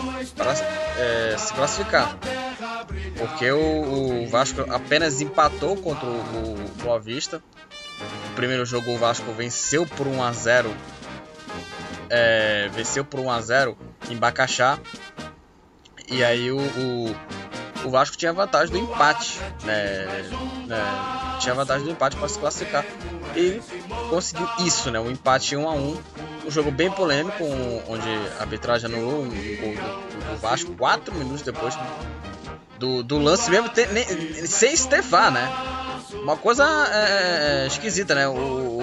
é, 0.99 1.35
se 1.35 1.51
classificar. 1.53 2.15
Porque 3.17 3.51
o, 3.51 4.23
o, 4.23 4.27
Vasco 4.27 4.61
apenas 4.69 5.19
empatou 5.19 5.75
contra 5.75 6.05
o, 6.05 6.11
o 6.11 6.83
Boa 6.83 6.99
Vista. 6.99 7.41
O 8.31 8.35
primeiro 8.35 8.65
jogo 8.65 8.91
o 8.91 8.97
Vasco 8.97 9.31
venceu 9.33 9.85
por 9.85 10.07
1 10.07 10.23
a 10.23 10.31
0 10.31 10.75
é, 12.09 12.69
venceu 12.73 13.05
por 13.05 13.19
1 13.19 13.31
a 13.31 13.41
0 13.41 13.77
em 14.09 14.17
Bacaxá. 14.17 14.79
E 16.07 16.23
aí 16.23 16.51
o, 16.51 16.57
o, 16.57 17.15
o 17.85 17.89
Vasco 17.91 18.17
tinha 18.17 18.33
vantagem 18.33 18.71
do 18.71 18.77
empate, 18.79 19.39
né, 19.63 20.07
né 20.65 21.37
tinha 21.39 21.53
vantagem 21.53 21.85
do 21.85 21.91
empate 21.91 22.15
para 22.15 22.27
se 22.27 22.39
classificar. 22.39 22.83
E 23.35 23.61
conseguiu 24.09 24.49
isso, 24.59 24.89
né, 24.89 24.99
um 24.99 25.11
empate 25.11 25.55
1 25.55 25.69
a 25.69 25.73
1 25.73 26.01
um 26.45 26.51
jogo 26.51 26.71
bem 26.71 26.89
polêmico, 26.89 27.43
onde 27.87 28.09
a 28.39 28.41
arbitragem 28.41 28.91
anulou 28.91 29.21
um 29.21 29.29
gol 29.29 29.75
do, 29.75 30.39
Vasco 30.41 30.73
4 30.75 31.13
minutos 31.13 31.43
depois 31.43 31.77
do, 32.79 33.03
do 33.03 33.19
lance 33.19 33.51
mesmo, 33.51 33.69
ter, 33.69 33.91
nem, 33.91 34.05
sem 34.47 34.73
Estefar, 34.73 35.31
né? 35.31 35.47
Uma 36.13 36.35
coisa 36.35 36.63
é, 36.91 37.63
é, 37.63 37.67
esquisita, 37.67 38.15
né? 38.15 38.27
O, 38.27 38.33
o, 38.33 38.81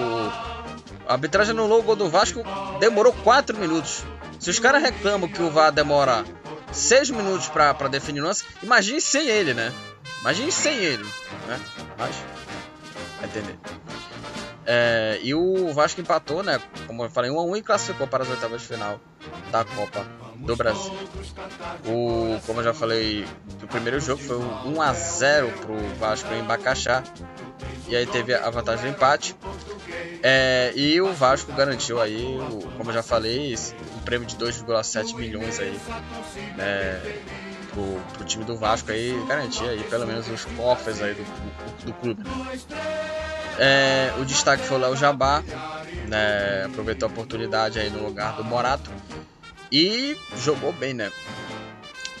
a 1.07 1.13
arbitragem 1.13 1.51
anulou 1.51 1.79
o 1.79 1.83
gol 1.83 1.95
do 1.95 2.09
Vasco, 2.09 2.43
demorou 2.79 3.13
4 3.23 3.57
minutos. 3.57 4.03
Se 4.39 4.49
os 4.49 4.59
caras 4.59 4.81
reclamam 4.81 5.27
que 5.27 5.41
o 5.41 5.49
VAR 5.49 5.71
demora 5.71 6.23
6 6.71 7.09
minutos 7.09 7.47
para 7.47 7.87
definir 7.87 8.21
o 8.21 8.25
lance, 8.25 8.45
imagine 8.61 9.01
sem 9.01 9.27
ele, 9.27 9.53
né? 9.53 9.73
Imagine 10.21 10.51
sem 10.51 10.77
ele, 10.77 11.03
né? 11.47 11.59
Mas, 11.97 12.15
vai 13.19 13.29
entender. 13.29 13.57
É, 14.65 15.19
e 15.23 15.33
o 15.33 15.73
Vasco 15.73 16.01
empatou, 16.01 16.43
né? 16.43 16.61
Como 16.85 17.03
eu 17.03 17.09
falei, 17.09 17.31
1 17.31 17.39
a 17.39 17.43
1 17.43 17.57
e 17.57 17.61
classificou 17.61 18.07
para 18.07 18.23
as 18.23 18.29
oitavas 18.29 18.61
de 18.61 18.67
final 18.67 18.99
da 19.51 19.63
Copa 19.63 20.05
do 20.39 20.55
Brasil. 20.55 20.93
O, 21.85 22.39
como 22.45 22.59
eu 22.59 22.63
já 22.63 22.73
falei, 22.73 23.25
o 23.61 23.67
primeiro 23.67 23.99
jogo 23.99 24.21
foi 24.21 24.37
1 24.37 24.81
a 24.81 24.93
0 24.93 25.51
para 25.51 25.71
o 25.71 25.95
Vasco 25.99 26.33
em 26.33 26.43
Bacaxá. 26.43 27.03
E 27.87 27.95
aí 27.95 28.05
teve 28.05 28.33
a 28.33 28.49
vantagem 28.49 28.85
do 28.85 28.95
empate. 28.95 29.35
É, 30.21 30.73
e 30.75 30.99
o 30.99 31.13
Vasco 31.13 31.51
garantiu 31.53 32.01
aí, 32.01 32.37
como 32.75 32.89
eu 32.89 32.93
já 32.93 33.03
falei, 33.03 33.55
um 33.95 33.99
prêmio 33.99 34.27
de 34.27 34.35
2,7 34.35 35.15
milhões 35.15 35.59
aí, 35.59 35.79
né, 36.57 37.01
pro, 38.13 38.25
time 38.25 38.43
do 38.43 38.57
Vasco 38.57 38.91
aí, 38.91 39.23
garantir 39.27 39.63
aí 39.63 39.81
pelo 39.83 40.05
menos 40.05 40.27
os 40.29 40.43
cofres 40.45 41.01
aí 41.01 41.13
do, 41.13 41.23
do, 41.23 41.85
do 41.85 41.93
clube. 41.93 42.23
É, 43.59 44.13
o 44.19 44.25
destaque 44.25 44.63
foi 44.63 44.77
o 44.77 44.81
Léo 44.81 44.95
Jabá, 44.95 45.43
né, 46.07 46.65
aproveitou 46.65 47.07
a 47.07 47.11
oportunidade 47.11 47.79
aí 47.79 47.89
no 47.89 48.03
lugar 48.03 48.35
do 48.35 48.43
Morato 48.43 48.91
e 49.71 50.17
jogou 50.37 50.71
bem, 50.73 50.93
né? 50.93 51.11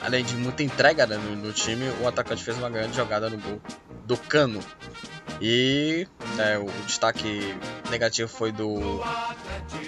Além 0.01 0.23
de 0.23 0.35
muita 0.35 0.63
entrega 0.63 1.07
né, 1.07 1.17
no, 1.17 1.35
no 1.35 1.51
time, 1.51 1.89
o 2.01 2.07
atacante 2.07 2.43
fez 2.43 2.57
uma 2.57 2.69
grande 2.69 2.95
jogada 2.95 3.29
no 3.29 3.37
gol 3.37 3.61
do 4.05 4.15
Cano, 4.15 4.61
e 5.41 6.07
né, 6.35 6.57
o 6.57 6.65
destaque 6.85 7.55
negativo 7.89 8.27
foi 8.27 8.51
do, 8.51 8.79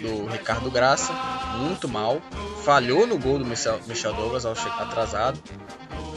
do 0.01 0.27
Ricardo 0.27 0.69
Graça, 0.69 1.11
muito 1.57 1.87
mal. 1.87 2.21
Falhou 2.63 3.07
no 3.07 3.17
gol 3.17 3.39
do 3.39 3.45
Michel, 3.45 3.79
Michel 3.87 4.13
Douglas 4.13 4.45
ao 4.45 4.55
chegar 4.55 4.83
atrasado, 4.83 5.39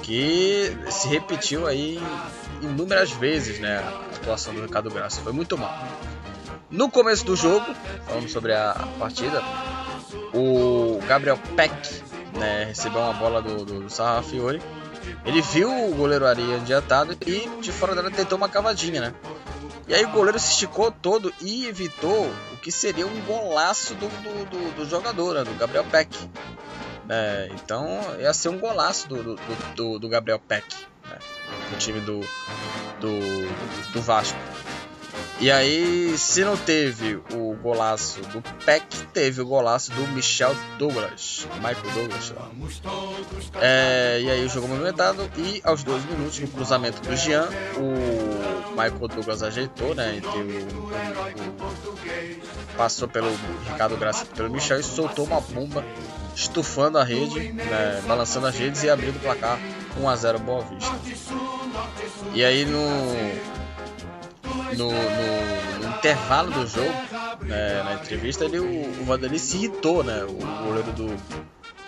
que 0.03 0.77
se 0.91 1.09
repetiu 1.09 1.67
aí 1.67 1.99
inúmeras 2.61 3.11
vezes 3.13 3.59
né, 3.59 3.79
a 3.79 4.17
atuação 4.17 4.55
do 4.55 4.63
Ricardo 4.63 4.91
Graça. 4.91 5.21
Foi 5.23 5.33
muito 5.33 5.57
mal. 5.57 5.73
No 6.71 6.91
começo 6.91 7.25
do 7.25 7.37
jogo, 7.37 7.67
falando 8.07 8.29
sobre 8.29 8.55
a 8.55 8.75
partida, 8.99 9.43
o 10.35 11.01
Gabriel 11.07 11.39
Peck 11.57 12.03
né, 12.39 12.65
recebeu 12.65 13.01
uma 13.01 13.13
bola 13.13 13.43
do, 13.43 13.65
do, 13.65 13.81
do. 13.81 14.63
Ele 15.25 15.41
viu 15.43 15.71
o 15.71 15.95
goleiro 15.95 16.27
Ari 16.27 16.55
adiantado 16.55 17.17
e 17.27 17.49
de 17.61 17.73
fora 17.73 17.95
dela 17.95 18.11
tentou 18.11 18.37
uma 18.37 18.49
cavadinha, 18.49 19.01
né? 19.01 19.15
E 19.89 19.95
aí 19.95 20.05
o 20.05 20.11
goleiro 20.11 20.39
se 20.39 20.53
esticou 20.53 20.91
todo 20.91 21.33
e 21.41 21.67
evitou 21.67 22.27
o 22.53 22.57
que 22.57 22.71
seria 22.71 23.07
um 23.07 23.21
golaço 23.23 23.95
do, 23.95 24.09
do, 24.09 24.45
do, 24.47 24.77
do 24.77 24.89
jogador, 24.89 25.35
né, 25.35 25.45
do 25.45 25.55
Gabriel 25.59 25.85
Peck. 25.85 26.17
É, 27.09 27.51
então 27.53 28.01
ia 28.19 28.33
ser 28.33 28.49
um 28.49 28.59
golaço 28.59 29.09
do, 29.09 29.37
do, 29.75 29.99
do 29.99 30.09
Gabriel 30.09 30.39
Peck, 30.39 30.65
né, 31.05 31.19
do 31.71 31.79
time 31.79 32.01
do, 32.01 32.21
do, 33.01 33.93
do 33.93 34.01
Vasco. 34.01 34.39
E 35.41 35.51
aí, 35.51 36.17
se 36.17 36.45
não 36.45 36.57
teve 36.57 37.21
o 37.33 37.57
golaço 37.63 38.21
do 38.21 38.41
Peck, 38.65 38.87
teve 39.13 39.41
o 39.41 39.47
golaço 39.47 39.91
do 39.93 40.07
Michel 40.09 40.55
Douglas, 40.79 41.47
Michael 41.57 41.95
Douglas. 41.95 42.33
É, 43.61 44.21
e 44.23 44.31
aí 44.31 44.45
o 44.45 44.49
jogo 44.49 44.69
movimentado 44.69 45.29
e 45.37 45.61
aos 45.65 45.83
dois 45.83 46.05
minutos, 46.05 46.39
no 46.39 46.49
cruzamento 46.49 47.03
do 47.03 47.17
Jean, 47.17 47.49
o 47.77 48.71
Michael 48.71 49.09
Douglas 49.09 49.43
ajeitou, 49.43 49.95
né? 49.95 50.21
O, 50.25 50.83
passou 52.77 53.09
pelo 53.09 53.31
Ricardo 53.71 53.97
Graça 53.97 54.25
pelo 54.27 54.51
Michel 54.51 54.81
e 54.81 54.83
soltou 54.83 55.27
uma 55.27 55.41
bomba 55.41 55.85
estufando 56.35 56.99
a 56.99 57.05
rede, 57.05 57.53
né, 57.53 58.03
balançando 58.07 58.47
as 58.47 58.57
redes 58.57 58.83
e 58.83 58.91
abrindo 58.91 59.17
o 59.17 59.21
placar 59.21 59.59
1 60.01 60.09
a 60.09 60.17
0 60.17 60.39
Boa 60.39 60.63
Vista. 60.63 60.93
E 62.35 62.45
aí 62.45 62.65
no 62.65 63.52
no, 64.77 64.91
no, 64.91 65.89
no 65.89 65.97
intervalo 65.97 66.51
do 66.51 66.67
jogo, 66.67 66.93
né, 67.43 67.83
na 67.83 67.95
entrevista, 67.95 68.45
ele, 68.45 68.59
o, 68.59 69.01
o 69.01 69.05
Vanderlei 69.05 69.39
se 69.39 69.57
irritou, 69.57 70.03
né? 70.03 70.25
O 70.25 70.65
goleiro 70.65 70.93
do, 70.93 71.17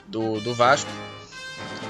do, 0.07 0.41
do 0.41 0.55
Vasco. 0.55 0.91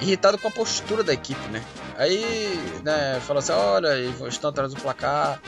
Irritado 0.01 0.37
com 0.39 0.49
a 0.49 0.51
postura 0.51 1.05
da 1.05 1.13
equipe, 1.13 1.41
né? 1.49 1.63
Aí, 1.97 2.59
né, 2.83 3.21
falou 3.21 3.39
assim, 3.39 3.53
olha, 3.53 3.97
estão 4.29 4.51
atrás 4.51 4.75
do 4.75 4.81
placar, 4.81 5.41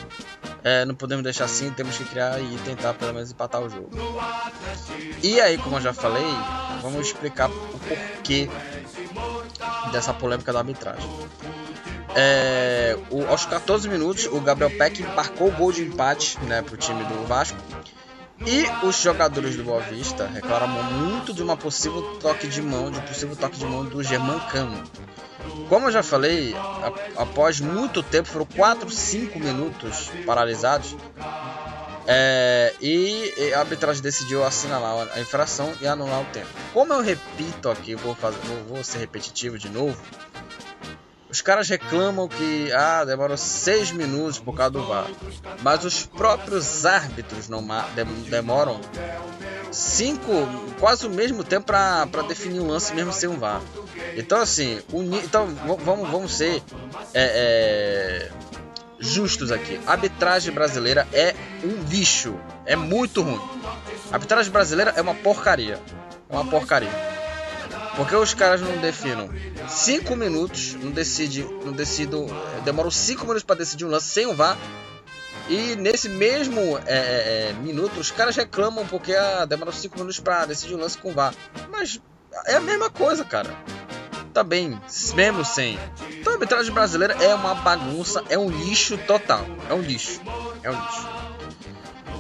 é, 0.62 0.84
não 0.84 0.94
podemos 0.94 1.24
deixar 1.24 1.44
assim, 1.44 1.70
temos 1.70 1.96
que 1.98 2.04
criar 2.04 2.40
e 2.40 2.56
tentar 2.64 2.94
pelo 2.94 3.12
menos 3.12 3.30
empatar 3.30 3.60
o 3.60 3.68
jogo. 3.68 3.90
E 5.22 5.40
aí, 5.40 5.58
como 5.58 5.76
eu 5.76 5.80
já 5.80 5.92
falei, 5.92 6.26
vamos 6.80 7.06
explicar 7.06 7.50
o 7.50 7.78
porquê 7.78 8.48
dessa 9.92 10.14
polêmica 10.14 10.52
da 10.52 10.60
arbitragem. 10.60 11.08
É, 12.14 12.96
o, 13.10 13.24
aos 13.26 13.44
14 13.44 13.88
minutos, 13.88 14.26
o 14.26 14.40
Gabriel 14.40 14.70
Peck 14.70 15.02
marcou 15.14 15.48
o 15.48 15.52
gol 15.52 15.72
de 15.72 15.82
empate 15.82 16.38
né, 16.44 16.62
para 16.62 16.74
o 16.74 16.76
time 16.76 17.02
do 17.04 17.26
Vasco. 17.26 17.58
E 18.44 18.64
os 18.86 19.00
jogadores 19.00 19.56
do 19.56 19.64
Boa 19.64 19.80
Vista 19.80 20.26
reclamam 20.26 20.82
muito 20.92 21.32
de 21.32 21.42
uma 21.42 21.56
possível 21.56 22.18
toque 22.20 22.46
de 22.46 22.60
mão, 22.60 22.90
de 22.90 22.98
um 22.98 23.02
possível 23.02 23.34
toque 23.34 23.58
de 23.58 23.64
mão 23.64 23.84
do 23.84 24.02
Germancano. 24.02 24.84
Como 25.68 25.86
eu 25.86 25.92
já 25.92 26.02
falei, 26.02 26.54
após 27.16 27.60
muito 27.60 28.02
tempo, 28.02 28.28
foram 28.28 28.46
4, 28.46 28.90
5 28.90 29.38
minutos 29.38 30.10
paralisados. 30.26 30.94
É, 32.06 32.72
e, 32.80 33.52
a 33.52 33.60
arbitragem 33.60 34.00
decidiu 34.00 34.44
assinalar 34.44 35.08
a 35.14 35.20
infração 35.20 35.72
e 35.80 35.86
anular 35.86 36.20
o 36.20 36.24
tempo. 36.26 36.46
Como 36.72 36.92
eu 36.92 37.00
repito 37.00 37.68
aqui, 37.68 37.94
vou, 37.96 38.14
fazer, 38.14 38.38
vou 38.68 38.84
ser 38.84 38.98
repetitivo 38.98 39.58
de 39.58 39.68
novo. 39.68 40.00
Os 41.36 41.42
caras 41.42 41.68
reclamam 41.68 42.26
que 42.26 42.72
ah, 42.72 43.04
demorou 43.04 43.36
seis 43.36 43.92
minutos 43.92 44.38
por 44.38 44.56
causa 44.56 44.70
do 44.70 44.86
VAR. 44.86 45.06
Mas 45.60 45.84
os 45.84 46.06
próprios 46.06 46.86
árbitros 46.86 47.46
não 47.46 47.62
demoram 48.30 48.80
cinco, 49.70 50.32
quase 50.80 51.06
o 51.06 51.10
mesmo 51.10 51.44
tempo 51.44 51.66
para 51.66 52.22
definir 52.26 52.60
um 52.60 52.68
lance 52.68 52.94
mesmo 52.94 53.12
sem 53.12 53.28
um 53.28 53.38
VAR. 53.38 53.60
Então 54.16 54.40
assim, 54.40 54.80
então 55.22 55.46
vamos, 55.84 56.08
vamos 56.08 56.34
ser 56.34 56.62
é, 57.12 58.30
é, 58.32 58.32
justos 58.98 59.52
aqui. 59.52 59.78
A 59.86 59.92
arbitragem 59.92 60.54
brasileira 60.54 61.06
é 61.12 61.34
um 61.62 61.86
lixo, 61.86 62.34
é 62.64 62.76
muito 62.76 63.20
ruim. 63.20 63.38
A 64.10 64.14
arbitragem 64.14 64.50
brasileira 64.50 64.94
é 64.96 65.02
uma 65.02 65.14
porcaria, 65.14 65.78
é 66.30 66.34
uma 66.34 66.46
porcaria. 66.46 67.15
Porque 67.96 68.14
os 68.14 68.34
caras 68.34 68.60
não 68.60 68.76
definem 68.76 69.30
5 69.68 70.14
minutos, 70.14 70.74
não 70.74 70.90
decide, 70.90 71.42
não 71.64 71.72
decido, 71.72 72.26
demoram 72.62 72.90
5 72.90 73.22
minutos 73.22 73.42
para 73.42 73.56
decidir 73.56 73.86
um 73.86 73.88
lance 73.88 74.08
sem 74.08 74.26
o 74.26 74.34
VAR. 74.34 74.56
E 75.48 75.76
nesse 75.76 76.08
mesmo 76.08 76.78
é, 76.86 77.50
é, 77.50 77.52
minuto, 77.62 77.98
os 77.98 78.10
caras 78.10 78.36
reclamam 78.36 78.86
porque 78.86 79.14
ah, 79.14 79.44
demoram 79.46 79.72
5 79.72 79.96
minutos 79.96 80.20
para 80.20 80.44
decidir 80.44 80.74
um 80.74 80.78
lance 80.78 80.98
com 80.98 81.10
o 81.10 81.14
VAR. 81.14 81.34
Mas 81.70 82.00
é 82.44 82.56
a 82.56 82.60
mesma 82.60 82.90
coisa, 82.90 83.24
cara. 83.24 83.50
Tá 84.34 84.44
bem, 84.44 84.78
mesmo 85.14 85.42
sem. 85.44 85.78
Então 86.10 86.32
a 86.32 86.36
arbitragem 86.36 86.72
brasileira 86.72 87.14
é 87.14 87.34
uma 87.34 87.54
bagunça, 87.54 88.22
é 88.28 88.38
um 88.38 88.50
lixo 88.50 88.98
total. 88.98 89.46
É 89.70 89.72
um 89.72 89.80
lixo. 89.80 90.20
É 90.62 90.70
um 90.70 90.74
lixo. 90.74 91.08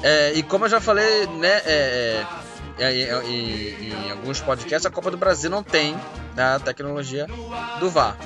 É, 0.02 0.32
e 0.32 0.42
como 0.42 0.64
eu 0.64 0.68
já 0.70 0.80
falei, 0.80 1.26
né, 1.26 1.60
é, 1.66 2.22
é 2.22 2.26
em, 2.78 3.88
em, 3.88 4.10
alguns 4.10 4.40
podcasts, 4.40 4.86
a 4.86 4.90
Copa 4.90 5.10
do 5.10 5.16
Brasil 5.16 5.50
não 5.50 5.62
tem 5.62 5.94
né, 6.34 6.56
a 6.56 6.58
tecnologia 6.58 7.26
do 7.80 7.90
VAR. 7.90 8.16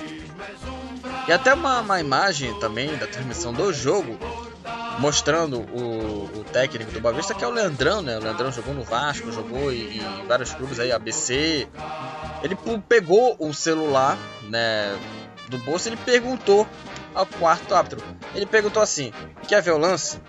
E 1.29 1.33
até 1.33 1.55
uma, 1.55 1.81
uma 1.81 2.01
imagem 2.01 2.59
também 2.59 2.97
da 2.97 3.07
transmissão 3.07 3.53
do 3.53 3.73
jogo 3.73 4.19
mostrando 4.99 5.61
o, 5.61 6.41
o, 6.41 6.45
técnico 6.53 6.93
do 6.93 7.01
Bavista, 7.01 7.35
que 7.35 7.43
é 7.43 7.47
o 7.47 7.51
Leandrão, 7.51 8.03
né? 8.03 8.19
O 8.19 8.23
Leandrão 8.23 8.53
jogou 8.53 8.75
no 8.75 8.83
Vasco, 8.83 9.33
jogou 9.33 9.73
em, 9.73 9.97
em 9.97 10.27
vários 10.27 10.53
clubes 10.53 10.79
aí, 10.79 10.93
ABC. 10.93 11.67
Ele 12.43 12.57
pegou 12.87 13.37
um 13.41 13.53
celular, 13.53 14.19
né, 14.43 14.99
do 15.49 15.59
bolso, 15.59 15.89
ele 15.89 15.97
perguntou 15.97 16.67
ao 17.15 17.27
quarto 17.27 17.75
árbitro. 17.75 18.03
Ele 18.35 18.47
perguntou 18.47 18.83
assim: 18.83 19.13
"Quer 19.49 19.63
ver 19.63 19.73
o 19.73 19.79
lance?" 19.79 20.21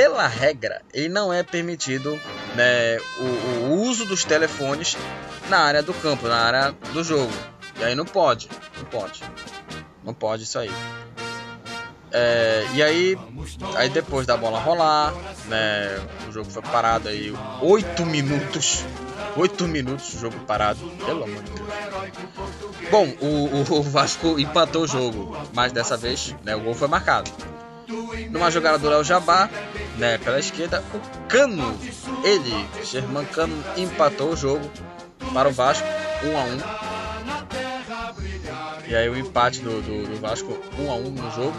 Pela 0.00 0.26
regra, 0.26 0.80
ele 0.94 1.10
não 1.10 1.30
é 1.30 1.42
permitido 1.42 2.18
né, 2.54 2.96
o, 3.18 3.66
o, 3.66 3.82
uso 3.82 4.06
dos 4.06 4.24
telefones 4.24 4.96
na 5.50 5.58
área 5.58 5.82
do 5.82 5.92
campo, 5.92 6.26
na 6.26 6.38
área 6.38 6.74
do 6.94 7.04
jogo. 7.04 7.30
E 7.78 7.84
aí 7.84 7.94
não 7.94 8.06
pode, 8.06 8.48
não 8.78 8.84
pode, 8.86 9.22
não 10.02 10.14
pode 10.14 10.44
isso 10.44 10.58
aí. 10.58 10.70
É, 12.10 12.66
e 12.72 12.82
aí, 12.82 13.18
aí 13.76 13.90
depois 13.90 14.26
da 14.26 14.38
bola 14.38 14.58
rolar, 14.58 15.12
né, 15.48 16.00
o 16.26 16.32
jogo 16.32 16.50
foi 16.50 16.62
parado 16.62 17.06
aí 17.06 17.30
8 17.60 18.06
minutos. 18.06 18.82
8 19.36 19.68
minutos 19.68 20.18
jogo 20.18 20.38
parado, 20.46 20.80
pelo 21.04 21.24
amor 21.24 21.42
de 21.42 21.50
Deus. 21.52 21.68
Bom, 22.90 23.06
o, 23.20 23.78
o 23.78 23.82
Vasco 23.82 24.40
empatou 24.40 24.84
o 24.84 24.88
jogo, 24.88 25.36
mas 25.52 25.72
dessa 25.72 25.98
vez 25.98 26.34
né, 26.42 26.56
o 26.56 26.60
gol 26.60 26.72
foi 26.74 26.88
marcado. 26.88 27.30
Numa 28.30 28.50
jogada 28.50 28.78
do 28.78 28.88
Léo 28.88 29.02
Jabá, 29.02 29.50
né, 29.98 30.18
pela 30.18 30.38
esquerda, 30.38 30.84
o 30.94 31.00
Cano, 31.28 31.78
ele, 32.24 32.68
Germán 32.84 33.24
Cano, 33.24 33.62
empatou 33.76 34.30
o 34.30 34.36
jogo 34.36 34.70
para 35.32 35.48
o 35.48 35.52
Vasco, 35.52 35.86
1 36.24 36.38
a 36.38 36.42
1 36.44 36.58
E 38.88 38.94
aí 38.94 39.08
o 39.08 39.16
empate 39.16 39.60
do, 39.60 39.82
do, 39.82 40.06
do 40.08 40.20
Vasco 40.20 40.58
1 40.78 40.90
a 40.90 40.94
1 40.94 41.10
no 41.10 41.30
jogo. 41.32 41.56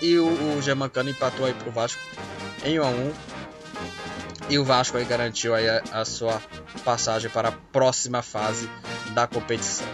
E 0.00 0.16
o, 0.18 0.56
o 0.56 0.62
Germancano 0.62 1.10
empatou 1.10 1.44
aí 1.44 1.54
pro 1.54 1.70
Vasco 1.70 2.00
em 2.64 2.78
1 2.78 2.82
a 2.82 2.88
1 2.88 3.12
E 4.48 4.58
o 4.58 4.64
Vasco 4.64 4.96
aí 4.96 5.04
garantiu 5.04 5.54
aí 5.54 5.68
a, 5.68 5.82
a 5.92 6.04
sua 6.04 6.40
passagem 6.84 7.30
para 7.30 7.48
a 7.48 7.52
próxima 7.52 8.22
fase 8.22 8.70
da 9.14 9.26
competição. 9.26 9.86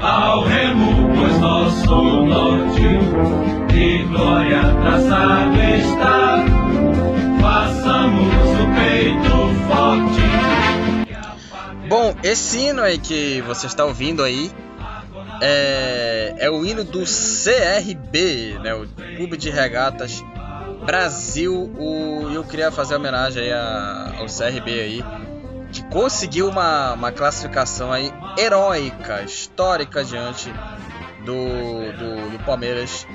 Ao 0.00 0.44
remo, 0.44 1.10
pois 1.14 1.38
nosso 1.40 2.24
norte 2.24 2.82
de 3.72 4.04
glória 4.04 4.60
traçado 4.82 5.58
está. 5.60 6.44
Façamos 7.40 8.34
o 8.60 8.66
peito 8.74 9.36
forte. 9.66 10.28
Bom, 11.88 12.14
esse 12.22 12.58
hino 12.58 12.82
aí 12.82 12.98
que 12.98 13.40
você 13.42 13.66
está 13.66 13.84
ouvindo 13.84 14.22
aí 14.22 14.52
é, 15.40 16.34
é 16.38 16.50
o 16.50 16.64
hino 16.64 16.84
do 16.84 17.00
CRB, 17.00 18.58
né, 18.62 18.74
o 18.74 18.86
Clube 19.16 19.36
de 19.36 19.50
Regatas 19.50 20.22
Brasil. 20.84 21.72
O, 21.76 22.30
eu 22.32 22.44
queria 22.44 22.70
fazer 22.70 22.94
homenagem 22.94 23.42
aí 23.42 23.52
ao 23.52 24.26
CRB 24.26 24.70
aí 24.70 25.04
que 25.72 25.82
conseguiu 25.84 26.48
uma, 26.48 26.92
uma 26.92 27.12
classificação 27.12 27.92
aí 27.92 28.12
heróica, 28.38 29.22
histórica 29.22 30.04
diante 30.04 30.52
do, 31.24 31.92
do, 31.92 32.30
do 32.30 32.44
Palmeiras 32.44 33.06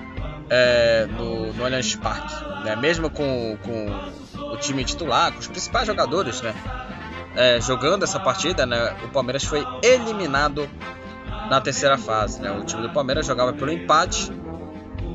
é, 0.49 1.07
no, 1.07 1.53
no 1.53 1.65
Allianz 1.65 1.95
Parque. 1.95 2.33
Né? 2.63 2.75
Mesmo 2.75 3.09
com, 3.09 3.57
com 3.63 4.51
o 4.53 4.57
time 4.57 4.83
titular, 4.83 5.31
com 5.31 5.39
os 5.39 5.47
principais 5.47 5.87
jogadores 5.87 6.41
né? 6.41 6.53
É, 7.35 7.59
jogando 7.59 8.03
essa 8.03 8.19
partida, 8.19 8.65
né? 8.65 8.95
o 9.03 9.07
Palmeiras 9.09 9.43
foi 9.43 9.65
eliminado 9.81 10.69
na 11.49 11.59
terceira 11.59 11.97
fase. 11.97 12.39
Né? 12.39 12.51
O 12.51 12.63
time 12.63 12.83
do 12.83 12.89
Palmeiras 12.91 13.25
jogava 13.25 13.51
pelo 13.53 13.71
empate 13.71 14.31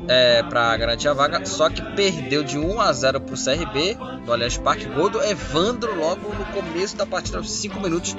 é, 0.07 0.43
para 0.43 0.75
garantir 0.77 1.07
a 1.07 1.13
vaga, 1.13 1.45
só 1.45 1.69
que 1.69 1.81
perdeu 1.95 2.43
de 2.43 2.57
1 2.57 2.81
a 2.81 2.91
0 2.93 3.21
para 3.21 3.35
o 3.35 3.37
CRB 3.37 3.97
do 4.25 4.33
Allianz 4.33 4.57
Parque. 4.57 4.85
Gol 4.85 5.09
do 5.09 5.21
Evandro 5.21 5.95
logo 5.97 6.33
no 6.33 6.45
começo 6.45 6.95
da 6.95 7.05
partida, 7.05 7.37
aos 7.37 7.51
5 7.51 7.79
minutos 7.79 8.15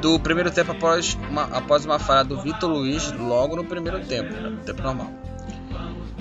do 0.00 0.18
primeiro 0.18 0.50
tempo, 0.50 0.72
após 0.72 1.14
uma, 1.28 1.44
após 1.44 1.84
uma 1.84 1.98
falha 1.98 2.24
do 2.24 2.40
Vitor 2.40 2.70
Luiz, 2.70 3.12
logo 3.12 3.56
no 3.56 3.64
primeiro 3.64 4.00
tempo, 4.00 4.32
né, 4.32 4.48
no 4.50 4.58
tempo 4.58 4.82
normal. 4.82 5.10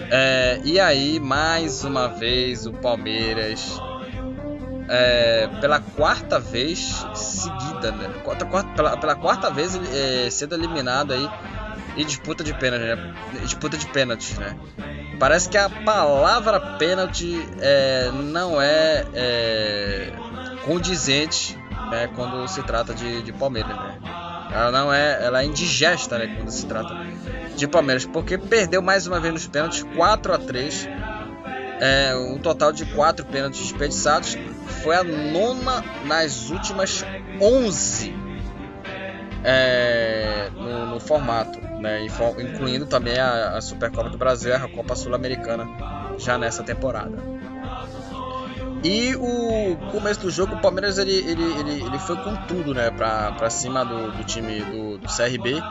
É, 0.09 0.61
e 0.63 0.79
aí, 0.79 1.19
mais 1.19 1.83
uma 1.83 2.07
vez, 2.07 2.65
o 2.65 2.73
Palmeiras, 2.73 3.79
é, 4.89 5.49
pela 5.59 5.79
quarta 5.79 6.39
vez 6.39 7.05
seguida, 7.13 7.91
né? 7.91 8.09
Quarta, 8.23 8.45
quarta, 8.45 8.69
pela, 8.75 8.97
pela, 8.97 9.15
quarta 9.15 9.49
vez 9.49 9.79
é, 9.93 10.29
sendo 10.29 10.55
eliminado 10.55 11.13
aí 11.13 11.29
em 11.95 12.05
disputa 12.05 12.43
de 12.43 12.53
pênalti, 12.53 12.83
né? 12.83 13.15
Disputa 13.41 13.77
de 13.77 13.85
pênaltis, 13.87 14.37
né? 14.37 14.55
Parece 15.19 15.47
que 15.49 15.57
a 15.57 15.69
palavra 15.69 16.59
pênalti 16.77 17.47
é, 17.59 18.11
não 18.11 18.61
é, 18.61 19.05
é, 19.13 20.13
condizente 20.65 21.57
né, 21.91 22.09
quando 22.15 22.47
se 22.47 22.61
trata 22.63 22.93
de, 22.93 23.21
de 23.21 23.31
Palmeiras, 23.31 23.75
né? 23.75 23.99
Ela 24.51 24.71
não 24.71 24.93
é, 24.93 25.23
ela 25.23 25.41
é 25.41 25.45
indigesta, 25.45 26.17
né, 26.19 26.27
quando 26.35 26.49
se 26.49 26.65
trata 26.67 26.95
de 27.55 27.67
Palmeiras, 27.67 28.05
porque 28.05 28.37
perdeu 28.37 28.81
mais 28.81 29.07
uma 29.07 29.19
vez 29.19 29.33
nos 29.33 29.47
pênaltis, 29.47 29.83
4 29.95 30.33
a 30.33 30.37
3 30.37 30.89
é, 31.79 32.15
um 32.15 32.37
total 32.37 32.71
de 32.71 32.85
4 32.85 33.25
pênaltis 33.25 33.61
desperdiçados. 33.61 34.37
Foi 34.81 34.95
a 34.95 35.03
nona 35.03 35.83
nas 36.05 36.49
últimas 36.49 37.05
11 37.41 38.15
é, 39.43 40.49
no, 40.55 40.85
no, 40.87 40.99
formato, 40.99 41.59
né, 41.83 42.05
incluindo 42.05 42.85
também 42.85 43.19
a, 43.19 43.57
a 43.57 43.61
Supercopa 43.61 44.09
do 44.09 44.17
Brasil 44.17 44.51
e 44.51 44.55
a 44.55 44.67
Copa 44.69 44.95
Sul-Americana 44.95 45.67
já 46.17 46.37
nessa 46.37 46.63
temporada. 46.63 47.21
E 48.81 49.13
o 49.15 49.77
começo 49.91 50.21
do 50.21 50.31
jogo, 50.31 50.55
o 50.55 50.61
Palmeiras 50.61 50.97
ele, 50.97 51.11
ele, 51.13 51.43
ele, 51.59 51.83
ele 51.83 51.99
foi 51.99 52.15
com 52.17 52.35
tudo 52.47 52.73
né, 52.73 52.89
para 52.89 53.49
cima 53.49 53.83
do, 53.83 54.11
do 54.11 54.23
time 54.23 54.61
do, 54.61 54.97
do 54.97 55.07
CRB 55.07 55.61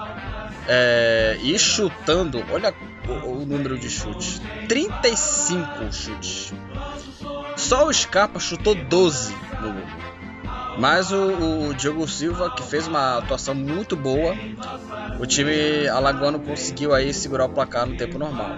é, 0.69 1.39
e 1.43 1.59
chutando, 1.59 2.45
olha 2.51 2.75
o, 3.09 3.31
o, 3.31 3.47
número 3.47 3.79
de 3.79 3.89
chutes: 3.89 4.41
35 4.69 5.93
chutes. 5.93 6.55
Só 7.57 7.87
o 7.87 7.93
Scarpa 7.93 8.39
chutou 8.39 8.75
12 8.75 9.35
no 9.61 9.73
gol. 9.73 10.02
Mas 10.79 11.13
o, 11.13 11.69
o 11.69 11.75
Diogo 11.75 12.07
Silva, 12.09 12.51
que 12.51 12.63
fez 12.63 12.87
uma 12.87 13.19
atuação 13.19 13.55
muito 13.55 13.97
boa, 13.97 14.35
o 15.21 15.27
time 15.27 15.87
alagoano 15.89 16.41
conseguiu 16.41 16.95
aí 16.95 17.13
segurar 17.13 17.45
o 17.45 17.49
placar 17.51 17.87
no 17.87 17.97
tempo 17.97 18.19
normal. 18.19 18.57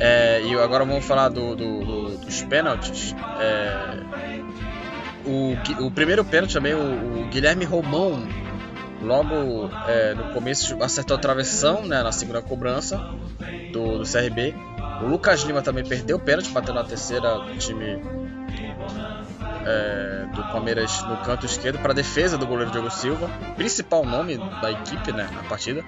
É, 0.00 0.42
e 0.42 0.54
agora 0.58 0.84
vamos 0.84 1.04
falar 1.04 1.28
do, 1.28 1.56
do, 1.56 1.84
do, 1.84 2.18
dos 2.18 2.42
pênaltis. 2.42 3.14
É, 3.40 3.98
o, 5.26 5.86
o, 5.86 5.90
primeiro 5.90 6.24
pênalti 6.24 6.52
também, 6.52 6.74
o, 6.74 7.22
o 7.22 7.28
Guilherme 7.28 7.64
Romão 7.64 8.26
logo 9.02 9.70
é, 9.86 10.14
no 10.14 10.32
começo 10.32 10.76
acertou 10.82 11.16
a 11.16 11.20
travessão 11.20 11.84
né, 11.84 12.02
na 12.02 12.12
segunda 12.12 12.42
cobrança 12.42 12.98
do, 13.72 13.98
do, 13.98 14.04
CRB. 14.04 14.54
O 15.02 15.06
Lucas 15.06 15.42
Lima 15.42 15.62
também 15.62 15.84
perdeu 15.84 16.16
o 16.16 16.20
pênalti, 16.20 16.50
batendo 16.50 16.74
na 16.74 16.84
terceira 16.84 17.38
do 17.38 17.56
time 17.58 18.00
é, 19.68 20.26
do 20.34 20.42
Palmeiras 20.44 21.02
no 21.02 21.18
canto 21.18 21.44
esquerdo 21.44 21.78
para 21.80 21.92
defesa 21.92 22.38
do 22.38 22.46
goleiro 22.46 22.70
Diogo 22.70 22.90
Silva, 22.90 23.28
principal 23.54 24.04
nome 24.04 24.38
da 24.62 24.72
equipe 24.72 25.12
né, 25.12 25.28
na 25.34 25.42
partida. 25.42 25.84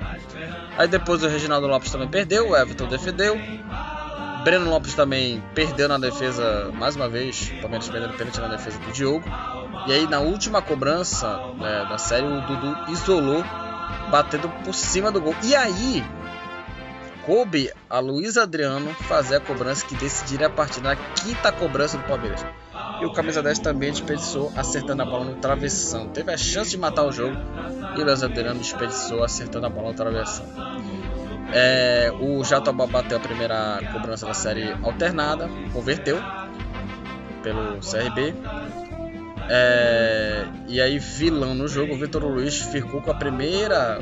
Aí 0.76 0.86
depois 0.86 1.22
o 1.22 1.28
Reginaldo 1.28 1.66
Lopes 1.66 1.90
também 1.90 2.08
perdeu, 2.08 2.50
o 2.50 2.56
Everton 2.56 2.86
defendeu. 2.86 3.38
Breno 4.44 4.70
Lopes 4.70 4.94
também 4.94 5.42
perdeu 5.54 5.88
na 5.88 5.98
defesa 5.98 6.70
mais 6.74 6.96
uma 6.96 7.08
vez, 7.08 7.52
o 7.56 7.60
Palmeiras 7.60 7.88
perdendo 7.88 8.14
pênalti 8.14 8.40
na 8.40 8.48
defesa 8.48 8.78
do 8.78 8.92
Diogo. 8.92 9.24
E 9.86 9.92
aí 9.92 10.06
na 10.06 10.20
última 10.20 10.60
cobrança 10.60 11.38
né, 11.58 11.86
da 11.88 11.96
série 11.96 12.26
o 12.26 12.40
Dudu 12.42 12.92
isolou, 12.92 13.42
batendo 14.10 14.48
por 14.62 14.74
cima 14.74 15.10
do 15.10 15.20
gol. 15.20 15.34
E 15.42 15.54
aí 15.54 16.04
coube 17.24 17.70
a 17.88 17.98
Luiz 17.98 18.36
Adriano 18.36 18.92
fazer 18.94 19.36
a 19.36 19.40
cobrança 19.40 19.86
que 19.86 19.94
decidiria 19.94 20.48
a 20.48 20.50
partida 20.50 20.90
na 20.90 20.96
quinta 20.96 21.52
cobrança 21.52 21.96
do 21.96 22.04
Palmeiras. 22.04 22.44
E 23.00 23.06
o 23.06 23.12
camisa 23.12 23.42
10 23.42 23.60
também 23.60 23.90
desperdiçou, 23.90 24.52
acertando 24.56 25.02
a 25.02 25.04
bola 25.04 25.24
no 25.24 25.34
travessão. 25.36 26.08
Teve 26.08 26.32
a 26.32 26.36
chance 26.36 26.70
de 26.70 26.78
matar 26.78 27.04
o 27.06 27.12
jogo 27.12 27.36
e 27.96 28.02
o 28.02 28.10
Adriano 28.10 28.60
desperdiçou, 28.60 29.24
acertando 29.24 29.66
a 29.66 29.70
bola 29.70 29.88
no 29.88 29.94
travessão. 29.94 30.46
É, 31.52 32.12
o 32.20 32.44
Jatobá 32.44 32.86
bateu 32.86 33.16
a 33.16 33.20
primeira 33.20 33.80
cobrança 33.92 34.24
da 34.26 34.34
série 34.34 34.72
alternada, 34.82 35.48
converteu 35.72 36.18
pelo 37.42 37.78
CRB. 37.80 38.34
É, 39.48 40.46
e 40.68 40.80
aí, 40.80 40.98
vilão 40.98 41.54
no 41.54 41.66
jogo, 41.66 41.94
o 41.94 41.98
Vitor 41.98 42.22
Luiz 42.24 42.60
ficou 42.60 43.00
com 43.00 43.10
a 43.10 43.14
primeira. 43.14 43.98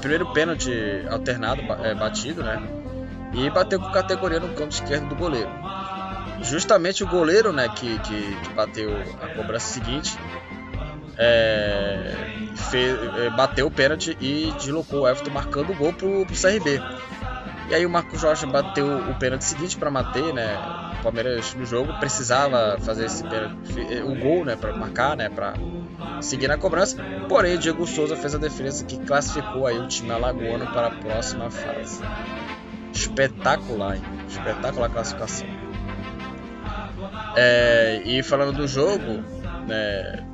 Primeiro 0.00 0.30
pênalti 0.34 0.70
alternado, 1.08 1.62
é, 1.82 1.94
batido, 1.94 2.42
né? 2.42 2.62
E 3.32 3.48
bateu 3.48 3.80
com 3.80 3.90
categoria 3.90 4.38
no 4.38 4.48
canto 4.50 4.72
esquerdo 4.72 5.08
do 5.08 5.14
goleiro. 5.14 5.48
Justamente 6.42 7.04
o 7.04 7.06
goleiro, 7.06 7.52
né, 7.52 7.68
que, 7.68 7.98
que, 8.00 8.36
que 8.36 8.52
bateu 8.54 8.90
a 9.22 9.28
cobrança 9.28 9.66
seguinte, 9.66 10.16
é, 11.18 12.14
fez, 12.70 12.98
é, 13.18 13.30
bateu 13.30 13.66
o 13.66 13.70
pênalti 13.70 14.16
e 14.20 14.52
deslocou 14.58 15.02
o 15.02 15.08
Everton 15.08 15.30
marcando 15.30 15.70
o 15.70 15.74
gol 15.74 15.92
pro, 15.92 16.24
pro 16.24 16.34
CRB. 16.34 16.80
E 17.68 17.74
aí 17.74 17.86
o 17.86 17.90
Marcos 17.90 18.22
Rocha 18.22 18.46
bateu 18.46 18.86
o 18.98 19.14
pênalti 19.18 19.44
seguinte 19.44 19.76
para 19.76 19.90
manter, 19.90 20.32
né? 20.34 20.56
O 20.98 21.02
Palmeiras 21.02 21.54
no 21.54 21.64
jogo 21.64 21.92
precisava 22.00 22.78
fazer 22.80 23.04
esse 23.04 23.22
pênalti, 23.22 24.02
o 24.02 24.14
gol, 24.16 24.44
né, 24.44 24.56
para 24.56 24.74
marcar, 24.74 25.16
né, 25.16 25.28
para 25.28 25.54
seguir 26.20 26.48
na 26.48 26.56
cobrança. 26.56 26.96
Porém, 27.28 27.58
Diego 27.58 27.86
Souza 27.86 28.16
fez 28.16 28.34
a 28.34 28.38
defesa 28.38 28.84
que 28.84 28.98
classificou 28.98 29.66
aí 29.66 29.78
o 29.78 29.86
time 29.86 30.10
alagoano 30.10 30.66
para 30.72 30.88
a 30.88 30.90
próxima 30.90 31.50
fase. 31.50 32.02
Espetacular, 32.92 33.96
hein? 33.96 34.02
Espetacular 34.26 34.90
classificação. 34.90 35.59
É, 37.36 38.02
e 38.04 38.22
falando 38.22 38.56
do 38.56 38.66
jogo, 38.66 39.22
né, 39.66 40.24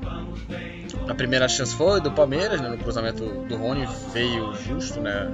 a 1.08 1.14
primeira 1.14 1.48
chance 1.48 1.74
foi 1.74 2.00
do 2.00 2.10
Palmeiras, 2.10 2.60
né, 2.60 2.68
no 2.68 2.78
cruzamento 2.78 3.24
do 3.24 3.56
Rony 3.56 3.86
veio 4.12 4.54
justo, 4.54 5.00
né? 5.00 5.28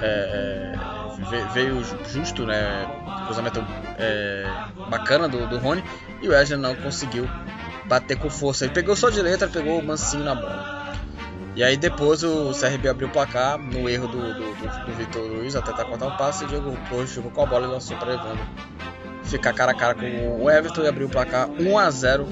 É, 0.00 0.74
é 0.76 1.52
veio 1.52 1.82
justo, 2.12 2.46
né? 2.46 2.86
Cruzamento 3.26 3.64
é, 3.98 4.46
bacana 4.88 5.28
do, 5.28 5.46
do 5.48 5.58
Rony 5.58 5.82
e 6.22 6.28
o 6.28 6.30
Wesley 6.30 6.58
não 6.58 6.74
conseguiu 6.76 7.28
bater 7.86 8.16
com 8.16 8.30
força. 8.30 8.64
Ele 8.64 8.74
pegou 8.74 8.94
só 8.94 9.10
de 9.10 9.20
letra, 9.20 9.48
pegou 9.48 9.78
o 9.78 9.84
mansinho 9.84 10.24
na 10.24 10.34
bola. 10.34 10.94
E 11.56 11.64
aí 11.64 11.76
depois 11.76 12.22
o 12.22 12.52
CRB 12.52 12.88
abriu 12.88 13.08
o 13.08 13.10
placar 13.10 13.58
no 13.58 13.88
erro 13.88 14.06
do, 14.06 14.34
do, 14.34 14.54
do, 14.54 14.86
do 14.86 14.92
Vitor 14.94 15.22
Luiz 15.22 15.56
até 15.56 15.72
tentar 15.72 15.86
cortar 15.86 16.06
o 16.06 16.16
passe 16.16 16.44
e 16.44 16.46
o 16.46 16.48
Diego 16.48 16.78
Torres 16.88 17.12
ficou 17.12 17.30
com 17.32 17.42
a 17.42 17.46
bola 17.46 17.66
e 17.66 17.70
lançou 17.70 17.96
para 17.96 18.14
Evandro 18.14 18.46
ficar 19.28 19.52
cara 19.52 19.72
a 19.72 19.74
cara 19.74 19.94
com 19.94 20.42
o 20.42 20.50
Everton 20.50 20.82
e 20.82 20.88
abriu 20.88 21.06
o 21.06 21.10
placar 21.10 21.48
1 21.50 21.78
a 21.78 21.90
0 21.90 22.28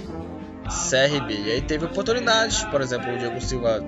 CRB. 0.67 1.35
E 1.47 1.53
aí 1.53 1.61
teve 1.61 1.85
oportunidades, 1.85 2.65
por 2.65 2.81
exemplo, 2.81 3.15
o 3.15 3.19
Diego 3.19 3.41
Silva 3.41 3.85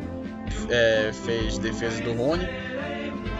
é, 0.68 1.10
fez 1.24 1.58
defesa 1.58 2.02
do 2.02 2.12
Rony, 2.12 2.48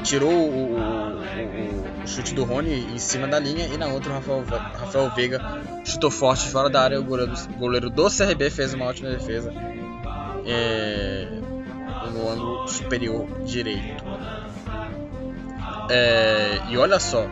tirou 0.03 0.33
o, 0.33 0.75
o, 0.75 2.03
o, 2.03 2.07
chute 2.07 2.35
do 2.35 2.45
Rony 2.45 2.93
em 2.93 2.99
cima 2.99 3.29
da 3.29 3.39
linha 3.39 3.67
e 3.67 3.77
na 3.77 3.87
outra 3.87 4.11
o 4.11 4.15
Rafael, 4.15 4.45
Rafael 4.47 5.11
Veiga 5.15 5.41
chutou 5.85 6.11
forte 6.11 6.49
fora 6.49 6.69
da 6.69 6.83
área. 6.83 7.01
O 7.01 7.05
goleiro, 7.05 7.33
goleiro 7.59 7.91
do 7.91 8.09
CRB 8.11 8.51
fez 8.51 8.75
uma 8.75 8.87
ótima 8.87 9.11
defesa 9.11 9.53
é, 10.47 11.29
no 12.13 12.29
ângulo 12.31 12.69
superior 12.69 13.27
direito. 13.45 14.05
É, 15.91 16.61
e 16.69 16.77
olha 16.77 16.99
só, 17.01 17.27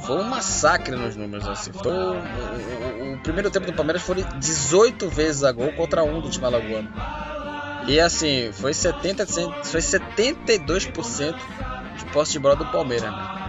foi 0.00 0.16
um 0.16 0.24
massacre 0.24 0.96
nos 0.96 1.16
números, 1.16 1.46
assim. 1.46 1.72
Foi 1.72 1.92
o, 1.92 3.14
o, 3.14 3.18
primeiro 3.22 3.50
tempo 3.50 3.66
do 3.66 3.72
Palmeiras 3.72 4.02
foi 4.02 4.22
18 4.38 5.08
vezes 5.08 5.44
a 5.44 5.52
gol 5.52 5.72
contra 5.72 6.02
um 6.02 6.20
do 6.20 6.30
time 6.30 6.46
alagoano. 6.46 6.90
E 7.86 7.98
assim, 7.98 8.50
foi, 8.52 8.74
70, 8.74 9.26
foi 9.64 9.80
72% 9.80 11.34
de 11.96 12.04
posse 12.12 12.32
de 12.32 12.38
bola 12.38 12.56
do 12.56 12.66
Palmeiras, 12.66 13.10
né? 13.10 13.40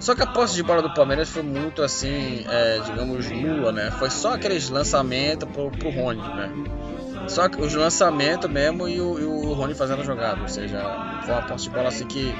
Só 0.00 0.14
que 0.14 0.22
a 0.22 0.26
posse 0.26 0.54
de 0.54 0.62
bola 0.62 0.80
do 0.80 0.94
Palmeiras 0.94 1.28
foi 1.28 1.42
muito 1.42 1.82
assim, 1.82 2.44
é, 2.48 2.80
digamos, 2.86 3.30
nula, 3.30 3.70
né? 3.70 3.90
Foi 3.92 4.08
só 4.08 4.34
aqueles 4.34 4.70
lançamentos 4.70 5.46
pro, 5.50 5.70
pro 5.70 5.90
Rony, 5.90 6.22
né? 6.22 6.50
Só 7.28 7.46
os 7.46 7.74
lançamentos 7.74 8.50
mesmo 8.50 8.88
e 8.88 8.98
o, 8.98 9.18
e 9.20 9.24
o 9.24 9.52
Rony 9.52 9.74
fazendo 9.74 10.00
a 10.00 10.04
jogada. 10.04 10.40
Ou 10.40 10.48
seja, 10.48 10.80
foi 11.22 11.34
uma 11.34 11.42
posse 11.42 11.64
de 11.64 11.70
bola 11.70 11.88
assim 11.88 12.06
que 12.06 12.34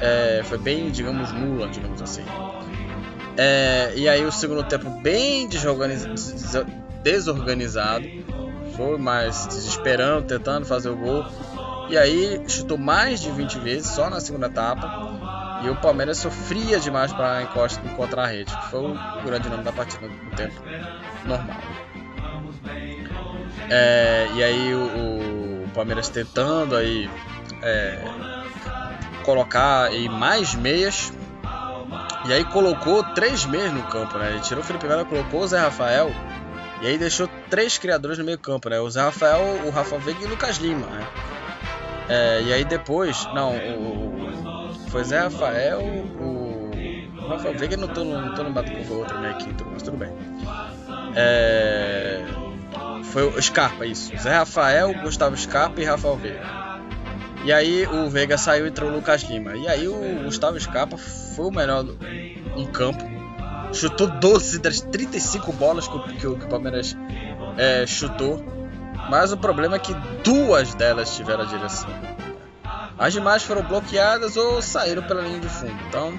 é, 0.00 0.42
foi 0.44 0.58
bem, 0.58 0.90
digamos, 0.90 1.32
nula, 1.32 1.68
digamos 1.68 2.02
assim. 2.02 2.24
É, 3.36 3.92
e 3.96 4.08
aí 4.08 4.24
o 4.24 4.32
segundo 4.32 4.62
tempo 4.64 4.90
bem 5.00 5.48
desorganizado. 5.48 8.04
Foi 8.76 8.96
mais 8.96 9.46
desesperando, 9.46 10.26
tentando 10.26 10.66
fazer 10.66 10.88
o 10.88 10.96
gol. 10.96 11.24
E 11.88 11.98
aí 11.98 12.42
chutou 12.48 12.78
mais 12.78 13.20
de 13.20 13.30
20 13.30 13.58
vezes 13.58 13.90
só 13.90 14.08
na 14.08 14.20
segunda 14.20 14.46
etapa. 14.46 15.60
E 15.62 15.68
o 15.68 15.76
Palmeiras 15.76 16.18
sofria 16.18 16.80
demais 16.80 17.12
para 17.12 17.42
encontrar 17.42 18.24
a 18.24 18.26
rede. 18.26 18.52
Foi 18.70 18.80
o 18.80 19.22
grande 19.24 19.48
nome 19.48 19.62
da 19.62 19.72
partida 19.72 20.08
no 20.08 20.36
tempo 20.36 20.54
normal. 21.26 21.56
É, 23.70 24.28
e 24.34 24.42
aí 24.42 24.74
o, 24.74 25.64
o, 25.64 25.68
Palmeiras 25.74 26.08
tentando 26.08 26.76
aí 26.76 27.08
é, 27.62 28.41
colocar 29.22 29.84
aí 29.84 30.08
mais 30.08 30.54
meias. 30.54 31.12
E 32.24 32.32
aí 32.32 32.44
colocou 32.44 33.02
três 33.14 33.44
meias 33.44 33.72
no 33.72 33.82
campo, 33.84 34.16
né? 34.18 34.30
Ele 34.30 34.40
tirou 34.40 34.62
o 34.62 34.66
Felipe 34.66 34.86
Melo, 34.86 35.04
colocou 35.04 35.40
o 35.40 35.46
Zé 35.46 35.58
Rafael. 35.58 36.10
E 36.80 36.86
aí 36.86 36.98
deixou 36.98 37.28
três 37.48 37.78
criadores 37.78 38.18
no 38.18 38.24
meio 38.24 38.38
campo, 38.38 38.68
né? 38.68 38.80
O 38.80 38.90
Zé 38.90 39.02
Rafael, 39.02 39.40
o 39.64 39.70
Rafa 39.70 39.98
Veiga 39.98 40.22
e 40.22 40.26
o 40.26 40.28
Lucas 40.30 40.56
Lima, 40.56 40.86
né? 40.86 41.06
É, 42.08 42.42
e 42.42 42.52
aí 42.52 42.64
depois, 42.64 43.26
não, 43.34 43.56
o, 43.56 44.10
o, 44.16 44.90
foi 44.90 45.04
Zé 45.04 45.20
Rafael, 45.20 45.80
o, 45.80 46.70
o 47.16 47.28
Rafa 47.28 47.52
Veiga, 47.52 47.76
não 47.76 47.88
tô, 47.88 48.04
não 48.04 48.34
tô 48.34 48.42
lembrado 48.42 48.70
qual 48.70 48.84
foi 48.84 48.96
o 48.96 48.98
outro, 48.98 49.18
né, 49.18 49.34
quinto, 49.38 49.64
mas 49.70 49.82
tudo 49.82 49.96
bem. 49.96 50.10
É, 51.14 52.24
foi 53.04 53.22
o 53.28 53.40
Scarpa, 53.40 53.86
isso. 53.86 54.16
Zé 54.16 54.34
Rafael, 54.34 54.92
Gustavo 55.02 55.36
Scarpa 55.36 55.80
e 55.80 55.84
Rafael 55.84 56.16
Veiga. 56.16 56.61
E 57.44 57.52
aí 57.52 57.86
o 57.86 58.08
Veiga 58.08 58.38
saiu 58.38 58.66
e 58.66 58.68
entrou 58.68 58.90
o 58.90 58.94
Lucas 58.94 59.22
Lima. 59.22 59.56
E 59.56 59.68
aí 59.68 59.88
o 59.88 60.22
Gustavo 60.24 60.58
Scarpa 60.60 60.96
foi 60.96 61.46
o 61.46 61.50
melhor 61.50 61.84
em 62.56 62.66
campo. 62.66 63.04
Chutou 63.72 64.06
12 64.06 64.60
das 64.60 64.80
35 64.80 65.52
bolas 65.52 65.88
que, 65.88 66.26
o 66.26 66.48
Palmeiras 66.48 66.96
é, 67.56 67.86
chutou. 67.86 68.44
Mas 69.10 69.32
o 69.32 69.36
problema 69.36 69.76
é 69.76 69.78
que 69.78 69.94
duas 70.22 70.74
delas 70.74 71.16
tiveram 71.16 71.42
a 71.42 71.46
direção. 71.46 71.90
As 72.98 73.12
demais 73.12 73.42
foram 73.42 73.62
bloqueadas 73.62 74.36
ou 74.36 74.62
saíram 74.62 75.02
pela 75.02 75.22
linha 75.22 75.40
de 75.40 75.48
fundo. 75.48 75.74
Então, 75.88 76.12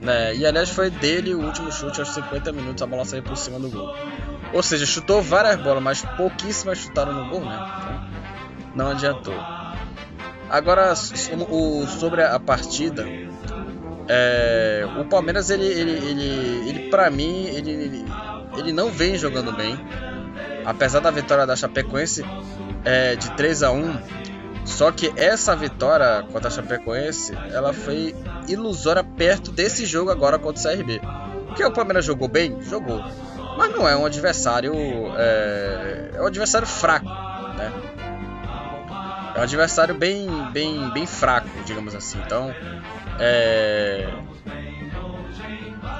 né, 0.00 0.34
e 0.34 0.46
aliás 0.46 0.70
foi 0.70 0.90
dele 0.90 1.34
o 1.34 1.44
último 1.44 1.72
chute 1.72 1.98
aos 2.00 2.10
50 2.10 2.52
minutos, 2.52 2.82
a 2.82 2.86
bola 2.86 3.04
saiu 3.04 3.22
por 3.22 3.36
cima 3.36 3.58
do 3.58 3.68
gol. 3.68 3.92
Ou 4.52 4.62
seja, 4.62 4.84
chutou 4.86 5.22
várias 5.22 5.56
bolas, 5.60 5.82
mas 5.82 6.02
pouquíssimas 6.16 6.78
chutaram 6.78 7.12
no 7.12 7.30
gol, 7.30 7.40
né? 7.40 7.58
Então, 7.78 8.76
não 8.76 8.90
adiantou. 8.90 9.34
Agora, 10.52 10.94
sobre 10.94 12.22
a 12.22 12.38
partida, 12.38 13.06
é, 14.06 14.86
o 15.00 15.04
Palmeiras, 15.06 15.48
ele, 15.48 15.64
ele, 15.64 15.92
ele, 15.92 16.68
ele 16.68 16.90
para 16.90 17.10
mim, 17.10 17.46
ele, 17.46 18.04
ele, 18.58 18.70
não 18.70 18.90
vem 18.90 19.16
jogando 19.16 19.50
bem. 19.50 19.74
Apesar 20.66 21.00
da 21.00 21.10
vitória 21.10 21.46
da 21.46 21.56
Chapecoense 21.56 22.22
é, 22.84 23.16
de 23.16 23.30
3 23.32 23.62
a 23.62 23.72
1 23.72 23.98
só 24.66 24.92
que 24.92 25.10
essa 25.16 25.56
vitória 25.56 26.22
contra 26.30 26.48
a 26.48 26.50
Chapecoense, 26.50 27.32
ela 27.50 27.72
foi 27.72 28.14
ilusória 28.46 29.02
perto 29.02 29.50
desse 29.50 29.86
jogo 29.86 30.10
agora 30.10 30.38
contra 30.38 30.60
o 30.60 30.76
CRB. 30.76 31.00
Porque 31.46 31.64
o 31.64 31.72
Palmeiras 31.72 32.04
jogou 32.04 32.28
bem? 32.28 32.60
Jogou. 32.60 33.02
Mas 33.56 33.72
não 33.72 33.88
é 33.88 33.96
um 33.96 34.04
adversário. 34.04 34.74
É, 35.16 36.10
é 36.14 36.22
um 36.22 36.26
adversário 36.26 36.66
fraco? 36.66 37.31
É 39.34 39.38
um 39.38 39.42
adversário 39.42 39.94
bem, 39.94 40.28
bem, 40.52 40.90
bem 40.90 41.06
fraco, 41.06 41.48
digamos 41.64 41.94
assim. 41.94 42.18
Então, 42.24 42.54
é, 43.18 44.08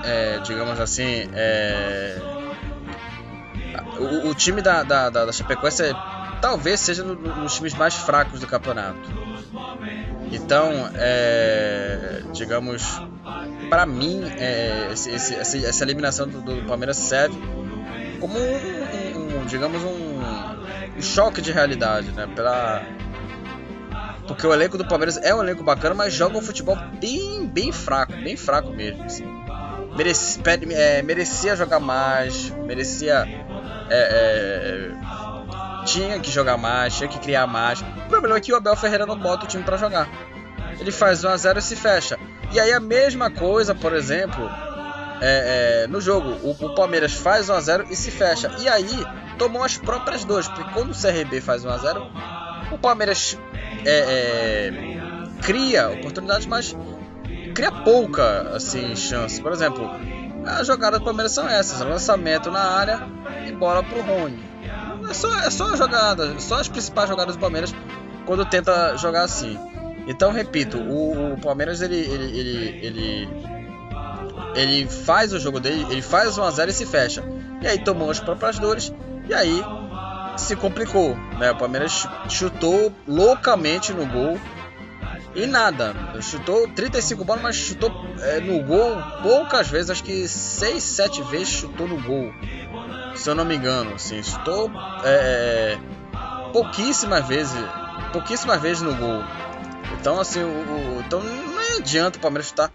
é 0.05 0.38
digamos 0.45 0.79
assim, 0.81 1.29
é, 1.33 2.18
o, 3.99 4.29
o, 4.29 4.35
time 4.35 4.61
da, 4.61 4.83
da, 4.83 5.09
da, 5.11 5.25
da 5.27 5.33
Chapecoense 5.33 5.83
é, 5.83 5.92
talvez 6.40 6.81
seja 6.81 7.05
um 7.05 7.14
dos 7.14 7.55
times 7.55 7.75
mais 7.75 7.95
fracos 7.95 8.40
do 8.40 8.47
campeonato. 8.47 9.11
Então, 10.31 10.90
é, 10.95 12.23
digamos, 12.33 13.01
para 13.68 13.87
mim, 13.87 14.23
é, 14.38 14.88
esse, 14.92 15.11
esse, 15.11 15.64
essa 15.64 15.85
eliminação 15.85 16.27
do, 16.27 16.40
do, 16.40 16.66
Palmeiras 16.66 16.97
serve 16.97 17.38
como 18.18 18.38
um, 18.38 19.18
um, 19.18 19.40
um 19.40 19.47
digamos, 19.47 19.83
um, 19.83 20.21
um, 20.97 21.03
choque 21.03 21.42
de 21.42 21.53
realidade, 21.53 22.12
né? 22.12 22.27
Pela, 22.35 22.83
porque 24.27 24.47
o 24.47 24.53
elenco 24.53 24.79
do 24.79 24.87
Palmeiras 24.87 25.17
é 25.17 25.35
um 25.35 25.43
elenco 25.43 25.63
bacana, 25.63 25.95
mas 25.95 26.13
joga 26.13 26.37
um 26.37 26.43
futebol 26.43 26.77
bem, 27.01 27.47
bem 27.47 27.73
fraco, 27.73 28.13
bem 28.13 28.37
fraco 28.37 28.71
mesmo. 28.71 29.05
Assim. 29.05 29.25
Merece, 29.97 30.41
é, 30.73 31.03
merecia 31.03 31.57
jogar 31.57 31.81
mais, 31.81 32.51
merecia. 32.65 33.25
É, 33.91 33.91
é, 33.91 34.91
tinha 35.85 36.19
que 36.21 36.31
jogar 36.31 36.57
mais, 36.57 36.97
tinha 36.97 37.09
que 37.09 37.19
criar 37.19 37.47
mais. 37.47 37.81
O 37.81 38.09
problema 38.09 38.37
é 38.37 38.41
que 38.41 38.53
o 38.53 38.57
Abel 38.57 38.77
Ferreira 38.77 39.05
não 39.05 39.19
bota 39.19 39.45
o 39.45 39.49
time 39.49 39.65
para 39.65 39.77
jogar. 39.77 40.09
Ele 40.79 40.93
faz 40.93 41.23
1x0 41.23 41.59
e 41.59 41.63
se 41.63 41.77
fecha. 41.77 42.19
E 42.53 42.61
aí 42.61 42.73
a 42.73 42.81
mesma 42.81 43.31
coisa, 43.31 43.75
por 43.75 43.93
exemplo, 43.93 44.49
é, 45.21 45.85
é, 45.85 45.87
no 45.87 46.01
jogo. 46.01 46.31
O, 46.43 46.51
o, 46.51 46.75
Palmeiras 46.75 47.13
faz 47.13 47.49
1x0 47.49 47.87
e 47.91 47.97
se 47.97 48.11
fecha. 48.11 48.51
E 48.59 48.69
aí 48.69 49.05
tomou 49.39 49.63
as 49.63 49.77
próprias 49.77 50.25
duas. 50.25 50.49
Porque 50.49 50.65
quando 50.73 50.91
o 50.91 50.95
CRB 50.95 51.41
faz 51.41 51.65
1x0, 51.65 52.73
o 52.73 52.79
Palmeiras 52.79 53.39
é, 53.85 54.68
é, 54.68 54.73
cria 55.42 55.90
oportunidades, 55.90 56.47
mas 56.47 56.77
cria 57.55 57.71
pouca 57.71 58.55
assim, 58.55 58.95
chance. 58.97 59.40
Por 59.40 59.53
exemplo, 59.53 59.90
as 60.47 60.66
jogadas 60.66 61.01
do 61.01 61.05
Palmeiras 61.05 61.33
são 61.33 61.49
essas: 61.49 61.81
lançamento 61.81 62.51
na 62.51 62.61
área 62.61 63.07
e 63.47 63.53
bola 63.53 63.83
pro 63.83 64.01
Rony. 64.03 64.42
É 65.09 65.14
só, 65.14 65.35
é 65.38 65.51
só 65.51 65.73
a 65.73 65.77
jogada, 65.77 66.38
só 66.38 66.61
as 66.61 66.68
principais 66.68 67.09
jogadas 67.09 67.37
do 67.37 67.40
Palmeiras 67.40 67.75
quando 68.25 68.45
tenta 68.45 68.97
jogar 68.97 69.25
assim. 69.25 69.59
Então, 70.07 70.33
repito, 70.33 70.79
o, 70.79 71.35
o 71.35 71.40
Palmeiras 71.40 71.81
ele, 71.81 71.97
ele, 71.97 72.38
ele, 72.38 72.87
ele, 72.87 73.29
ele 74.55 74.87
faz 74.87 75.33
o 75.33 75.38
jogo 75.38 75.61
dele, 75.61 75.87
ele 75.90 76.03
faz 76.03 76.37
1x0 76.37 76.68
e 76.68 76.73
se 76.73 76.87
fecha. 76.87 77.23
E 77.61 77.66
aí 77.66 77.79
tomou 77.79 78.11
as 78.11 78.18
próprias 78.18 78.59
dores, 78.59 78.92
e 79.29 79.35
aí 79.35 79.62
se 80.37 80.57
complicou. 80.57 81.16
Né? 81.38 81.51
O 81.51 81.57
Palmeiras 81.57 82.07
chutou 82.29 82.92
loucamente 83.07 83.92
no 83.92 84.07
gol 84.07 84.38
e 85.35 85.47
nada. 85.47 85.95
Chutou 86.21 86.68
35 86.68 87.25
bolas, 87.25 87.42
mas 87.42 87.57
chutou 87.57 87.90
é, 88.21 88.40
no 88.40 88.62
gol 88.62 88.97
poucas 89.23 89.68
vezes, 89.68 89.90
acho 89.90 90.05
que 90.05 90.29
6, 90.29 90.83
7 90.83 91.23
vezes 91.23 91.49
chutou 91.49 91.88
no 91.88 92.01
gol. 92.03 92.33
Se 93.14 93.29
eu 93.29 93.35
não 93.35 93.45
me 93.45 93.57
engano, 93.57 93.95
assim, 93.95 94.23
chutou 94.23 94.71
é, 95.05 95.79
pouquíssimas 96.53 97.27
vezes, 97.27 97.61
pouquíssimas 98.12 98.61
vezes 98.61 98.83
no 98.83 98.95
gol. 98.95 99.23
Então, 100.01 100.21
assim, 100.21 100.42
o, 100.42 100.47
o, 100.47 101.01
então 101.01 101.23
não 101.23 101.79
adianta 101.79 102.18
o 102.18 102.21
Palmeiras 102.21 102.49
chutar 102.49 102.71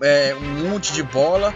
é, 0.00 0.34
um 0.34 0.68
monte 0.68 0.92
de 0.92 1.02
bola. 1.02 1.54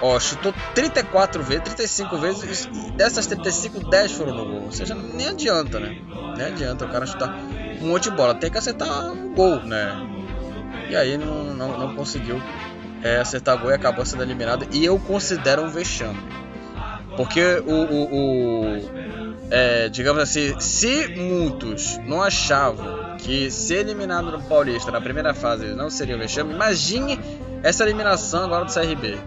Ó, 0.00 0.18
chutou 0.20 0.52
34 0.74 1.42
vezes, 1.42 1.64
35 1.64 2.18
vezes, 2.18 2.68
e 2.72 2.90
dessas 2.92 3.26
35, 3.26 3.88
10 3.88 4.12
foram 4.12 4.34
no 4.34 4.44
gol. 4.44 4.62
Ou 4.64 4.72
seja, 4.72 4.94
nem 4.94 5.28
adianta, 5.28 5.80
né? 5.80 5.98
Nem 6.36 6.46
adianta 6.46 6.84
o 6.84 6.88
cara 6.88 7.06
chutar 7.06 7.34
um 7.80 7.88
monte 7.88 8.10
de 8.10 8.16
bola. 8.16 8.34
Tem 8.34 8.50
que 8.50 8.58
acertar 8.58 9.12
o 9.12 9.30
gol, 9.34 9.62
né? 9.62 9.94
E 10.88 10.96
aí 10.96 11.16
não, 11.16 11.44
não, 11.44 11.78
não 11.78 11.94
conseguiu 11.94 12.40
é, 13.02 13.18
acertar 13.18 13.58
gol 13.58 13.70
e 13.70 13.74
acabou 13.74 14.04
sendo 14.04 14.22
eliminado. 14.22 14.66
E 14.72 14.84
eu 14.84 14.98
considero 14.98 15.62
um 15.62 15.68
vexame. 15.68 16.18
Porque 17.16 17.42
o, 17.66 17.72
o, 17.72 18.14
o 18.14 19.16
é, 19.50 19.88
digamos 19.88 20.22
assim, 20.22 20.58
se 20.60 21.08
muitos 21.16 21.98
não 21.98 22.22
achavam 22.22 23.16
que 23.16 23.50
ser 23.50 23.78
eliminado 23.78 24.30
no 24.30 24.42
Paulista 24.42 24.90
na 24.90 25.00
primeira 25.00 25.32
fase 25.32 25.66
não 25.68 25.88
seria 25.88 26.16
um 26.16 26.18
vexame, 26.18 26.52
imagine 26.52 27.18
essa 27.62 27.84
eliminação 27.84 28.44
agora 28.44 28.64
do 28.64 28.72
CRB. 28.72 29.18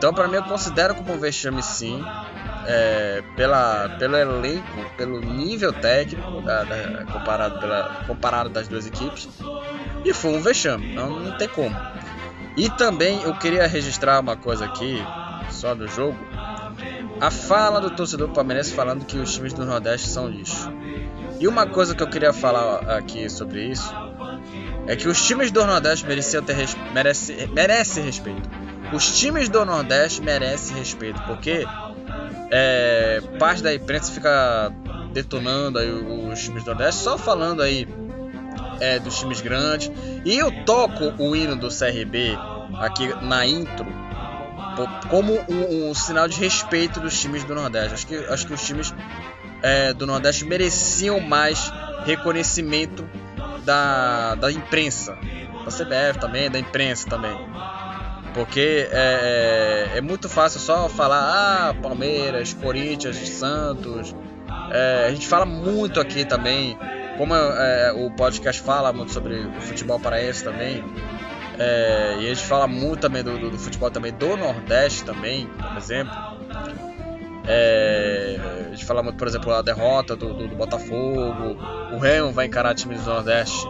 Então, 0.00 0.14
para 0.14 0.26
mim, 0.26 0.36
eu 0.36 0.42
considero 0.44 0.94
como 0.94 1.12
um 1.12 1.18
vexame 1.18 1.62
sim, 1.62 2.02
é, 2.66 3.22
pela, 3.36 3.86
pelo 3.98 4.16
elenco, 4.16 4.90
pelo 4.96 5.20
nível 5.20 5.74
técnico 5.74 6.40
da, 6.40 6.64
da, 6.64 7.04
comparado, 7.04 7.60
pela, 7.60 8.04
comparado 8.06 8.48
das 8.48 8.66
duas 8.66 8.86
equipes. 8.86 9.28
E 10.02 10.14
foi 10.14 10.30
um 10.30 10.40
vexame, 10.40 10.94
não, 10.94 11.20
não 11.20 11.36
tem 11.36 11.48
como. 11.48 11.76
E 12.56 12.70
também 12.70 13.20
eu 13.24 13.34
queria 13.34 13.66
registrar 13.66 14.20
uma 14.20 14.36
coisa 14.36 14.64
aqui, 14.64 15.04
só 15.50 15.74
do 15.74 15.86
jogo 15.86 16.16
a 17.20 17.30
fala 17.30 17.82
do 17.82 17.90
torcedor 17.90 18.30
palmeirense 18.30 18.72
falando 18.72 19.04
que 19.04 19.18
os 19.18 19.34
times 19.34 19.52
do 19.52 19.66
Nordeste 19.66 20.08
são 20.08 20.26
lixo. 20.26 20.72
E 21.38 21.46
uma 21.46 21.66
coisa 21.66 21.94
que 21.94 22.02
eu 22.02 22.08
queria 22.08 22.32
falar 22.32 22.96
aqui 22.96 23.28
sobre 23.28 23.66
isso 23.66 23.92
é 24.86 24.96
que 24.96 25.06
os 25.06 25.22
times 25.22 25.50
do 25.50 25.64
Nordeste 25.66 26.06
mereciam 26.06 26.42
ter 26.42 26.56
merece... 26.94 27.46
merece 27.52 28.00
respeito. 28.00 28.48
Os 28.92 29.18
times 29.18 29.48
do 29.48 29.64
Nordeste 29.64 30.20
merecem 30.20 30.76
respeito, 30.76 31.20
porque 31.22 31.64
é, 32.50 33.22
parte 33.38 33.62
da 33.62 33.74
imprensa 33.74 34.12
fica 34.12 34.72
detonando 35.12 35.78
aí 35.78 35.90
os 35.90 36.42
times 36.42 36.64
do 36.64 36.68
Nordeste, 36.68 37.02
só 37.02 37.16
falando 37.16 37.62
aí 37.62 37.86
é, 38.80 38.98
dos 38.98 39.18
times 39.18 39.40
grandes. 39.40 39.90
E 40.24 40.36
eu 40.36 40.64
toco 40.64 41.14
o 41.22 41.36
hino 41.36 41.54
do 41.54 41.68
CRB 41.68 42.36
aqui 42.78 43.08
na 43.22 43.46
intro 43.46 43.86
como 45.08 45.34
um, 45.48 45.90
um, 45.90 45.94
sinal 45.94 46.28
de 46.28 46.38
respeito 46.38 47.00
dos 47.00 47.18
times 47.20 47.44
do 47.44 47.54
Nordeste. 47.54 47.94
Acho 47.94 48.06
que, 48.06 48.16
acho 48.16 48.46
que 48.46 48.54
os 48.54 48.64
times 48.64 48.94
é, 49.62 49.92
do 49.92 50.06
Nordeste 50.06 50.44
mereciam 50.44 51.20
mais 51.20 51.72
reconhecimento 52.04 53.06
da, 53.64 54.34
da 54.36 54.50
imprensa. 54.50 55.12
da 55.64 55.70
CBF 55.70 56.18
também, 56.18 56.50
da 56.50 56.58
imprensa 56.58 57.08
também. 57.08 57.36
Porque 58.34 58.88
é, 58.90 59.90
é, 59.94 59.98
é, 59.98 60.00
muito 60.00 60.28
fácil 60.28 60.60
só 60.60 60.88
falar, 60.88 61.70
ah, 61.70 61.74
Palmeiras, 61.74 62.54
Corinthians, 62.54 63.16
Santos. 63.16 64.14
É, 64.70 65.06
a 65.08 65.10
gente 65.10 65.26
fala 65.26 65.44
muito 65.44 66.00
aqui 66.00 66.24
também, 66.24 66.78
como 67.18 67.34
é, 67.34 67.92
o 67.92 68.10
podcast 68.12 68.62
fala 68.62 68.92
muito 68.92 69.12
sobre 69.12 69.34
o 69.40 69.60
futebol 69.60 69.98
paraense 69.98 70.44
também. 70.44 70.84
É, 71.58 72.16
e 72.20 72.26
a 72.26 72.34
gente 72.34 72.46
fala 72.46 72.66
muito 72.66 73.00
também 73.00 73.22
do, 73.22 73.36
do, 73.36 73.50
do, 73.50 73.58
futebol 73.58 73.90
também 73.90 74.12
do 74.12 74.36
Nordeste 74.36 75.04
também, 75.04 75.46
por 75.46 75.76
exemplo. 75.76 76.12
É, 77.46 78.38
a 78.66 78.70
gente 78.70 78.84
fala 78.84 79.02
muito, 79.02 79.16
por 79.16 79.26
exemplo, 79.26 79.52
a 79.52 79.60
derrota 79.60 80.14
do, 80.14 80.32
do, 80.32 80.56
Botafogo. 80.56 81.58
O 81.92 81.98
Remo 81.98 82.32
vai 82.32 82.46
encarar 82.46 82.74
times 82.74 83.02
do 83.02 83.10
Nordeste 83.10 83.66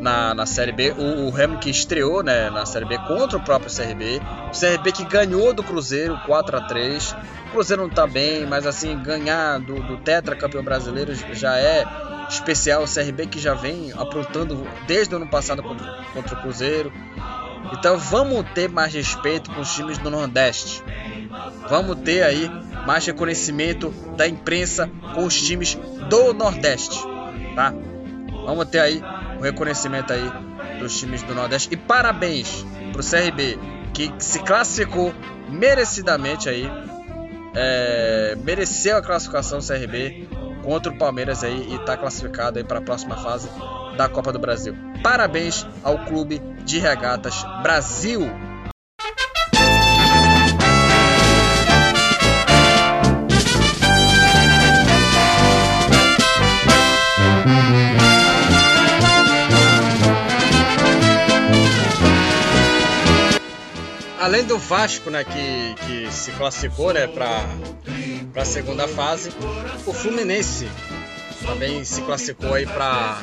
na, 0.00 0.34
na 0.34 0.46
Série 0.46 0.72
B. 0.72 0.92
O, 0.92 1.26
o 1.26 1.30
Remo 1.30 1.58
que 1.58 1.70
estreou 1.70 2.22
né, 2.22 2.50
na 2.50 2.66
Série 2.66 2.84
B 2.84 2.98
contra 2.98 3.36
o 3.36 3.42
próprio 3.42 3.74
CRB. 3.74 4.20
O 4.52 4.58
CRB 4.58 4.92
que 4.92 5.04
ganhou 5.04 5.52
do 5.52 5.62
Cruzeiro 5.62 6.18
4 6.26 6.56
a 6.56 6.60
3 6.62 7.16
O 7.48 7.50
Cruzeiro 7.52 7.82
não 7.82 7.90
está 7.90 8.06
bem, 8.06 8.46
mas 8.46 8.66
assim, 8.66 8.96
ganhar 9.02 9.58
do, 9.58 9.82
do 9.82 9.96
Tetra 9.98 10.36
campeão 10.36 10.62
brasileiro 10.62 11.14
já 11.34 11.56
é 11.58 11.84
especial. 12.28 12.84
O 12.84 12.86
CRB 12.86 13.26
que 13.26 13.38
já 13.38 13.54
vem 13.54 13.92
aprontando 13.92 14.66
desde 14.86 15.14
o 15.14 15.16
ano 15.16 15.28
passado 15.28 15.62
contra, 15.62 16.04
contra 16.12 16.34
o 16.38 16.42
Cruzeiro. 16.42 16.92
Então 17.72 17.98
vamos 17.98 18.44
ter 18.54 18.68
mais 18.68 18.94
respeito 18.94 19.50
com 19.50 19.60
os 19.60 19.74
times 19.74 19.98
do 19.98 20.10
Nordeste. 20.10 20.82
Vamos 21.68 21.98
ter 22.00 22.22
aí 22.22 22.48
mais 22.86 23.04
reconhecimento 23.04 23.90
da 24.16 24.28
imprensa 24.28 24.88
com 25.14 25.24
os 25.24 25.40
times 25.40 25.76
do 26.08 26.32
Nordeste, 26.32 27.02
tá? 27.54 27.74
Vamos 28.44 28.66
ter 28.66 28.78
aí 28.78 29.02
o 29.38 29.42
reconhecimento 29.42 30.12
aí 30.12 30.30
dos 30.78 30.98
times 30.98 31.22
do 31.22 31.34
Nordeste. 31.34 31.68
E 31.72 31.76
parabéns 31.76 32.64
pro 32.92 33.02
CRB, 33.02 33.58
que 33.92 34.12
se 34.18 34.40
classificou 34.40 35.14
merecidamente 35.48 36.48
aí. 36.48 36.70
É, 37.58 38.36
mereceu 38.44 38.98
a 38.98 39.02
classificação 39.02 39.60
CRB 39.60 40.28
contra 40.62 40.92
o 40.92 40.98
Palmeiras 40.98 41.42
aí 41.42 41.68
e 41.70 41.76
está 41.76 41.96
classificado 41.96 42.58
aí 42.58 42.64
para 42.64 42.80
a 42.80 42.82
próxima 42.82 43.16
fase 43.16 43.48
da 43.96 44.08
Copa 44.08 44.30
do 44.30 44.38
Brasil. 44.38 44.76
Parabéns 45.02 45.66
ao 45.82 46.04
Clube 46.04 46.38
de 46.64 46.78
Regatas 46.78 47.42
Brasil 47.62 48.28
além 64.26 64.42
do 64.42 64.58
Vasco, 64.58 65.08
né, 65.08 65.22
que, 65.22 65.74
que 65.86 66.12
se 66.12 66.32
classificou, 66.32 66.92
né, 66.92 67.06
para 67.06 67.46
a 68.34 68.44
segunda 68.44 68.88
fase, 68.88 69.30
o 69.86 69.92
Fluminense 69.92 70.68
também 71.46 71.84
se 71.84 72.02
classificou 72.02 72.54
aí 72.54 72.66
para 72.66 73.22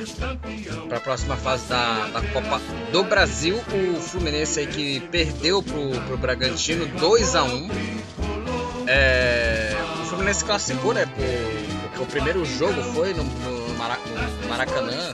a 0.95 0.99
próxima 1.01 1.35
fase 1.35 1.67
da, 1.67 2.07
da 2.07 2.21
Copa 2.21 2.61
do 2.93 3.03
Brasil. 3.03 3.61
O 3.73 3.99
Fluminense 3.99 4.61
aí 4.61 4.67
que 4.67 5.01
perdeu 5.11 5.61
pro, 5.61 5.91
pro 6.07 6.17
Bragantino 6.17 6.85
2 6.85 7.35
a 7.35 7.43
1 7.43 7.69
é, 8.87 9.75
O 10.03 10.05
Fluminense 10.05 10.45
classificou, 10.45 10.93
né, 10.93 11.05
porque 11.05 11.52
o 12.03 12.05
primeiro 12.05 12.45
jogo 12.45 12.81
foi 12.93 13.13
no, 13.13 13.23
no 13.23 13.63
no 13.73 14.49
Maracanã, 14.49 15.13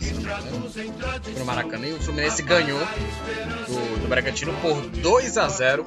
no 1.37 1.45
Maracanã, 1.45 1.87
e 1.87 1.93
o 1.93 1.99
Fluminense 1.99 2.41
ganhou 2.43 2.79
do, 2.79 4.01
do 4.01 4.07
Bragantino 4.07 4.53
por 4.61 4.81
2 4.81 5.37
a 5.37 5.47
0 5.47 5.85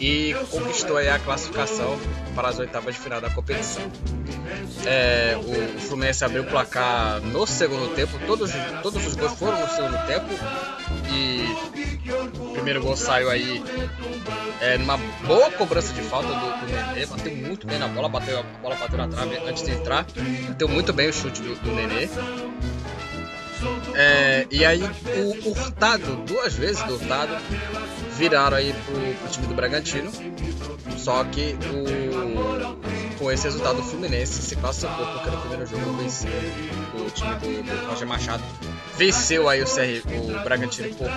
e 0.00 0.34
conquistou 0.50 0.98
a 0.98 1.18
classificação 1.18 1.98
para 2.34 2.48
as 2.48 2.58
oitavas 2.58 2.94
de 2.94 3.00
final 3.00 3.20
da 3.20 3.30
competição. 3.30 3.82
É, 4.86 5.36
o 5.36 5.80
Fluminense 5.80 6.24
abriu 6.24 6.42
o 6.42 6.46
placar 6.46 7.20
no 7.20 7.46
segundo 7.46 7.94
tempo, 7.94 8.18
todos, 8.26 8.50
todos 8.82 9.06
os 9.06 9.14
gols 9.14 9.32
foram 9.32 9.60
no 9.60 9.68
segundo 9.68 10.06
tempo 10.06 10.28
e 11.12 11.44
o 12.38 12.52
primeiro 12.52 12.82
gol 12.82 12.96
saiu 12.96 13.30
aí 13.30 13.62
é, 14.60 14.78
numa 14.78 14.96
boa 15.26 15.50
cobrança 15.52 15.92
de 15.92 16.02
falta 16.02 16.28
do, 16.28 16.66
do 16.66 16.72
Nenê, 16.72 17.06
bateu 17.06 17.34
muito 17.34 17.66
bem 17.66 17.78
na 17.78 17.88
bola, 17.88 18.08
bateu, 18.08 18.38
a 18.38 18.42
bola 18.42 18.76
bateu 18.76 18.98
na 18.98 19.08
trave 19.08 19.36
antes 19.46 19.62
de 19.62 19.72
entrar, 19.72 20.06
bateu 20.48 20.68
muito 20.68 20.92
bem 20.92 21.08
o 21.08 21.12
chute 21.12 21.42
do, 21.42 21.54
do 21.56 21.72
Nenê. 21.72 22.08
É, 23.94 24.46
e 24.50 24.64
aí 24.64 24.82
o 24.82 25.50
Hurtado, 25.50 26.16
duas 26.26 26.54
vezes 26.54 26.82
do 26.82 26.94
Hurtado, 26.94 27.36
viraram 28.16 28.56
aí 28.56 28.74
pro, 28.84 28.94
pro 28.94 29.28
time 29.30 29.46
do 29.46 29.54
Bragantino. 29.54 30.10
Só 30.96 31.24
que 31.24 31.56
o, 31.70 33.03
com 33.24 33.32
esse 33.32 33.44
resultado 33.44 33.80
o 33.80 33.82
Fluminense 33.82 34.42
se 34.42 34.54
classificou 34.54 35.06
porque 35.06 35.30
no 35.30 35.38
primeiro 35.38 35.66
jogo 35.66 35.94
venceu 35.94 36.30
o 36.94 37.10
time 37.10 37.34
do, 37.36 37.62
do 37.62 37.86
Roger 37.88 38.06
Machado. 38.06 38.42
Venceu 38.98 39.48
aí 39.48 39.62
o, 39.62 39.64
CR, 39.64 40.06
o 40.18 40.44
Bragantino 40.44 40.94
por 40.94 41.08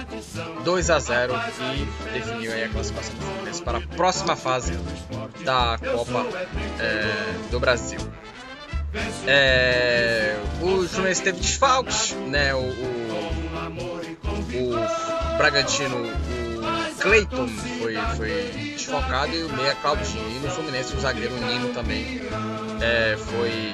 2 0.63 0.89
a 0.89 0.99
0 0.99 1.33
e 1.75 2.13
definiu 2.13 2.53
aí 2.53 2.63
a 2.63 2.69
classificação 2.69 3.13
do 3.13 3.21
Fluminense 3.21 3.61
para 3.61 3.79
a 3.79 3.81
próxima 3.81 4.37
fase 4.37 4.71
da 5.43 5.77
Copa 5.79 6.25
é, 6.79 7.49
do 7.51 7.59
Brasil. 7.59 7.99
É, 9.27 10.37
o 10.61 10.87
Fluminense 10.87 11.21
teve 11.21 11.41
desfalques, 11.41 12.13
né? 12.27 12.55
O, 12.55 12.59
o, 12.59 13.17
o 15.33 15.37
Bragantino, 15.37 15.97
Cleiton 16.99 17.47
foi, 17.47 17.95
foi 18.15 18.51
desfocado 18.73 19.35
e 19.35 19.43
o 19.43 19.53
meia 19.53 19.75
Claudinho. 19.75 20.29
E 20.29 20.39
no 20.39 20.49
Fluminense 20.49 20.95
o 20.95 20.99
zagueiro 20.99 21.35
Nino 21.35 21.73
também 21.73 22.21
é, 22.81 23.17
foi. 23.17 23.73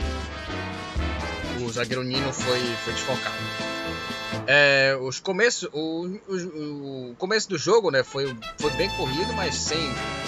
O 1.63 1.71
zagueiro 1.71 2.03
Nino 2.03 2.32
foi, 2.34 2.59
foi 2.84 2.93
desfocado. 2.93 3.36
É, 4.45 4.97
os 4.99 5.19
começos, 5.19 5.69
o, 5.71 6.19
o, 6.28 7.11
o, 7.11 7.15
começo 7.17 7.47
do 7.47 7.57
jogo 7.57 7.89
né, 7.89 8.03
foi, 8.03 8.36
foi 8.57 8.71
bem 8.71 8.89
corrido, 8.91 9.32
mas 9.34 9.55
sem 9.55 9.80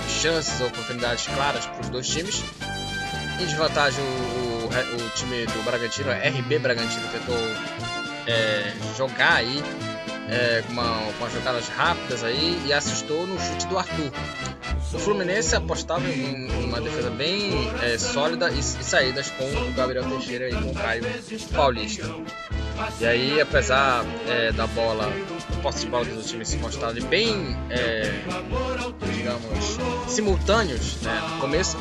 chances 0.08 0.62
ou 0.62 0.68
oportunidades 0.68 1.28
claras 1.28 1.66
para 1.66 1.82
os 1.82 1.90
dois 1.90 2.08
times. 2.08 2.42
Em 3.42 3.46
desvantagem, 3.46 4.02
o, 4.02 4.66
o, 4.66 5.06
o 5.06 5.10
time 5.16 5.46
do 5.46 5.64
Bragantino, 5.66 6.12
RB 6.12 6.60
Bragantino, 6.60 7.06
tentou 7.10 7.36
é, 8.28 8.74
jogar 8.96 9.34
aí 9.34 9.62
é, 10.30 10.64
com, 10.66 10.74
uma, 10.74 11.12
com 11.20 11.30
jogadas 11.30 11.68
rápidas 11.68 12.24
aí 12.24 12.62
e 12.66 12.74
assustou 12.74 13.26
no 13.28 13.40
chute 13.40 13.68
do 13.68 13.78
Arthur. 13.78 14.12
O 14.94 15.00
Fluminense 15.00 15.56
apostava 15.56 16.08
em 16.08 16.48
uma 16.64 16.80
defesa 16.80 17.10
bem 17.10 17.70
é, 17.82 17.98
sólida 17.98 18.50
e, 18.50 18.60
e, 18.60 18.64
saídas 18.64 19.30
com 19.32 19.44
o 19.44 19.74
Gabriel 19.74 20.04
Teixeira 20.06 20.50
e 20.50 20.54
com 20.54 20.72
o 20.72 20.74
Caio 20.74 21.04
Paulista. 21.54 22.04
E 23.00 23.06
aí, 23.06 23.40
apesar 23.40 24.06
é, 24.28 24.52
da 24.52 24.68
bola, 24.68 25.12
posse 25.62 25.82
de 25.82 25.88
bola 25.88 26.06
dos 26.06 26.30
times 26.30 26.50
se 26.50 26.58
mostrarem 26.58 27.04
bem, 27.06 27.56
é, 27.70 28.12
digamos, 29.14 29.78
simultâneos 30.08 31.02
né, 31.02 31.22
no 31.32 31.40
começo, 31.40 31.78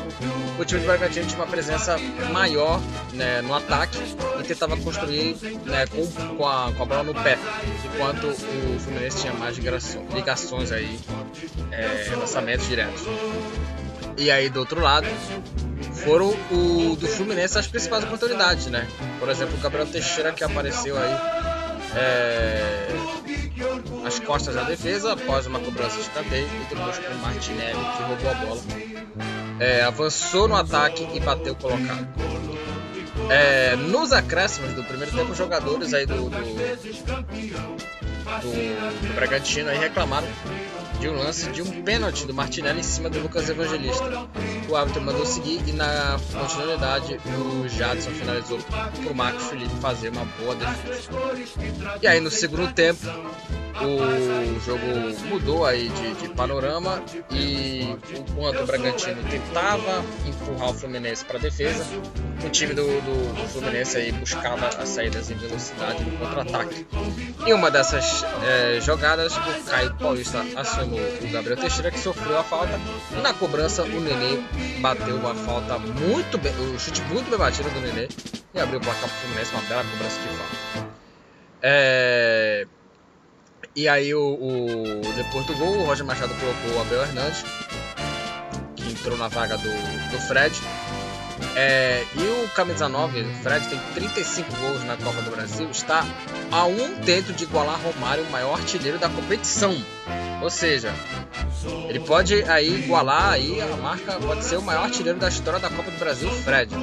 o 0.57 0.65
time 0.65 0.81
do 0.81 0.87
Bragantino 0.87 1.27
tinha 1.27 1.39
uma 1.39 1.47
presença 1.47 1.97
maior 2.31 2.79
né, 3.13 3.41
no 3.41 3.53
ataque 3.53 3.97
e 4.39 4.43
tentava 4.43 4.77
construir 4.77 5.35
né, 5.65 5.85
com, 5.87 6.35
com, 6.35 6.47
a, 6.47 6.71
com 6.71 6.83
a 6.83 6.85
bola 6.85 7.03
no 7.03 7.13
pé, 7.13 7.37
enquanto 7.93 8.34
o 8.43 8.79
Fluminense 8.79 9.21
tinha 9.21 9.33
mais 9.33 9.57
ligações 9.57 10.71
aí, 10.71 10.99
é, 11.71 12.15
lançamentos 12.15 12.67
diretos. 12.67 13.03
E 14.17 14.31
aí, 14.31 14.49
do 14.49 14.59
outro 14.59 14.79
lado, 14.79 15.07
foram 15.93 16.35
o 16.51 16.95
do 16.95 17.07
Fluminense 17.07 17.57
as 17.57 17.67
principais 17.67 18.03
oportunidades, 18.03 18.67
né? 18.67 18.87
Por 19.19 19.29
exemplo, 19.29 19.55
o 19.57 19.59
Gabriel 19.59 19.85
Teixeira 19.87 20.31
que 20.31 20.43
apareceu 20.43 20.97
aí 20.97 21.17
é, 21.95 22.87
às 24.05 24.19
costas 24.19 24.55
da 24.55 24.63
defesa 24.63 25.13
após 25.13 25.47
uma 25.47 25.59
cobrança 25.59 25.95
de 25.95 26.01
escanteio 26.01 26.47
e 26.47 26.73
depois 26.73 26.97
com 26.99 27.13
o 27.13 27.17
Martinelli 27.19 27.79
que 27.97 28.03
roubou 28.03 28.31
a 28.31 28.33
bola. 28.35 28.61
É, 29.59 29.83
avançou 29.83 30.47
no 30.47 30.55
ataque 30.55 31.07
e 31.13 31.19
bateu 31.19 31.55
colocado. 31.55 32.07
É, 33.29 33.75
nos 33.75 34.11
acréscimos 34.11 34.73
do 34.73 34.83
primeiro 34.83 35.15
tempo, 35.15 35.31
os 35.31 35.37
jogadores 35.37 35.93
aí 35.93 36.05
do, 36.05 36.29
do, 36.29 36.37
do, 38.41 39.13
Bragantino 39.15 39.69
aí 39.69 39.77
reclamaram 39.77 40.27
de 40.99 41.09
um 41.09 41.17
lance 41.17 41.49
de 41.51 41.61
um 41.61 41.83
pênalti 41.83 42.25
do 42.25 42.33
Martinelli 42.33 42.79
em 42.79 42.83
cima 42.83 43.09
do 43.09 43.19
Lucas 43.19 43.49
Evangelista. 43.49 44.27
O 44.69 44.75
árbitro 44.75 45.01
mandou 45.01 45.25
seguir 45.25 45.61
e 45.67 45.71
na 45.71 46.19
continuidade 46.33 47.19
o 47.37 47.67
Jadson 47.67 48.11
finalizou 48.11 48.59
para 48.59 49.11
o 49.11 49.15
Marcos 49.15 49.45
Felipe 49.45 49.75
fazer 49.81 50.09
uma 50.09 50.25
boa 50.25 50.55
defesa. 50.55 51.09
E 52.01 52.07
aí 52.07 52.19
no 52.19 52.31
segundo 52.31 52.71
tempo 52.73 53.05
o 53.83 54.59
jogo 54.61 54.85
mudou 55.27 55.65
aí 55.65 55.89
de, 55.89 56.13
de 56.13 56.29
panorama 56.29 57.03
e 57.29 57.81
enquanto 58.13 58.61
o 58.61 58.65
Bragantino 58.65 59.21
tentava 59.29 60.03
empurrar 60.25 60.69
o 60.69 60.73
Fluminense 60.73 61.25
para 61.25 61.37
a 61.37 61.41
defesa, 61.41 61.85
o 62.43 62.49
time 62.49 62.73
do, 62.73 62.85
do, 62.85 63.33
do, 63.33 63.47
Fluminense 63.49 63.97
aí 63.97 64.11
buscava 64.13 64.67
as 64.67 64.89
saídas 64.89 65.29
em 65.29 65.35
velocidade 65.35 66.03
no 66.03 66.17
contra-ataque. 66.17 66.87
Em 67.45 67.53
uma 67.53 67.69
dessas 67.69 68.23
é, 68.43 68.79
jogadas, 68.79 69.35
o 69.35 69.63
Caio 69.69 69.93
Paulista 69.95 70.45
acionou 70.55 70.99
o 70.99 71.31
Gabriel 71.31 71.57
Teixeira 71.57 71.91
que 71.91 71.99
sofreu 71.99 72.37
a 72.37 72.43
falta 72.43 72.79
e 73.11 73.21
na 73.21 73.33
cobrança 73.33 73.83
o 73.83 73.99
Nenê 73.99 74.41
bateu 74.79 75.15
uma 75.17 75.35
falta 75.35 75.77
muito 75.77 76.37
bem, 76.37 76.53
o 76.53 76.79
chute 76.79 77.01
muito 77.03 77.29
bem 77.29 77.39
batido 77.39 77.69
do 77.69 77.81
Nenê 77.81 78.07
e 78.53 78.59
abriu 78.59 78.79
o 78.79 78.81
placar 78.81 79.01
para 79.01 79.09
o 79.09 79.19
Fluminense, 79.19 79.51
uma 79.53 79.61
bela 79.63 79.83
cobrança 79.83 80.19
de 80.21 80.27
falta. 80.27 80.95
É, 81.61 82.67
e 83.75 83.89
aí, 83.89 84.13
o, 84.15 84.21
o, 84.21 85.01
depois 85.15 85.45
do 85.45 85.53
gol, 85.57 85.79
o 85.79 85.83
Roger 85.85 86.05
Machado 86.05 86.33
colocou 86.35 86.77
o 86.77 86.81
Abel 86.81 87.03
Hernandes, 87.03 87.43
que 88.75 88.89
entrou 88.89 89.17
na 89.17 89.27
vaga 89.27 89.57
do, 89.57 89.69
do 90.11 90.19
Fred. 90.27 90.55
É, 91.57 92.03
e 92.15 92.21
o 92.21 92.49
camisa 92.49 92.87
9, 92.87 93.21
o 93.21 93.33
Fred, 93.43 93.67
tem 93.67 93.79
35 93.93 94.55
gols 94.57 94.83
na 94.85 94.95
Copa 94.95 95.21
do 95.21 95.31
Brasil, 95.31 95.69
está 95.69 96.05
a 96.51 96.65
um 96.65 96.95
dentro 97.01 97.33
de 97.33 97.43
igualar 97.43 97.79
Romário, 97.81 98.23
o 98.23 98.31
maior 98.31 98.57
artilheiro 98.59 98.97
da 98.97 99.09
competição. 99.09 99.75
Ou 100.41 100.49
seja, 100.49 100.93
ele 101.89 101.99
pode 101.99 102.43
aí 102.43 102.83
igualar 102.83 103.33
aí 103.33 103.59
a 103.61 103.67
marca, 103.77 104.13
pode 104.13 104.45
ser 104.45 104.57
o 104.57 104.61
maior 104.61 104.83
artilheiro 104.83 105.19
da 105.19 105.27
história 105.27 105.59
da 105.59 105.69
Copa 105.69 105.91
do 105.91 105.97
Brasil, 105.97 106.29
Fred. 106.29 106.73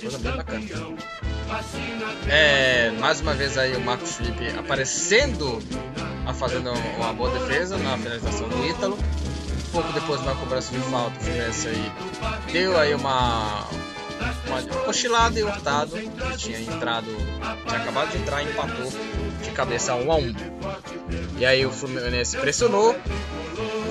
Coisa 0.00 0.18
bem 0.18 0.36
bacana. 0.36 1.35
É, 2.28 2.90
mais 2.98 3.20
uma 3.20 3.34
vez 3.34 3.56
aí 3.56 3.74
o 3.76 3.80
Marcos 3.80 4.16
Felipe 4.16 4.48
aparecendo 4.58 5.62
fazendo 6.36 6.70
uma 6.96 7.12
boa 7.12 7.30
defesa 7.30 7.76
na 7.78 7.96
finalização 7.96 8.48
do 8.48 8.66
Ítalo. 8.66 8.96
Um 8.96 9.70
pouco 9.72 9.92
depois 9.92 10.20
de 10.20 10.26
uma 10.26 10.36
cobrança 10.36 10.72
de 10.72 10.80
falta, 10.90 11.16
o 11.18 11.20
Fluminense 11.20 11.68
aí 11.68 11.92
deu 12.52 12.78
aí 12.78 12.94
uma, 12.94 13.66
uma 14.46 14.62
cochilada 14.84 15.38
e 15.38 15.42
Hurtado, 15.42 15.96
que 15.96 16.36
tinha 16.36 16.60
entrado, 16.60 17.06
tinha 17.66 17.80
acabado 17.80 18.10
de 18.10 18.18
entrar 18.18 18.42
e 18.42 18.48
empatou 18.48 18.92
de 19.42 19.50
cabeça 19.50 19.94
1 19.94 20.12
a 20.12 20.16
1 20.16 20.34
E 21.38 21.46
aí 21.46 21.66
o 21.66 21.70
Fluminense 21.70 22.36
pressionou, 22.38 22.94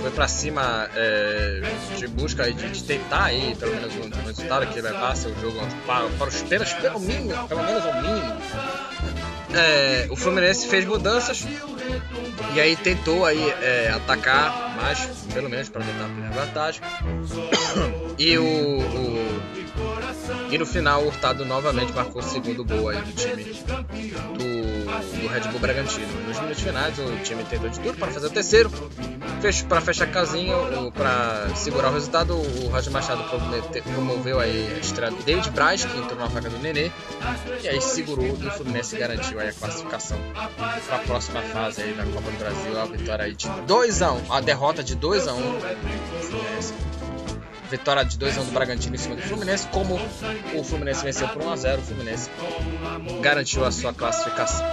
foi 0.05 0.11
para 0.11 0.27
cima 0.27 0.87
é, 0.95 1.61
de 1.97 2.07
busca 2.07 2.51
de, 2.51 2.69
de, 2.69 2.83
tentar 2.83 3.23
aí, 3.23 3.55
pelo 3.55 3.73
menos 3.73 3.91
um, 3.95 4.21
um 4.21 4.25
resultado 4.27 4.67
que 4.67 4.79
levasse 4.79 5.27
o 5.27 5.41
jogo 5.41 5.59
para, 5.87 6.07
para 6.09 6.27
os 6.27 6.43
pênaltis, 6.43 6.75
pelo, 6.75 6.99
mínimo, 6.99 7.47
pelo 7.47 7.63
menos 7.63 7.83
ao 7.83 8.01
mínimo. 8.03 8.37
É, 9.55 10.07
o 10.11 10.15
Fluminense 10.15 10.67
fez 10.67 10.85
mudanças 10.85 11.43
e 12.53 12.61
aí 12.61 12.75
tentou 12.75 13.25
aí 13.25 13.49
é, 13.63 13.93
atacar 13.95 14.75
mais, 14.75 14.99
pelo 15.33 15.49
menos 15.49 15.69
para 15.69 15.83
tentar 15.83 16.05
a 16.05 16.09
primeira 16.09 16.45
vantagem. 16.45 16.81
E 18.17 18.37
o, 18.37 18.45
o, 18.45 19.41
e 20.49 20.57
no 20.57 20.65
final 20.65 21.03
o 21.03 21.07
Hurtado 21.07 21.45
novamente 21.45 21.93
marcou 21.93 22.21
o 22.21 22.23
segundo 22.23 22.63
gol 22.63 22.89
aí 22.89 23.01
do 23.01 23.11
time 23.13 23.43
do, 23.43 25.21
do 25.21 25.27
Red 25.27 25.51
Bull 25.51 25.59
Bragantino. 25.59 26.07
Nos 26.27 26.39
minutos 26.39 26.61
finais 26.61 26.97
o 26.99 27.17
time 27.23 27.43
tentou 27.43 27.69
de 27.69 27.79
tudo 27.79 27.97
para 27.97 28.11
fazer 28.11 28.27
o 28.27 28.29
terceiro, 28.29 28.71
para 29.67 29.81
fechar 29.81 30.05
a 30.05 30.07
casinha, 30.07 30.55
para 30.93 31.53
segurar 31.55 31.89
o 31.89 31.93
resultado, 31.93 32.35
o 32.35 32.67
Roger 32.69 32.91
Machado 32.91 33.23
promoveu 33.83 34.39
aí 34.39 34.73
a 34.75 34.79
estreia 34.79 35.11
do 35.11 35.23
David 35.23 35.49
Braz, 35.51 35.85
que 35.85 35.97
entrou 35.97 36.17
na 36.17 36.27
vaga 36.27 36.49
do 36.49 36.57
Nenê, 36.59 36.91
e 37.63 37.67
aí 37.67 37.81
segurou 37.81 38.25
e 38.25 38.47
o 38.47 38.51
Fluminense 38.51 38.97
garantiu 38.97 39.39
aí 39.39 39.49
a 39.49 39.53
classificação 39.53 40.17
para 40.33 40.95
a 40.95 40.99
próxima 40.99 41.41
fase 41.41 41.81
aí 41.81 41.93
da 41.93 42.03
Copa 42.05 42.31
do 42.31 42.37
Brasil, 42.37 42.79
a 42.79 42.85
vitória 42.85 43.25
aí 43.25 43.35
de 43.35 43.49
2 43.49 44.01
a 44.01 44.11
1 44.13 44.33
a 44.33 44.41
derrota 44.41 44.83
de 44.83 44.95
2 44.95 45.27
a 45.27 45.33
1 45.33 45.41
Fluminense 46.21 46.73
vitória 47.69 48.03
de 48.03 48.17
2 48.17 48.37
a 48.37 48.41
1 48.41 48.45
do 48.45 48.51
Bragantino 48.51 48.95
em 48.95 48.97
cima 48.97 49.15
do 49.15 49.21
Fluminense. 49.21 49.67
Como 49.67 49.95
o 49.95 50.63
Fluminense 50.63 51.03
venceu 51.03 51.27
por 51.27 51.41
1 51.41 51.49
a 51.49 51.55
0, 51.55 51.81
o 51.81 51.85
Fluminense 51.85 52.29
garantiu 53.21 53.65
a 53.65 53.71
sua 53.71 53.93
classificação. 53.93 54.65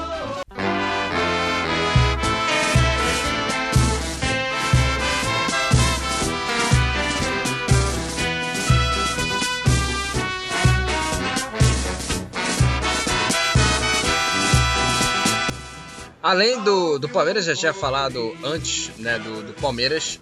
Além 16.22 16.62
do, 16.62 17.00
do 17.00 17.08
Palmeiras, 17.08 17.44
já 17.44 17.54
tinha 17.54 17.74
falado 17.74 18.34
antes 18.44 18.90
né, 18.96 19.18
do, 19.18 19.42
do 19.42 19.52
Palmeiras, 19.54 20.20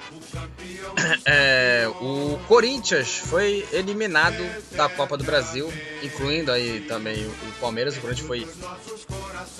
é, 1.25 1.89
o 2.01 2.39
Corinthians 2.47 3.17
foi 3.17 3.67
eliminado 3.73 4.43
da 4.73 4.89
Copa 4.89 5.17
do 5.17 5.25
Brasil, 5.25 5.73
incluindo 6.03 6.51
aí 6.51 6.81
também 6.83 7.27
o 7.27 7.53
Palmeiras. 7.61 7.97
O 7.97 8.01
Corinthians 8.01 8.27
foi 8.27 8.49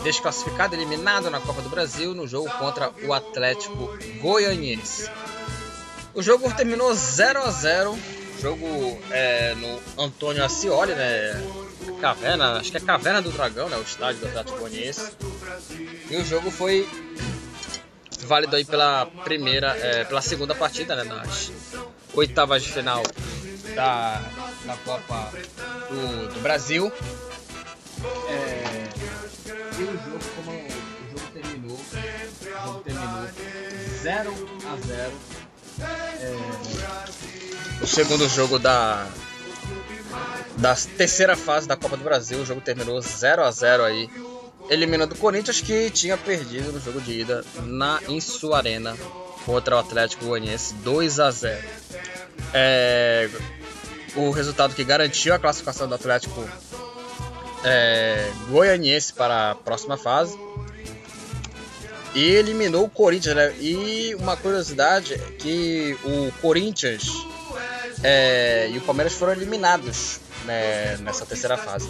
desclassificado, 0.03 0.75
eliminado 0.75 1.31
na 1.31 1.41
Copa 1.41 1.63
do 1.63 1.69
Brasil 1.69 2.15
no 2.15 2.27
jogo 2.27 2.51
contra 2.59 2.93
o 3.05 3.13
Atlético 3.13 3.97
Goianiense. 4.21 5.11
O 6.15 6.23
jogo 6.23 6.53
terminou 6.55 6.93
0 6.95 7.43
a 7.43 7.51
0 7.51 7.99
jogo 8.41 8.99
é, 9.11 9.55
no 9.55 10.03
Antônio 10.03 10.43
Ascioli, 10.43 10.95
né? 10.95 11.41
Caverna, 12.01 12.59
acho 12.59 12.71
que 12.71 12.79
é 12.79 12.81
Caverna 12.81 13.21
do 13.21 13.31
Dragão, 13.31 13.69
né? 13.69 13.77
O 13.77 13.83
estádio 13.83 14.21
do 14.21 14.29
Atlético 14.29 14.59
Goianiense. 14.59 15.13
E 16.11 16.17
o 16.17 16.25
jogo 16.25 16.51
foi 16.51 16.89
válido 18.25 18.57
aí 18.57 18.65
pela 18.65 19.07
primeira, 19.25 19.77
é, 19.77 20.05
pela 20.05 20.23
segunda 20.23 20.55
partida, 20.55 20.97
né? 20.97 21.05
Nas 21.05 21.51
oitavas 22.15 22.63
de 22.63 22.73
final 22.73 23.03
da, 23.75 24.23
da 24.65 24.77
Copa 24.85 25.33
do, 25.89 26.35
do 26.35 26.41
Brasil. 26.41 26.93
É, 28.29 28.89
e 29.79 29.83
o 29.83 29.93
jogo, 29.93 30.19
como 30.37 30.53
o 30.53 30.69
jogo 31.11 31.33
terminou, 31.33 31.77
o 31.77 32.65
jogo 32.65 32.81
terminou 32.81 33.29
0 34.03 34.35
a 34.67 34.87
0 34.87 35.13
é, 36.21 36.37
o 37.83 37.87
segundo 37.87 38.29
jogo 38.29 38.59
da 38.59 39.07
da 40.59 40.75
terceira 40.75 41.37
fase 41.37 41.67
da 41.67 41.77
Copa 41.77 41.97
do 41.97 42.05
Brasil. 42.05 42.39
O 42.41 42.45
jogo 42.45 42.61
terminou 42.61 43.01
0 43.01 43.43
a 43.43 43.51
0 43.51 43.85
aí, 43.85 44.11
eliminando 44.71 45.15
o 45.17 45.19
Corinthians 45.19 45.61
que 45.61 45.91
tinha 45.91 46.17
perdido 46.17 46.73
no 46.73 46.81
jogo 46.81 47.01
de 47.01 47.21
ida 47.21 47.45
na 47.65 48.01
em 48.09 48.21
sua 48.21 48.59
arena 48.59 48.97
contra 49.45 49.75
o 49.75 49.79
Atlético 49.81 50.27
Goianiense 50.27 50.75
2 50.75 51.19
a 51.19 51.31
0. 51.31 51.69
É, 52.55 53.29
o 54.15 54.31
resultado 54.31 54.75
que 54.75 54.85
garantiu 54.85 55.35
a 55.35 55.39
classificação 55.41 55.89
do 55.89 55.95
Atlético 55.97 56.49
é, 57.65 58.31
Goianiense 58.49 59.13
para 59.13 59.51
a 59.51 59.55
próxima 59.57 59.97
fase 59.97 60.39
e 62.15 62.23
eliminou 62.23 62.85
o 62.85 62.91
Corinthians. 62.91 63.35
Né? 63.35 63.55
E 63.61 64.15
uma 64.21 64.37
curiosidade 64.37 65.15
é 65.15 65.19
que 65.39 65.99
o 66.05 66.33
Corinthians 66.41 67.09
é, 68.05 68.71
e 68.71 68.79
o 68.79 68.81
Palmeiras 68.83 69.15
foram 69.15 69.33
eliminados 69.33 70.21
né, 70.45 70.97
nessa 70.99 71.27
terceira 71.27 71.57
fase. 71.57 71.89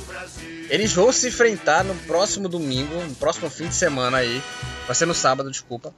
Eles 0.69 0.93
vão 0.93 1.13
se 1.13 1.29
enfrentar 1.29 1.85
no 1.85 1.95
próximo 1.95 2.49
domingo, 2.49 2.95
no 3.03 3.15
próximo 3.15 3.51
fim 3.51 3.69
de 3.69 3.75
semana 3.75 4.19
aí. 4.19 4.43
Vai 4.87 4.95
ser 4.95 5.07
no 5.07 5.15
sábado, 5.15 5.51
desculpa. 5.51 5.95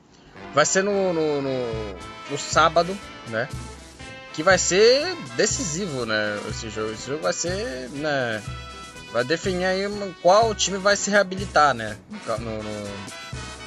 Vai 0.55 0.67
ser 0.67 0.83
no, 0.83 1.13
no, 1.13 1.43
no, 1.43 1.97
no 2.31 2.39
sábado, 2.39 2.97
né? 3.29 3.49
Que 4.35 4.43
vai 4.43 4.59
ser 4.59 5.15
decisivo, 5.37 6.07
né? 6.07 6.41
Esse 6.51 6.71
jogo. 6.71 6.93
Esse 6.93 7.07
jogo 7.07 7.23
vai 7.23 7.33
ser, 7.33 7.89
né? 7.91 8.43
Vai 9.13 9.25
definir 9.25 9.67
aí 9.67 9.85
qual 10.23 10.55
time 10.55 10.79
vai 10.79 10.97
se 10.97 11.11
reabilitar, 11.11 11.75
né? 11.75 11.97
No, 12.39 12.63
no, 12.63 12.89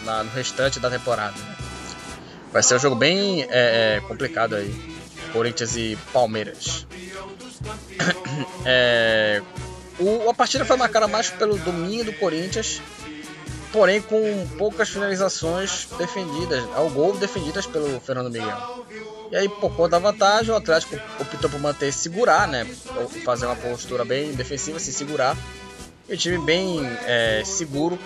na, 0.03 0.23
no 0.23 0.31
restante 0.31 0.79
da 0.79 0.89
temporada. 0.89 1.37
Né? 1.37 1.55
Vai 2.51 2.63
ser 2.63 2.75
um 2.75 2.79
jogo 2.79 2.95
bem 2.95 3.43
é, 3.43 3.97
é 3.97 4.01
complicado 4.07 4.55
aí. 4.55 4.94
Corinthians 5.35 5.75
e 5.75 5.97
Palmeiras. 6.13 6.87
É, 8.67 9.43
o, 9.99 10.27
a 10.27 10.33
partida 10.33 10.65
foi 10.65 10.75
marcada 10.75 11.07
mais 11.07 11.29
pelo 11.29 11.55
domínio 11.59 12.03
do 12.03 12.13
Corinthians, 12.13 12.81
porém 13.71 14.01
com 14.01 14.47
poucas 14.57 14.89
finalizações 14.89 15.87
defendidas, 15.97 16.63
ao 16.73 16.89
gol 16.89 17.15
defendidas 17.15 17.67
pelo 17.67 17.99
Fernando 17.99 18.31
Miguel. 18.31 18.85
E 19.31 19.35
aí, 19.35 19.47
por 19.47 19.73
conta 19.75 19.91
da 19.91 19.99
vantagem, 19.99 20.51
o 20.51 20.57
Atlético 20.57 20.95
optou 21.19 21.49
por 21.49 21.59
manter 21.59 21.93
segurar, 21.93 22.47
né? 22.47 22.65
Fazer 23.23 23.45
uma 23.45 23.55
postura 23.55 24.03
bem 24.03 24.33
defensiva, 24.33 24.79
se 24.79 24.91
segurar. 24.91 25.37
E 26.09 26.15
o 26.15 26.17
time 26.17 26.39
bem 26.39 26.81
é, 27.05 27.43
seguro 27.45 27.99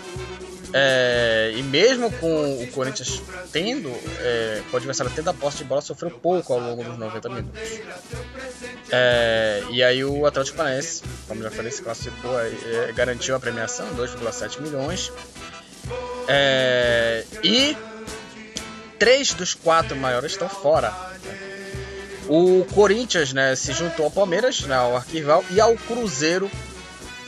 é, 0.74 1.52
e 1.56 1.64
mesmo 1.64 2.12
com 2.14 2.64
o 2.64 2.68
Corinthians 2.68 3.22
tendo, 3.52 3.90
é, 4.20 4.62
o 4.72 4.78
adversário 4.78 5.12
tendo 5.16 5.30
a 5.30 5.34
posse 5.34 5.58
de 5.58 5.64
bola, 5.64 5.82
sofreu 5.82 6.12
pouco 6.12 6.54
ao 6.54 6.60
longo 6.60 6.84
dos 6.84 6.98
90 6.98 7.30
minutos. 7.30 7.62
É, 8.92 9.64
e 9.72 9.84
aí 9.84 10.04
o 10.04 10.26
Atlético 10.26 10.58
Paranaense, 10.58 11.04
como 11.28 11.42
já 11.42 11.50
falei, 11.50 11.72
se 11.72 11.82
classificou, 11.82 12.40
é, 12.40 12.92
garantiu 12.94 13.36
a 13.36 13.40
premiação, 13.40 13.88
2,7 13.96 14.62
milhões. 14.62 15.12
É, 16.28 17.24
e 17.44 17.76
três 19.00 19.34
dos 19.34 19.56
quatro 19.56 19.96
maiores 19.96 20.34
estão 20.34 20.50
fora. 20.50 20.94
O 22.28 22.64
Corinthians 22.76 23.34
né, 23.34 23.56
se 23.56 23.74
juntou 23.74 24.06
ao 24.06 24.12
Palmeiras, 24.12 24.62
né, 24.62 24.76
ao 24.76 24.96
arquival, 24.96 25.44
e 25.50 25.60
ao 25.60 25.74
Cruzeiro, 25.76 26.52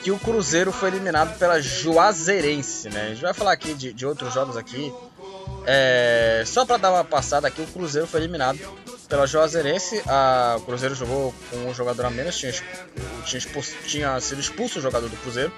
que 0.04 0.12
o 0.12 0.20
Cruzeiro 0.20 0.72
foi 0.72 0.90
eliminado 0.90 1.38
pela 1.38 1.62
Juazeirense. 1.62 2.90
Né? 2.90 3.04
A 3.04 3.10
gente 3.10 3.22
vai 3.22 3.34
falar 3.34 3.52
aqui 3.52 3.74
de, 3.74 3.94
de 3.94 4.06
outros 4.06 4.34
jogos 4.34 4.58
aqui. 4.58 4.94
É, 5.66 6.44
só 6.46 6.66
para 6.66 6.78
dar 6.78 6.92
uma 6.92 7.04
passada 7.04 7.48
aqui, 7.48 7.62
o 7.62 7.68
Cruzeiro 7.68 8.08
foi 8.08 8.22
eliminado 8.22 8.60
pela 9.08 9.28
Juazeirense. 9.28 10.02
A, 10.08 10.56
o 10.58 10.62
Cruzeiro 10.62 10.96
jogou 10.96 11.34
com 11.50 11.58
um 11.70 11.74
jogador 11.74 12.06
a 12.06 12.10
menos, 12.10 12.38
tinha, 12.38 12.52
tinha, 13.26 13.38
expulso, 13.38 13.76
tinha 13.86 14.20
sido 14.20 14.42
expulso 14.42 14.80
o 14.80 14.82
jogador 14.82 15.08
do 15.08 15.18
Cruzeiro. 15.18 15.52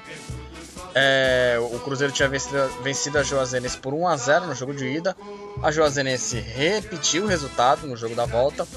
É, 0.95 1.57
o 1.59 1.79
Cruzeiro 1.79 2.13
tinha 2.13 2.27
vencido, 2.27 2.67
vencido 2.83 3.17
a 3.17 3.23
Juazeirense 3.23 3.77
por 3.77 3.93
1 3.93 4.07
a 4.07 4.17
0 4.17 4.47
no 4.47 4.55
jogo 4.55 4.73
de 4.73 4.85
ida. 4.85 5.15
A 5.61 5.71
Juazeirense 5.71 6.39
repetiu 6.39 7.23
o 7.23 7.27
resultado 7.27 7.87
no 7.87 7.95
jogo 7.95 8.13
da 8.13 8.25
volta 8.25 8.67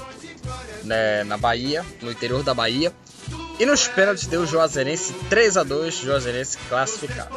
né, 0.83 1.23
na 1.25 1.37
Bahia, 1.37 1.85
no 2.01 2.09
interior 2.09 2.41
da 2.41 2.53
Bahia. 2.53 2.91
E 3.59 3.65
nos 3.65 3.87
pênaltis 3.87 4.27
deu 4.27 4.41
o 4.41 4.45
Juazeirense 4.45 5.13
3 5.29 5.57
a 5.57 5.63
2 5.63 5.95
Juazeirense 5.95 6.57
classificado. 6.69 7.35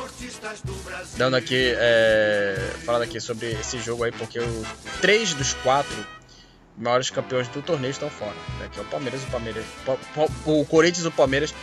Dando 1.17 1.37
aqui, 1.37 1.75
é, 1.77 2.73
falando 2.85 3.03
aqui 3.03 3.19
sobre 3.21 3.53
esse 3.53 3.79
jogo 3.79 4.05
aí, 4.05 4.13
porque 4.13 4.39
três 5.01 5.33
dos 5.33 5.55
quatro 5.55 5.97
maiores 6.77 7.09
campeões 7.09 7.49
do 7.49 7.63
torneio 7.63 7.91
estão 7.91 8.11
fora. 8.11 8.35
Né, 8.59 8.69
que 8.71 8.79
é 8.79 8.83
o 8.83 8.87
Palmeiras, 8.87 9.23
o 9.23 9.27
Palmeiras, 9.29 9.65
o 10.45 10.65
Corinthians, 10.67 11.07
o 11.07 11.11
Palmeiras 11.11 11.55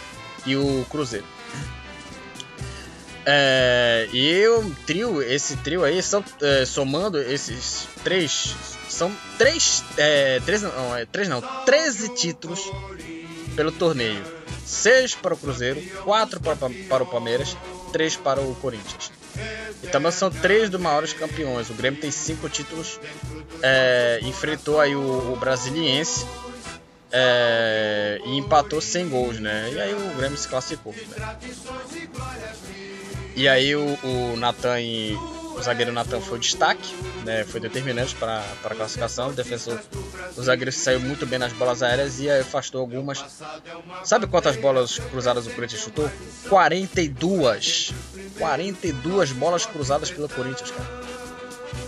e 0.45 0.55
o 0.55 0.85
Cruzeiro. 0.89 1.25
É, 3.29 4.07
e 4.13 4.47
o 4.47 4.73
trio, 4.85 5.21
esse 5.21 5.57
trio 5.57 5.83
aí, 5.83 6.01
são, 6.01 6.23
é, 6.41 6.65
somando 6.65 7.19
esses 7.21 7.85
três, 8.01 8.55
são 8.87 9.13
três, 9.37 9.83
é, 9.97 10.39
três, 10.45 10.61
não, 10.61 10.95
é, 10.95 11.05
três 11.05 11.27
não, 11.27 11.41
13 11.65 12.15
títulos 12.15 12.71
pelo 13.55 13.71
torneio. 13.71 14.36
Seis 14.67 15.15
para 15.15 15.33
o 15.33 15.37
Cruzeiro, 15.37 15.81
quatro 16.03 16.41
para, 16.41 16.57
para 16.89 17.03
o 17.03 17.05
Palmeiras, 17.05 17.55
três 17.93 18.17
para 18.17 18.41
o 18.41 18.53
Corinthians. 18.55 19.11
E 19.81 19.87
também 19.87 20.11
são 20.11 20.29
três 20.29 20.69
dos 20.69 20.81
maiores 20.81 21.13
campeões. 21.13 21.69
O 21.69 21.73
Grêmio 21.73 22.01
tem 22.01 22.11
cinco 22.11 22.49
títulos, 22.49 22.99
é, 23.61 24.19
enfrentou 24.23 24.81
aí 24.81 24.93
o, 24.93 25.31
o 25.31 25.37
Brasiliense 25.37 26.25
é, 27.11 28.19
e 28.25 28.37
empatou 28.37 28.81
sem 28.81 29.07
gols, 29.07 29.39
né? 29.39 29.69
E 29.71 29.79
aí 29.79 29.93
o 29.93 30.15
Grêmio 30.17 30.37
se 30.37 30.49
classificou. 30.49 30.93
Né? 30.93 31.37
E 33.37 33.47
aí 33.47 33.73
o, 33.73 33.97
o 34.03 34.35
Natan 34.35 34.81
o 35.57 35.63
zagueiro 35.63 35.91
Natan 35.91 36.21
foi 36.21 36.37
o 36.37 36.41
destaque, 36.41 36.93
né? 37.25 37.43
Foi 37.43 37.59
determinante 37.59 38.15
para 38.15 38.43
a 38.63 38.75
classificação. 38.75 39.29
O 39.29 39.33
defensor, 39.33 39.79
o 40.35 40.41
zagueiro 40.41 40.71
saiu 40.71 40.99
muito 40.99 41.25
bem 41.25 41.39
nas 41.39 41.51
bolas 41.53 41.81
aéreas 41.81 42.19
e 42.19 42.29
afastou 42.29 42.81
algumas. 42.81 43.23
Sabe 44.03 44.27
quantas 44.27 44.55
bolas 44.55 44.99
cruzadas 44.99 45.47
o 45.47 45.49
Corinthians 45.51 45.81
chutou? 45.81 46.09
42. 46.47 47.91
42 48.37 49.31
bolas 49.31 49.65
cruzadas 49.65 50.11
pelo 50.11 50.29
Corinthians, 50.29 50.71
cara. 50.71 50.87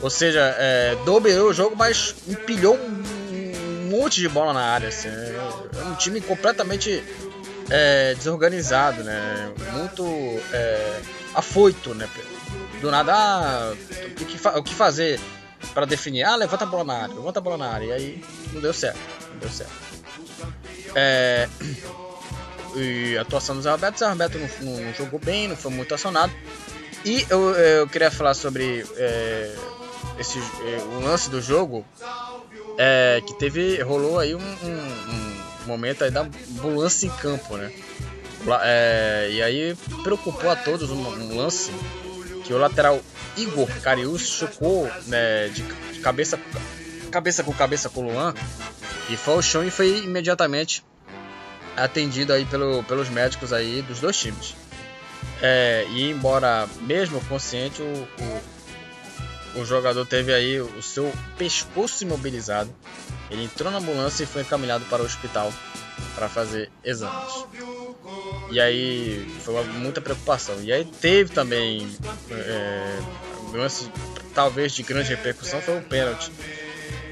Ou 0.01 0.09
seja, 0.09 0.55
é, 0.57 0.95
o 1.05 1.53
jogo, 1.53 1.75
mas 1.75 2.15
empilhou 2.27 2.75
um, 2.75 3.03
um 3.83 3.89
monte 3.89 4.21
de 4.21 4.29
bola 4.29 4.53
na 4.53 4.61
área. 4.61 4.89
Assim, 4.89 5.09
é 5.09 5.83
um 5.85 5.95
time 5.95 6.21
completamente 6.21 7.03
é, 7.69 8.15
desorganizado, 8.15 9.03
né? 9.03 9.51
Muito 9.73 10.03
é, 10.53 11.01
afoito, 11.35 11.93
né? 11.93 12.09
Do 12.81 12.91
nada, 12.91 13.13
ah, 13.13 13.73
o, 14.21 14.25
que, 14.25 14.47
o 14.59 14.63
que 14.63 14.73
fazer 14.73 15.19
para 15.73 15.85
definir? 15.85 16.23
Ah, 16.23 16.35
levanta 16.35 16.63
a 16.63 16.67
bola 16.67 16.83
na 16.83 16.93
área, 16.93 17.15
levanta 17.15 17.39
a 17.39 17.41
bola 17.41 17.57
na 17.57 17.67
área. 17.69 17.85
E 17.85 17.91
aí 17.91 18.23
não 18.53 18.61
deu 18.61 18.73
certo, 18.73 18.99
não 19.31 19.39
deu 19.39 19.49
certo. 19.49 19.71
É, 20.95 21.47
e 22.75 23.17
a 23.17 23.21
atuação 23.21 23.55
do 23.55 23.61
Zé 23.61 23.71
Roberto, 23.71 23.95
o 23.95 23.99
Zé 23.99 24.09
Roberto 24.09 24.37
não, 24.37 24.71
não, 24.71 24.93
jogou 24.93 25.19
bem, 25.19 25.47
não 25.47 25.55
foi 25.55 25.71
muito 25.71 25.93
acionado. 25.93 26.33
E 27.05 27.25
eu, 27.29 27.51
eu 27.55 27.87
queria 27.87 28.11
falar 28.11 28.33
sobre 28.33 28.85
é, 28.97 29.55
esse, 30.17 30.37
é, 30.39 30.81
o 30.83 30.99
lance 30.99 31.29
do 31.29 31.41
jogo, 31.41 31.85
é, 32.77 33.21
que 33.25 33.33
teve, 33.33 33.81
rolou 33.81 34.19
aí 34.19 34.35
um, 34.35 34.39
um, 34.39 35.63
um 35.63 35.67
momento 35.67 36.03
aí 36.03 36.11
da 36.11 36.21
ambulância 36.21 37.07
em 37.07 37.09
campo, 37.09 37.57
né? 37.57 37.71
É, 38.63 39.29
e 39.31 39.41
aí 39.41 39.75
preocupou 40.03 40.49
a 40.49 40.55
todos 40.55 40.89
um, 40.89 40.95
um, 40.95 41.37
lance 41.37 41.71
que 42.49 42.53
o 42.55 42.57
lateral 42.57 42.99
Igor 43.37 43.67
Carius 43.83 44.23
chocou 44.23 44.91
né, 45.05 45.49
de, 45.49 45.61
cabeça, 46.01 46.39
cabeça 47.11 47.43
com 47.43 47.53
cabeça 47.53 47.89
com 47.91 48.01
o 48.01 48.11
Luan 48.11 48.33
e 49.07 49.15
foi 49.15 49.35
ao 49.35 49.41
chão 49.43 49.63
e 49.63 49.69
foi 49.69 49.99
imediatamente 49.99 50.83
atendido 51.77 52.33
aí 52.33 52.45
pelo, 52.45 52.83
pelos 52.85 53.07
médicos 53.07 53.53
aí 53.53 53.83
dos 53.83 53.99
dois 53.99 54.17
times. 54.17 54.55
É, 55.43 55.85
e 55.91 56.09
embora 56.09 56.67
mesmo 56.81 57.23
consciente, 57.25 57.83
o, 57.83 58.07
o, 59.55 59.59
o, 59.59 59.65
jogador 59.65 60.03
teve 60.07 60.33
aí 60.33 60.59
o 60.59 60.81
seu 60.81 61.13
pescoço 61.37 62.03
imobilizado. 62.03 62.73
Ele 63.29 63.43
entrou 63.43 63.71
na 63.71 63.77
ambulância 63.77 64.23
e 64.23 64.25
foi 64.25 64.41
encaminhado 64.41 64.85
para 64.85 65.01
o 65.01 65.05
hospital 65.05 65.53
para 66.15 66.27
fazer 66.27 66.71
exames. 66.83 67.45
E 68.51 68.59
aí 68.59 69.25
foi 69.43 69.63
muita 69.65 70.01
preocupação. 70.01 70.61
E 70.61 70.71
aí 70.71 70.85
teve 70.85 71.31
também 71.31 71.87
é, 72.31 72.99
lance 73.53 73.91
talvez 74.33 74.73
de 74.73 74.83
grande 74.83 75.09
repercussão 75.09 75.61
foi 75.61 75.77
o 75.77 75.81
pênalti 75.81 76.31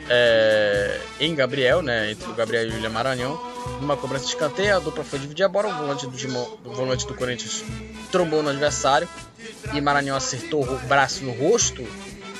é, 0.09 0.99
em 1.19 1.35
Gabriel, 1.35 1.81
né, 1.81 2.11
entre 2.11 2.29
o 2.29 2.33
Gabriel 2.33 2.65
e 2.65 2.69
o 2.71 2.73
William 2.75 2.89
Maranhão. 2.89 3.39
Numa 3.81 3.97
cobrança 3.97 4.25
de 4.25 4.31
escanteio, 4.31 4.75
a 4.75 4.79
dupla 4.79 5.03
foi 5.03 5.19
dividir 5.19 5.43
a 5.43 5.49
bola, 5.49 5.67
o 5.67 5.77
volante 5.77 6.07
do, 6.07 6.11
do 6.63 6.73
volante 6.73 7.05
do 7.05 7.13
Corinthians 7.13 7.63
trombou 8.11 8.41
no 8.41 8.49
adversário 8.49 9.07
e 9.73 9.81
Maranhão 9.81 10.15
acertou 10.15 10.63
o 10.63 10.79
braço 10.87 11.23
no 11.23 11.31
rosto 11.31 11.83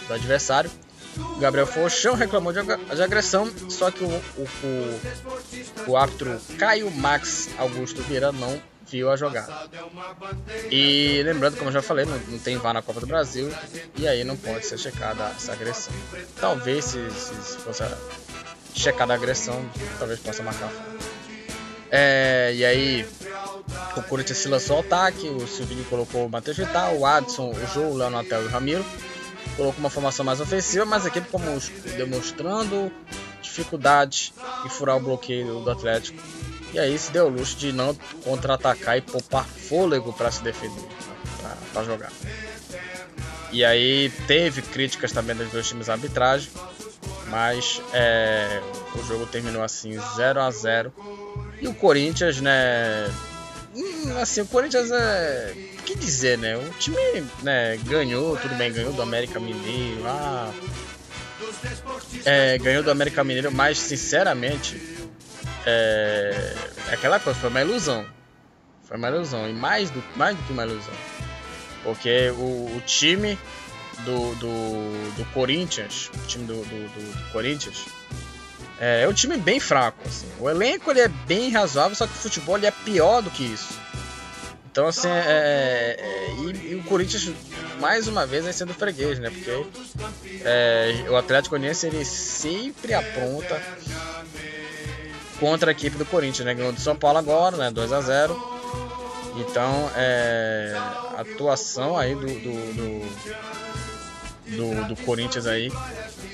do 0.08 0.14
adversário. 0.14 0.72
Gabriel 1.40 1.68
foi 1.68 1.84
ao 1.84 1.90
chão, 1.90 2.16
reclamou 2.16 2.54
de, 2.54 2.60
de 2.64 3.04
agressão, 3.04 3.52
só 3.70 3.92
que 3.92 4.04
o, 4.04 4.08
o, 4.08 4.48
o, 4.64 5.92
o 5.92 5.98
árbitro 5.98 6.40
Caio 6.58 6.90
Max 6.92 7.50
Augusto 7.58 8.02
Vieira 8.04 8.32
não 8.32 8.62
viu 8.90 9.12
a 9.12 9.16
jogada. 9.16 9.54
E 10.72 11.22
lembrando, 11.24 11.58
como 11.58 11.70
eu 11.70 11.74
já 11.74 11.82
falei, 11.82 12.06
não, 12.06 12.18
não 12.18 12.40
tem 12.40 12.58
VAR 12.58 12.74
na 12.74 12.82
Copa 12.82 13.00
do 13.00 13.08
Brasil 13.08 13.52
e 13.96 14.08
aí 14.08 14.24
não 14.24 14.38
pode 14.38 14.66
ser 14.66 14.78
checada 14.78 15.32
essa 15.36 15.54
agressão. 15.54 15.94
Talvez 16.40 16.86
se, 16.86 17.10
se, 17.12 17.34
se 17.36 17.58
fosse 17.58 17.84
checada 18.74 19.14
a 19.14 19.16
agressão, 19.16 19.66
talvez 20.00 20.20
possa 20.20 20.44
marcar. 20.44 20.72
É, 21.90 22.52
e 22.54 22.66
aí 22.66 23.08
o 23.96 24.02
Corinthians 24.04 24.38
se 24.38 24.48
lançou 24.48 24.78
ao 24.78 24.82
ataque, 24.84 25.28
o 25.28 25.48
Silvinho 25.48 25.84
colocou 25.86 26.26
o 26.26 26.30
Matheus 26.30 26.58
Vital, 26.58 26.98
o 26.98 27.06
Adson, 27.06 27.52
o 27.52 27.74
João, 27.74 27.92
o 27.92 27.98
Leonatel 27.98 28.44
e 28.44 28.46
o 28.46 28.50
Ramiro. 28.50 28.86
Colocou 29.56 29.80
uma 29.80 29.90
formação 29.90 30.26
mais 30.26 30.42
ofensiva, 30.42 30.86
mas 30.86 31.06
a 31.06 31.08
equipe 31.08 31.30
como 31.30 31.46
demonstrando 31.96 32.92
dificuldade 33.42 34.34
em 34.66 34.70
furar 34.70 34.98
o 34.98 35.00
bloqueio 35.00 35.62
do 35.62 35.72
Atlético 35.72 36.22
e 36.74 36.80
aí 36.80 36.98
se 36.98 37.12
deu 37.12 37.26
o 37.26 37.30
luxo 37.30 37.56
de 37.58 37.72
não 37.72 37.96
contra-atacar 38.24 38.98
e 38.98 39.02
poupar 39.02 39.46
fôlego 39.46 40.12
para 40.14 40.30
se 40.30 40.44
defender, 40.44 40.86
para 41.74 41.84
jogar. 41.84 42.12
E 43.52 43.64
aí 43.64 44.12
teve 44.28 44.62
críticas 44.62 45.12
também 45.12 45.36
dos 45.36 45.50
dois 45.50 45.68
times 45.68 45.90
arbitragem, 45.90 46.52
mas 47.30 47.82
é, 47.94 48.62
o 48.96 49.04
jogo 49.04 49.26
terminou 49.26 49.64
assim 49.64 49.98
0 50.16 50.42
a 50.42 50.52
0 50.52 50.94
E 51.62 51.68
o 51.68 51.74
Corinthians, 51.74 52.42
né? 52.42 53.10
Hum, 53.74 54.18
assim, 54.22 54.42
o 54.42 54.46
Corinthians 54.46 54.92
é. 54.92 55.56
Que 55.88 55.96
dizer, 55.96 56.38
né? 56.38 56.58
O 56.58 56.70
time 56.72 56.98
né, 57.42 57.78
ganhou, 57.86 58.36
tudo 58.36 58.54
bem, 58.56 58.74
ganhou 58.74 58.92
do 58.92 59.02
América 59.02 59.40
Mineiro. 59.40 60.06
Ah, 60.06 60.52
é, 62.26 62.58
ganhou 62.58 62.84
do 62.84 62.92
América 62.92 63.24
Mineiro, 63.24 63.54
mas 63.54 63.78
sinceramente 63.78 64.82
é 65.66 66.54
aquela 66.92 67.22
coisa, 67.22 67.40
foi 67.40 67.50
uma 67.50 67.62
ilusão. 67.62 68.06
Foi 68.84 68.98
uma 68.98 69.08
ilusão. 69.08 69.50
E 69.50 69.54
mais 69.54 69.90
do, 69.90 70.04
mais 70.18 70.36
do 70.36 70.44
que 70.44 70.52
uma 70.52 70.66
ilusão. 70.66 70.94
Porque 71.84 72.32
o, 72.32 72.76
o 72.76 72.84
time 72.86 73.40
do, 74.00 74.36
do, 74.36 75.16
do, 75.16 75.26
Corinthians, 75.34 76.12
o 76.14 76.28
time 76.28 76.46
do, 76.46 76.56
do, 76.56 76.88
do 76.90 77.32
Corinthians, 77.32 77.86
é, 78.78 79.04
é, 79.04 79.08
um 79.08 79.14
time 79.14 79.38
bem 79.38 79.58
fraco. 79.58 80.06
Assim. 80.06 80.28
O 80.38 80.50
elenco 80.50 80.92
ele 80.92 81.00
é 81.00 81.08
bem 81.08 81.50
razoável, 81.50 81.96
só 81.96 82.06
que 82.06 82.12
o 82.12 82.18
futebol 82.18 82.58
ele 82.58 82.66
é 82.66 82.72
pior 82.72 83.22
do 83.22 83.32
que 83.32 83.44
isso. 83.44 83.87
Então, 84.78 84.86
assim, 84.86 85.08
é, 85.08 85.12
é, 85.12 86.00
é 86.00 86.36
e, 86.36 86.74
e, 86.74 86.76
o 86.76 86.84
Corinthians, 86.84 87.32
mais 87.80 88.08
uma 88.08 88.28
vez, 88.28 88.46
é 88.46 88.52
sendo 88.52 88.76
freguês, 88.76 89.18
né? 89.18 89.32
Porque 89.32 89.66
é, 90.46 91.08
o 91.10 91.16
Atlético 91.16 91.56
Goianiense 91.56 91.88
ele 91.88 92.06
sempre 92.06 92.94
apronta 92.94 93.60
contra 95.40 95.72
a 95.72 95.74
equipe 95.74 95.98
do 95.98 96.06
Corinthians, 96.06 96.46
né? 96.46 96.54
Ganhou 96.54 96.72
do 96.72 96.80
São 96.80 96.96
Paulo 96.96 97.18
agora, 97.18 97.58
né? 97.58 97.72
2 97.72 97.92
a 97.92 98.02
0 98.02 98.40
Então, 99.38 99.92
é, 99.96 100.76
a 100.78 101.22
atuação 101.22 101.98
aí 101.98 102.14
do, 102.14 102.28
do, 102.28 102.74
do, 102.76 103.02
do, 104.58 104.88
do 104.90 104.96
Corinthians 104.98 105.48
aí 105.48 105.72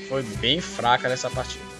foi 0.10 0.22
bem 0.22 0.60
fraca 0.60 1.08
nessa 1.08 1.30
partida. 1.30 1.73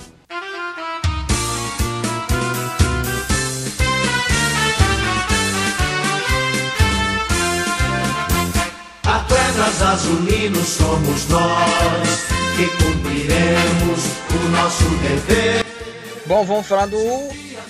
Atletas 9.54 9.82
azulinos 9.84 10.68
somos 10.68 11.28
nós 11.28 12.26
que 12.56 12.68
cumpriremos 12.84 14.00
o 14.32 14.50
nosso 14.50 14.84
dever. 14.98 15.64
Bom, 16.26 16.44
vamos 16.44 16.66
falar 16.66 16.88
do 16.88 16.98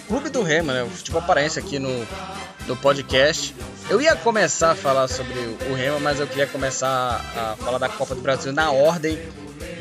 Clube 0.08 0.30
do 0.30 0.44
Remo, 0.44 0.72
né? 0.72 0.84
O 0.84 0.90
futebol 0.90 1.22
paraense 1.24 1.60
aqui 1.60 1.80
no, 1.80 2.08
no 2.68 2.78
podcast. 2.78 3.54
Eu 3.90 4.02
ia 4.02 4.16
começar 4.16 4.72
a 4.72 4.76
falar 4.76 5.10
sobre 5.10 5.38
o 5.70 5.74
Remo, 5.74 6.00
mas 6.00 6.22
eu 6.22 6.28
queria 6.28 6.48
começar 6.48 7.20
a 7.36 7.58
falar 7.58 7.80
da 7.80 7.90
Copa 7.90 8.16
do 8.16 8.22
Brasil 8.22 8.54
na 8.54 8.72
ordem 8.72 9.20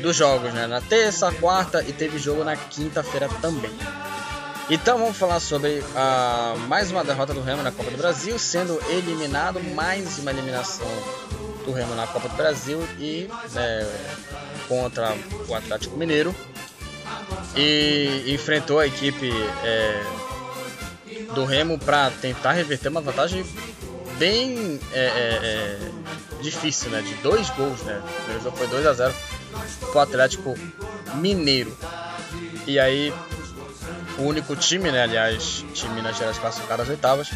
dos 0.01 0.13
jogos, 0.13 0.53
né? 0.53 0.67
Na 0.67 0.81
terça, 0.81 1.31
quarta 1.31 1.81
e 1.87 1.93
teve 1.93 2.19
jogo 2.19 2.43
na 2.43 2.57
quinta-feira 2.57 3.29
também. 3.41 3.71
Então 4.69 4.97
vamos 4.97 5.15
falar 5.15 5.39
sobre 5.39 5.81
a, 5.95 6.55
mais 6.67 6.91
uma 6.91 7.01
derrota 7.05 7.33
do 7.33 7.41
Remo 7.41 7.63
na 7.63 7.71
Copa 7.71 7.91
do 7.91 7.97
Brasil, 7.97 8.37
sendo 8.37 8.77
eliminado 8.89 9.63
mais 9.73 10.19
uma 10.19 10.31
eliminação 10.31 10.85
do 11.65 11.71
Remo 11.71 11.95
na 11.95 12.07
Copa 12.07 12.29
do 12.29 12.35
Brasil 12.35 12.79
e 12.99 13.29
né, 13.51 13.87
contra 14.67 15.15
o 15.47 15.55
Atlético 15.55 15.97
Mineiro 15.97 16.35
e 17.55 18.33
enfrentou 18.33 18.79
a 18.79 18.87
equipe 18.87 19.31
é, 19.63 20.03
do 21.33 21.45
Remo 21.45 21.77
para 21.77 22.09
tentar 22.11 22.53
reverter 22.53 22.89
uma 22.89 23.01
vantagem 23.01 23.45
bem 24.17 24.79
é, 24.91 24.99
é, 24.99 25.09
é, 25.43 26.41
difícil, 26.41 26.89
né? 26.91 27.01
De 27.01 27.13
dois 27.15 27.49
gols, 27.51 27.81
né? 27.81 28.01
O 28.05 28.13
primeiro 28.17 28.43
jogo 28.43 28.57
foi 28.57 28.67
2 28.67 28.85
a 28.85 28.93
0 28.93 29.13
para 29.79 29.97
o 29.97 29.99
Atlético 29.99 30.55
Mineiro. 31.15 31.75
E 32.65 32.79
aí, 32.79 33.13
o 34.17 34.23
único 34.23 34.55
time, 34.55 34.91
né? 34.91 35.03
Aliás, 35.03 35.65
time 35.73 35.95
Minas 35.95 36.17
Gerais 36.17 36.37
classificado 36.37 36.81
às 36.81 36.89
oitavas. 36.89 37.29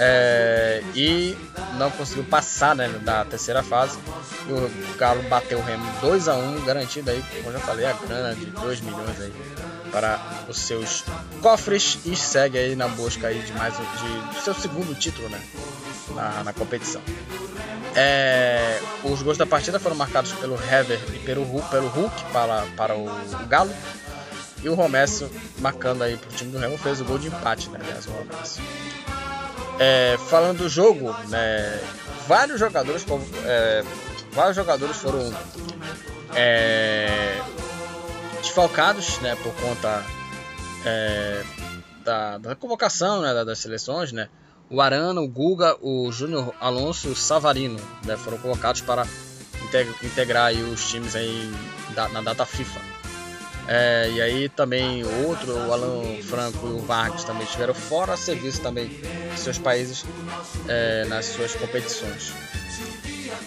É, 0.00 0.82
e 0.94 1.36
não 1.76 1.90
conseguiu 1.90 2.24
passar 2.24 2.74
né, 2.74 2.88
da 3.02 3.24
terceira 3.24 3.62
fase. 3.62 3.98
O 4.48 4.96
Galo 4.96 5.22
bateu 5.24 5.58
o 5.58 5.62
Remo 5.62 5.84
2 6.00 6.28
a 6.28 6.34
1 6.34 6.64
garantindo 6.64 7.10
aí, 7.10 7.22
como 7.42 7.52
já 7.52 7.58
falei, 7.58 7.86
a 7.86 7.92
grana 7.92 8.34
de 8.34 8.46
2 8.46 8.80
milhões 8.80 9.20
aí 9.20 9.32
para 9.90 10.20
os 10.48 10.58
seus 10.58 11.04
cofres 11.40 11.98
e 12.04 12.14
segue 12.14 12.58
aí 12.58 12.76
na 12.76 12.88
busca 12.88 13.28
aí 13.28 13.40
de 13.40 13.52
mais 13.54 13.74
de, 13.76 14.34
de 14.34 14.42
seu 14.42 14.54
segundo 14.54 14.94
título 14.94 15.28
né, 15.28 15.40
na, 16.14 16.44
na 16.44 16.52
competição. 16.52 17.02
É, 17.94 18.80
os 19.02 19.22
gols 19.22 19.36
da 19.36 19.46
partida 19.46 19.80
foram 19.80 19.96
marcados 19.96 20.32
pelo 20.32 20.54
Hever 20.54 21.00
e 21.14 21.18
pelo, 21.20 21.44
pelo 21.62 21.88
Hulk 21.88 22.24
para, 22.32 22.64
para 22.76 22.96
o, 22.96 23.08
Galo. 23.48 23.72
E 24.62 24.68
o 24.68 24.74
Romércio, 24.74 25.30
marcando 25.58 26.02
aí 26.02 26.16
para 26.16 26.30
o 26.30 26.32
time 26.32 26.50
do 26.50 26.58
Remo, 26.58 26.76
fez 26.76 27.00
o 27.00 27.04
gol 27.04 27.18
de 27.18 27.28
empate, 27.28 27.70
né? 27.70 27.78
Aliás, 27.80 28.06
o. 28.06 28.97
É, 29.78 30.16
falando 30.28 30.58
do 30.58 30.68
jogo, 30.68 31.12
né, 31.28 31.80
vários 32.26 32.58
jogadores, 32.58 33.06
é, 33.44 33.84
vários 34.32 34.56
jogadores 34.56 34.96
foram 34.96 35.32
é, 36.34 37.40
desfalcados, 38.40 39.18
né, 39.20 39.36
por 39.36 39.54
conta 39.54 40.04
é, 40.84 41.44
da, 42.04 42.38
da, 42.38 42.56
convocação, 42.56 43.22
né, 43.22 43.44
das 43.44 43.58
seleções, 43.58 44.12
né. 44.12 44.28
O 44.70 44.80
Arana, 44.82 45.20
o 45.20 45.28
Guga, 45.28 45.76
o 45.80 46.10
Júnior 46.12 46.52
Alonso, 46.60 47.08
o 47.08 47.16
Savarino, 47.16 47.80
né, 48.04 48.16
foram 48.16 48.36
colocados 48.38 48.80
para 48.80 49.06
integrar 50.02 50.52
os 50.52 50.88
times 50.88 51.14
aí 51.14 51.50
da, 51.94 52.08
na 52.08 52.20
data 52.20 52.44
FIFA. 52.44 52.97
É, 53.68 54.10
e 54.10 54.22
aí 54.22 54.48
também 54.48 55.04
outro, 55.26 55.52
o 55.52 55.72
Alan 55.72 56.22
Franco 56.22 56.66
e 56.66 56.70
o 56.70 56.78
Vargas 56.78 57.22
também 57.22 57.44
estiveram 57.44 57.74
fora 57.74 58.16
serviço 58.16 58.62
também 58.62 58.88
de 58.88 59.38
seus 59.38 59.58
países 59.58 60.06
é, 60.66 61.04
nas 61.04 61.26
suas 61.26 61.54
competições. 61.54 62.32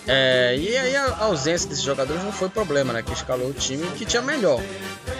É, 0.07 0.55
e 0.57 0.77
aí 0.77 0.95
a 0.95 1.17
ausência 1.19 1.67
desses 1.67 1.83
jogadores 1.83 2.23
não 2.23 2.31
foi 2.31 2.49
problema, 2.49 2.93
né? 2.93 3.01
Que 3.01 3.13
escalou 3.13 3.49
o 3.49 3.53
time 3.53 3.85
que 3.91 4.05
tinha 4.05 4.21
melhor 4.21 4.61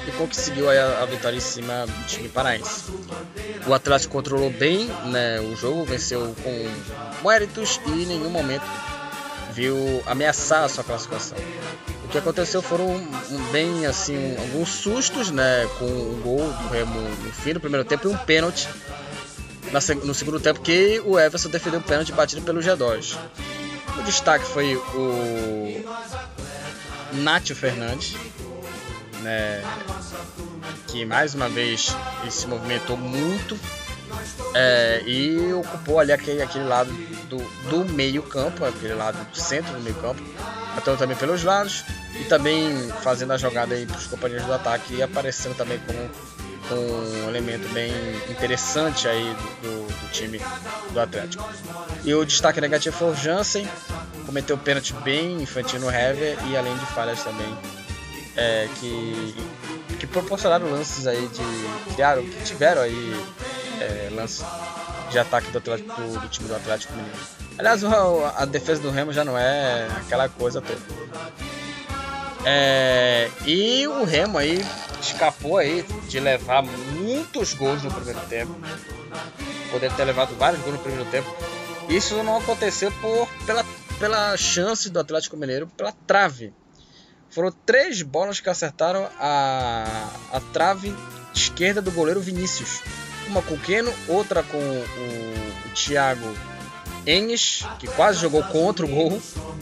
e 0.08 0.12
conseguiu 0.12 0.70
a, 0.70 1.02
a, 1.02 1.06
vitória 1.06 1.38
em 1.38 1.42
cima 1.42 1.86
do 1.88 2.06
time 2.06 2.30
paraense. 2.30 2.92
O 3.66 3.74
Atlético 3.74 4.14
controlou 4.14 4.50
bem 4.50 4.88
né, 5.06 5.40
o 5.40 5.56
jogo, 5.56 5.86
venceu 5.86 6.36
com 6.44 7.28
méritos 7.28 7.80
e 7.88 8.04
em 8.04 8.06
nenhum 8.06 8.30
momento 8.30 8.64
viu 9.54 10.04
ameaçar 10.06 10.64
a 10.64 10.70
sua 10.70 10.84
classificação. 10.84 11.38
O 12.06 12.08
que 12.08 12.18
aconteceu 12.18 12.62
foram 12.62 13.02
bem 13.52 13.86
assim 13.86 14.36
alguns 14.38 14.70
sustos, 14.70 15.32
né, 15.32 15.68
com 15.80 15.86
o 15.86 16.20
gol 16.24 16.52
do 16.52 16.68
Remo 16.70 17.00
no 17.00 17.32
fim 17.32 17.54
do 17.54 17.60
primeiro 17.60 17.86
tempo 17.86 18.08
e 18.08 18.12
um 18.12 18.18
pênalti 18.18 18.68
no 20.04 20.14
segundo 20.14 20.40
tempo 20.40 20.60
que 20.60 21.02
o 21.06 21.18
Everson 21.18 21.50
defendeu 21.50 21.80
o 21.80 21.84
pênalti 21.84 22.12
batido 22.12 22.42
pelo 22.42 22.60
G2. 22.60 23.18
O 23.98 24.04
destaque 24.04 24.46
foi 24.46 24.76
o 24.76 25.86
Nátio 27.14 27.56
Fernandes, 27.56 28.16
né, 29.22 29.64
que 30.88 31.06
mais 31.06 31.34
uma 31.34 31.48
vez 31.48 31.96
se 32.30 32.48
movimentou 32.48 32.98
muito 32.98 33.58
é, 34.54 35.02
e 35.06 35.54
ocupou 35.54 36.00
ali 36.00 36.12
aquele, 36.12 36.42
aquele 36.42 36.66
lado 36.66 36.92
do, 37.30 37.38
do 37.70 37.86
meio 37.94 38.24
campo, 38.24 38.66
aquele 38.66 38.94
lado 38.94 39.18
do 39.30 39.38
centro 39.38 39.74
do 39.74 39.80
meio 39.80 39.96
campo, 39.96 40.22
atuando 40.76 41.00
também 41.00 41.18
pelos 41.18 41.44
lados 41.44 41.84
e 42.20 42.24
também 42.26 42.90
fazendo 43.02 43.34
a 43.34 43.38
jogada 43.38 43.76
aí 43.76 43.86
para 43.86 43.98
os 43.98 44.08
companheiros 44.08 44.46
do 44.46 44.54
ataque 44.54 44.96
e 44.96 45.04
aparecendo 45.04 45.56
também 45.56 45.80
como 45.80 46.10
um 46.74 47.30
elemento 47.30 47.68
bem 47.74 47.92
interessante 48.30 49.08
aí 49.08 49.36
do, 49.62 49.88
do, 49.88 50.12
time 50.12 50.40
do 50.92 51.00
Atlético. 51.00 51.48
E 52.04 52.14
o 52.14 52.26
destaque 52.26 52.62
negativo 52.62 52.96
foi 52.96 53.12
o 53.12 53.16
Jansen, 53.16 53.68
cometeu 54.26 54.58
pênalti 54.58 54.94
bem 54.94 55.42
infantil 55.42 55.80
no 55.80 55.90
Hever 55.90 56.38
e 56.48 56.56
além 56.56 56.74
de 56.78 56.86
falhas 56.88 57.22
também 57.24 57.58
é, 58.36 58.68
que, 58.80 59.36
que 60.00 60.08
proporcionaram 60.08 60.70
lances 60.70 61.08
aí 61.08 61.28
de 61.28 61.94
criaram, 61.94 62.24
que 62.24 62.44
tiveram 62.44 62.82
aí 62.82 63.26
é, 63.82 64.10
lances 64.12 64.46
de 65.10 65.20
ataque 65.20 65.52
do, 65.52 65.58
Atlético, 65.58 66.02
do, 66.02 66.20
do, 66.20 66.30
time 66.30 66.48
do 66.48 66.56
Atlético 66.56 66.94
Mineiro. 66.94 67.18
Aliás, 67.58 67.84
a, 67.84 68.34
a 68.38 68.46
defesa 68.46 68.82
do 68.82 68.92
Remo 68.92 69.12
já 69.12 69.26
não 69.26 69.38
é 69.38 69.88
aquela 69.98 70.30
coisa 70.30 70.62
toda. 70.62 70.80
É, 72.46 73.30
e 73.46 73.88
o 73.88 74.04
Remo 74.04 74.38
aí 74.38 74.64
escapou 75.00 75.58
aí 75.58 75.84
de 76.08 76.20
levar 76.20 76.64
muitos 76.64 77.54
gols 77.54 77.84
no 77.84 77.92
primeiro 77.92 78.20
tempo. 78.22 78.56
Poderia 79.72 79.96
ter 79.96 80.06
levado 80.06 80.36
vários 80.36 80.62
gols 80.62 80.76
no 80.76 80.82
primeiro 80.82 81.10
tempo. 81.10 81.30
Isso 81.90 82.22
não 82.24 82.38
aconteceu 82.38 82.92
por, 82.94 83.28
pela, 83.46 83.66
pela 84.00 84.38
chance 84.38 84.90
do 84.90 85.00
Atlético 85.00 85.36
Mineiro 85.38 85.68
pela 85.68 85.92
trave. 85.92 86.54
Foram 87.30 87.52
três 87.66 88.02
bolas 88.02 88.40
que 88.40 88.50
acertaram 88.50 89.10
a, 89.20 90.10
a 90.34 90.40
trave 90.52 90.94
esquerda 91.34 91.82
do 91.82 91.92
goleiro 91.92 92.20
Vinícius. 92.20 92.82
Uma 93.32 93.42
com 93.42 93.54
o 93.54 93.60
Keno, 93.60 93.94
outra 94.10 94.44
com 94.44 94.58
o, 94.58 95.70
Thiago 95.74 96.36
Enes, 97.06 97.66
que 97.80 97.88
quase 97.88 98.20
jogou 98.20 98.44
contra 98.44 98.86
o 98.86 98.90
gol, 98.90 99.22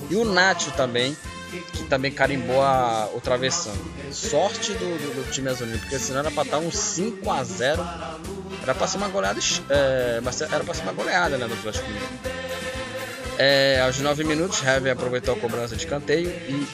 e 0.10 0.16
o 0.16 0.26
Nacho 0.26 0.72
também, 0.72 1.16
que 1.74 1.84
também 1.84 2.12
carimbou 2.12 2.64
a, 2.64 3.08
o 3.14 3.22
travessão. 3.22 3.72
Sorte 4.12 4.74
do, 4.74 4.80
do, 4.80 5.24
do 5.24 5.32
time 5.32 5.50
azulino, 5.50 5.78
porque 5.78 6.00
senão 6.00 6.22
era 6.22 6.32
para 6.32 6.44
estar 6.44 6.58
um 6.58 6.72
5 6.72 7.30
a 7.30 7.44
0 7.44 7.88
Era 8.64 8.74
para 8.74 8.88
ser 8.88 8.98
uma 8.98 9.08
goleada, 9.08 9.40
é, 9.70 10.20
era 10.52 10.64
para 10.64 10.74
ser 10.74 10.82
uma 10.82 10.94
goleada 10.94 11.38
né, 11.38 11.48
do 11.48 11.54
Atlético. 11.54 11.86
É, 13.38 13.82
aos 13.82 14.00
9 14.00 14.24
minutos, 14.24 14.64
Heavy 14.64 14.90
aproveitou 14.90 15.36
a 15.36 15.40
cobrança 15.40 15.76
de 15.76 15.86
canteio 15.86 16.28
e 16.28 16.68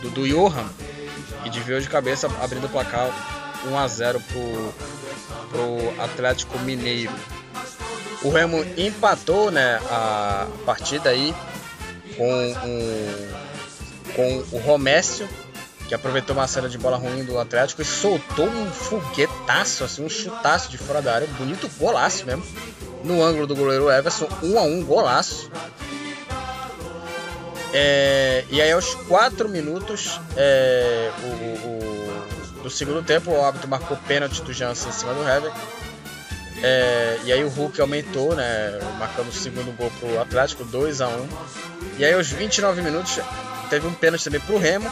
do, 0.00 0.10
do 0.10 0.26
Johan 0.26 0.70
e 1.44 1.50
desviou 1.50 1.80
de 1.80 1.88
cabeça, 1.90 2.28
abrindo 2.42 2.64
o 2.64 2.70
placar 2.70 3.10
1 3.68 3.78
a 3.78 3.86
0 3.86 4.20
pro, 4.20 4.74
pro 5.50 6.02
Atlético 6.02 6.58
Mineiro. 6.60 7.12
O 8.22 8.30
Remo 8.30 8.64
empatou 8.76 9.50
né, 9.50 9.80
a 9.90 10.46
partida 10.64 11.10
aí 11.10 11.34
com 12.16 12.54
um 12.64 13.44
com 14.14 14.44
o 14.52 14.58
Romécio, 14.58 15.28
que 15.88 15.94
aproveitou 15.94 16.34
uma 16.34 16.46
cena 16.46 16.68
de 16.68 16.78
bola 16.78 16.96
ruim 16.96 17.24
do 17.24 17.38
Atlético 17.38 17.82
e 17.82 17.84
soltou 17.84 18.46
um 18.46 18.66
foguetaço, 18.70 19.84
assim, 19.84 20.04
um 20.04 20.08
chutaço 20.08 20.70
de 20.70 20.78
fora 20.78 21.02
da 21.02 21.14
área, 21.14 21.28
bonito 21.38 21.68
golaço 21.78 22.24
mesmo, 22.24 22.44
no 23.02 23.22
ângulo 23.22 23.46
do 23.46 23.54
goleiro 23.54 23.90
Everson, 23.90 24.28
um 24.42 24.58
a 24.58 24.62
um, 24.62 24.82
golaço. 24.84 25.50
É, 27.72 28.44
e 28.50 28.62
aí 28.62 28.70
aos 28.70 28.94
4 28.94 29.48
minutos 29.48 30.20
é, 30.36 31.10
o, 31.22 31.26
o, 31.26 32.03
do 32.64 32.70
segundo 32.70 33.02
tempo, 33.02 33.30
o 33.30 33.44
árbitro 33.44 33.68
marcou 33.68 33.94
pênalti 34.08 34.40
do 34.40 34.50
Jansen 34.50 34.88
em 34.88 34.92
cima 34.92 35.12
do 35.12 35.20
Hever. 35.20 35.52
É, 36.62 37.20
e 37.24 37.32
aí 37.32 37.44
o 37.44 37.48
Hulk 37.50 37.78
aumentou, 37.78 38.34
né, 38.34 38.78
marcando 38.98 39.28
o 39.28 39.32
segundo 39.32 39.70
gol 39.76 39.92
pro 40.00 40.18
Atlético, 40.18 40.64
2 40.64 41.02
a 41.02 41.08
1 41.08 41.28
E 41.98 42.04
aí 42.06 42.14
aos 42.14 42.30
29 42.30 42.80
minutos 42.80 43.20
teve 43.68 43.86
um 43.86 43.92
pênalti 43.92 44.24
também 44.24 44.40
pro 44.40 44.56
Remo. 44.56 44.90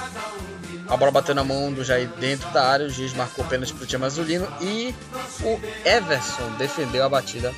A 0.87 0.97
bola 0.99 1.11
bateu 1.11 1.35
na 1.35 1.43
mão 1.43 1.73
do 1.73 1.83
Jair 1.83 2.09
dentro 2.21 2.51
da 2.51 2.63
área, 2.63 2.87
o 2.87 2.91
juiz 2.91 3.15
marcou 3.15 3.43
pênalti 3.47 3.73
pro 3.73 3.87
time 3.87 4.05
azulino 4.05 4.47
e 4.61 4.95
o 5.43 5.59
Everson 5.83 6.51
defendeu 6.59 7.05
a 7.05 7.09
batida. 7.09 7.55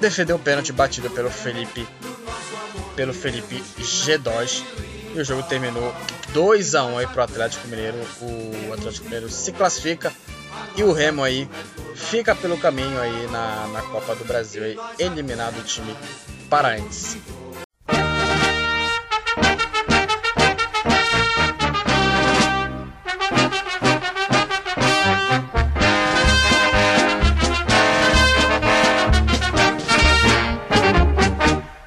Defendeu 0.00 0.36
o 0.36 0.38
pênalti 0.38 0.72
batido 0.72 1.10
pelo 1.10 1.30
Felipe 1.30 1.84
pelo 2.94 3.12
Felipe 3.12 3.60
G2 3.80 4.62
e 5.14 5.20
o 5.20 5.24
jogo 5.24 5.42
terminou 5.42 5.94
2 6.32 6.74
a 6.74 6.84
1 6.84 6.98
aí 6.98 7.06
pro 7.06 7.22
Atlético 7.22 7.68
Mineiro. 7.68 7.98
O 8.20 8.72
Atlético 8.72 9.04
Mineiro 9.04 9.28
se 9.28 9.52
classifica 9.52 10.12
e 10.76 10.82
o 10.82 10.92
Remo 10.92 11.22
aí 11.22 11.48
fica 11.94 12.34
pelo 12.34 12.58
caminho 12.58 13.00
aí 13.00 13.26
na, 13.28 13.68
na 13.68 13.82
Copa 13.82 14.14
do 14.14 14.24
Brasil 14.24 14.62
aí, 14.62 14.78
eliminado 14.98 15.58
o 15.58 15.62
time 15.62 15.94
paraense. 16.48 17.20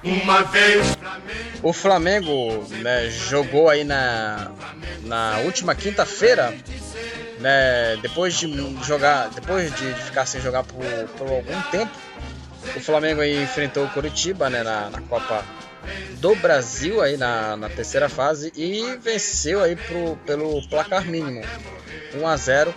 Uma 0.03 0.43
vez 0.43 1.02
O 1.63 1.71
Flamengo 1.71 2.61
né, 2.81 3.09
jogou 3.09 3.69
aí 3.69 3.85
na, 3.85 4.51
na 5.03 5.37
última 5.39 5.73
quinta-feira, 5.73 6.53
né, 7.39 7.97
depois 8.01 8.33
de 8.33 8.47
jogar, 8.83 9.29
depois 9.29 9.73
de, 9.73 9.93
ficar 9.93 10.25
sem 10.25 10.41
jogar 10.41 10.63
por, 10.63 10.83
por 11.17 11.29
algum 11.29 11.61
tempo, 11.71 11.91
o 12.75 12.79
Flamengo 12.81 13.21
aí 13.21 13.41
enfrentou 13.41 13.85
o 13.85 13.89
Curitiba 13.89 14.49
né, 14.49 14.61
na, 14.61 14.89
na 14.89 15.01
Copa 15.03 15.43
do 16.19 16.35
Brasil 16.35 17.01
aí 17.01 17.15
na, 17.15 17.55
na 17.55 17.69
terceira 17.69 18.09
fase 18.09 18.51
e 18.55 18.97
venceu 18.97 19.63
aí 19.63 19.75
pro, 19.77 20.17
pelo 20.25 20.61
placar 20.67 21.05
mínimo, 21.05 21.41
1 22.13 22.27
a 22.27 22.37
0 22.37 22.73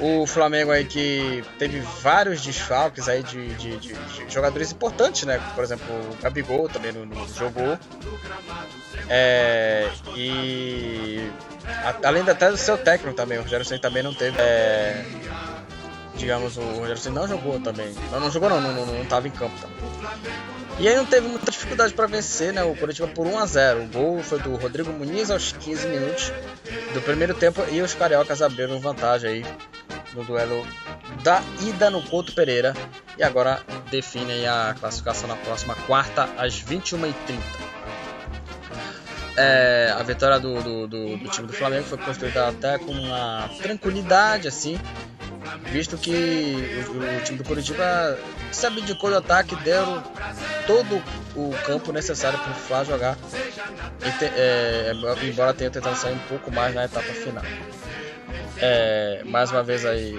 o 0.00 0.26
Flamengo 0.26 0.70
aí 0.70 0.84
que 0.84 1.44
teve 1.58 1.80
vários 2.02 2.40
desfalques 2.42 3.08
aí 3.08 3.22
de, 3.22 3.54
de, 3.54 3.76
de- 3.78 3.94
de 3.94 4.32
jogadores 4.32 4.72
importantes, 4.72 5.24
né? 5.24 5.40
Por 5.54 5.62
exemplo, 5.64 5.86
o 5.94 6.16
Gabigol 6.22 6.68
também 6.68 6.92
não, 6.92 7.04
não 7.06 7.28
jogou. 7.28 7.78
É, 9.08 9.88
e 10.16 11.30
a- 11.66 12.08
além 12.08 12.28
até 12.28 12.50
do 12.50 12.56
seu 12.56 12.76
técnico 12.78 13.14
também, 13.16 13.38
o 13.38 13.42
Rogério 13.42 13.64
também 13.80 14.02
não 14.02 14.14
teve. 14.14 14.36
é, 14.38 15.04
digamos, 16.16 16.56
o 16.56 16.60
Rogério 16.60 17.12
não 17.12 17.28
jogou 17.28 17.60
também. 17.60 17.94
Não, 18.10 18.20
não 18.20 18.30
jogou 18.30 18.48
não, 18.48 18.60
não, 18.60 18.72
não, 18.72 18.86
não 18.86 19.26
em 19.26 19.30
campo 19.30 19.54
também. 19.60 19.76
E 20.78 20.88
aí 20.88 20.96
não 20.96 21.06
teve 21.06 21.28
muita 21.28 21.50
dificuldade 21.50 21.94
para 21.94 22.06
vencer, 22.06 22.52
né? 22.52 22.64
O 22.64 22.74
Curitiba 22.74 23.06
por 23.08 23.26
1 23.26 23.38
a 23.38 23.46
0. 23.46 23.82
O 23.84 23.86
gol 23.88 24.22
foi 24.22 24.40
do 24.40 24.56
Rodrigo 24.56 24.92
Muniz 24.92 25.30
aos 25.30 25.52
15 25.52 25.86
minutos 25.86 26.32
do 26.92 27.00
primeiro 27.02 27.34
tempo 27.34 27.62
e 27.70 27.80
os 27.80 27.94
cariocas 27.94 28.42
abriram 28.42 28.80
vantagem 28.80 29.30
aí 29.30 29.46
no 30.14 30.24
duelo 30.24 30.66
da 31.22 31.42
ida 31.60 31.90
no 31.90 32.02
Couto 32.02 32.34
Pereira 32.34 32.74
e 33.16 33.22
agora 33.22 33.62
define 33.90 34.32
aí 34.32 34.46
a 34.46 34.74
classificação 34.78 35.28
na 35.28 35.36
próxima 35.36 35.74
quarta 35.86 36.28
às 36.36 36.62
21h30. 36.62 37.73
É, 39.36 39.92
a 39.98 40.02
vitória 40.02 40.38
do, 40.38 40.62
do, 40.62 40.86
do- 40.86 41.16
do 41.16 41.28
time 41.28 41.46
do 41.46 41.52
Flamengo 41.52 41.84
foi 41.84 41.98
construída 41.98 42.48
até 42.48 42.78
com 42.78 42.92
uma 42.92 43.48
tranquilidade 43.60 44.46
assim, 44.46 44.78
visto 45.72 45.96
que 45.98 46.54
o, 46.94 47.16
o 47.18 47.20
time 47.24 47.38
do 47.38 47.44
Curitiba 47.44 48.16
se 48.52 48.64
abdicou 48.66 49.10
do 49.10 49.16
ataque, 49.16 49.56
deram 49.56 50.02
todo 50.68 51.02
o 51.34 51.52
campo 51.66 51.90
necessário 51.90 52.38
para 52.38 52.52
o 52.52 52.54
Fla 52.54 52.84
jogar, 52.84 53.16
te- 54.18 54.30
é, 54.36 54.92
embora 55.24 55.52
tenha 55.52 55.70
tentado 55.70 55.96
sair 55.96 56.14
um 56.14 56.18
pouco 56.28 56.50
mais 56.52 56.72
na 56.74 56.84
etapa 56.84 57.12
final. 57.12 57.42
É, 58.60 59.22
mais 59.24 59.50
uma 59.50 59.64
vez 59.64 59.84
aí, 59.84 60.16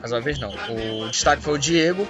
mais 0.00 0.10
uma 0.12 0.20
vez 0.20 0.38
não, 0.38 0.48
o 0.70 1.10
destaque 1.10 1.42
foi 1.42 1.54
o 1.54 1.58
Diego, 1.58 2.08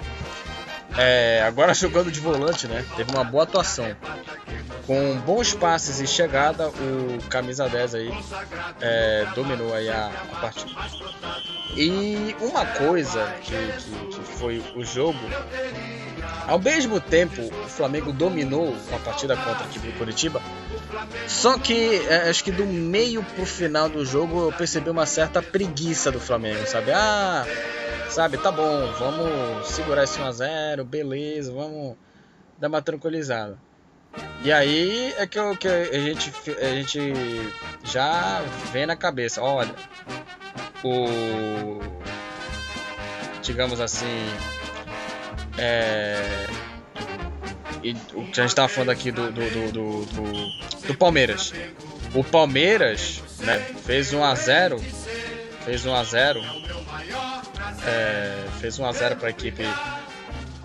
é, 0.98 1.42
agora 1.46 1.72
jogando 1.74 2.10
de 2.10 2.20
volante, 2.20 2.66
né? 2.66 2.84
Teve 2.96 3.10
uma 3.12 3.24
boa 3.24 3.44
atuação. 3.44 3.94
Com 4.86 5.18
bons 5.20 5.52
passes 5.52 6.00
e 6.00 6.06
chegada, 6.06 6.68
o 6.68 7.18
camisa 7.28 7.68
10 7.68 7.94
aí 7.96 8.10
é, 8.80 9.26
dominou 9.34 9.74
aí 9.74 9.88
a, 9.88 10.10
a 10.32 10.36
partida. 10.36 10.70
E 11.76 12.36
uma 12.40 12.64
coisa 12.64 13.34
que, 13.42 13.52
que, 13.52 14.06
que 14.16 14.20
foi 14.38 14.62
o 14.76 14.84
jogo, 14.84 15.18
ao 16.46 16.58
mesmo 16.58 17.00
tempo 17.00 17.42
o 17.42 17.68
Flamengo 17.68 18.12
dominou 18.12 18.76
a 18.94 18.98
partida 18.98 19.36
contra 19.36 19.66
do 19.66 19.98
Curitiba, 19.98 20.40
só 21.26 21.58
que 21.58 21.96
é, 22.08 22.28
acho 22.30 22.42
que 22.44 22.52
do 22.52 22.64
meio 22.64 23.22
pro 23.22 23.44
final 23.46 23.88
do 23.88 24.04
jogo 24.04 24.46
eu 24.46 24.52
percebi 24.52 24.88
uma 24.90 25.06
certa 25.06 25.42
preguiça 25.42 26.10
do 26.10 26.20
Flamengo, 26.20 26.66
sabe? 26.66 26.92
Ah, 26.92 27.44
sabe, 28.08 28.38
tá 28.38 28.50
bom, 28.52 28.92
vamos 28.98 29.66
segurar 29.68 30.04
esse 30.04 30.18
1x0, 30.20 30.84
beleza, 30.84 31.52
vamos 31.52 31.96
dar 32.58 32.68
uma 32.68 32.80
tranquilizada. 32.82 33.58
E 34.42 34.52
aí 34.52 35.12
é 35.18 35.26
que, 35.26 35.38
eu- 35.38 35.56
que 35.56 35.68
a, 35.68 35.98
gente, 35.98 36.32
a 36.60 36.68
gente 36.74 37.12
já 37.84 38.40
vem 38.72 38.86
na 38.86 38.96
cabeça, 38.96 39.42
olha, 39.42 39.74
o. 40.84 41.80
Digamos 43.42 43.80
assim. 43.80 44.26
É. 45.58 46.46
E 47.82 47.92
o 48.14 48.24
que 48.30 48.40
a 48.40 48.44
gente 48.44 48.54
tava 48.54 48.68
falando 48.68 48.90
aqui 48.90 49.10
do, 49.10 49.30
do, 49.30 49.50
do, 49.50 49.72
do, 49.72 50.86
do- 50.86 50.94
Palmeiras. 50.96 51.52
O 52.14 52.24
Palmeiras 52.24 53.22
né, 53.40 53.58
fez 53.84 54.12
1x0. 54.12 54.80
Fez 55.64 55.84
1x0. 55.84 56.42
É, 57.86 58.44
fez 58.60 58.78
1x0 58.78 59.16
para 59.16 59.28
a 59.28 59.30
equipe 59.30 59.62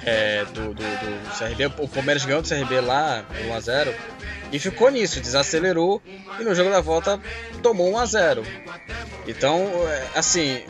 é, 0.05 0.45
do, 0.45 0.73
do, 0.73 0.83
do 0.83 1.37
CRB. 1.37 1.65
O 1.79 1.87
Palmeiras 1.87 2.25
ganhou 2.25 2.41
do 2.41 2.47
CRB 2.47 2.79
lá 2.81 3.23
1x0 3.47 3.93
e 4.51 4.59
ficou 4.59 4.89
nisso, 4.89 5.19
desacelerou 5.21 6.01
e 6.39 6.43
no 6.43 6.53
jogo 6.53 6.69
da 6.69 6.81
volta 6.81 7.19
tomou 7.63 7.91
1x0. 7.93 8.43
Então, 9.27 9.69
é, 9.87 10.07
assim, 10.15 10.61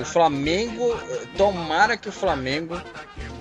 o 0.00 0.04
Flamengo, 0.04 0.98
tomara 1.36 1.96
que 1.96 2.08
o 2.08 2.12
Flamengo 2.12 2.80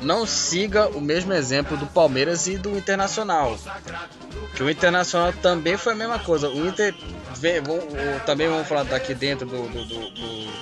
não 0.02 0.26
siga 0.26 0.88
o 0.90 1.00
mesmo 1.00 1.34
exemplo 1.34 1.78
do 1.78 1.86
Palmeiras 1.88 2.48
e 2.48 2.58
do 2.58 2.78
Internacional. 2.78 3.58
Que 4.56 4.64
o 4.64 4.70
Internacional 4.70 5.32
também 5.34 5.78
foi 5.78 5.94
a 5.94 5.96
mesma 5.96 6.20
coisa. 6.20 6.50
O 6.50 6.68
Inter, 6.68 6.94
vem- 7.36 7.62
também 8.26 8.48
vamos 8.48 8.68
falar 8.68 8.84
daqui 8.84 9.14
dentro 9.14 9.46
do, 9.46 9.68
do, 9.70 9.86
do- 9.86 10.10
do- 10.12 10.56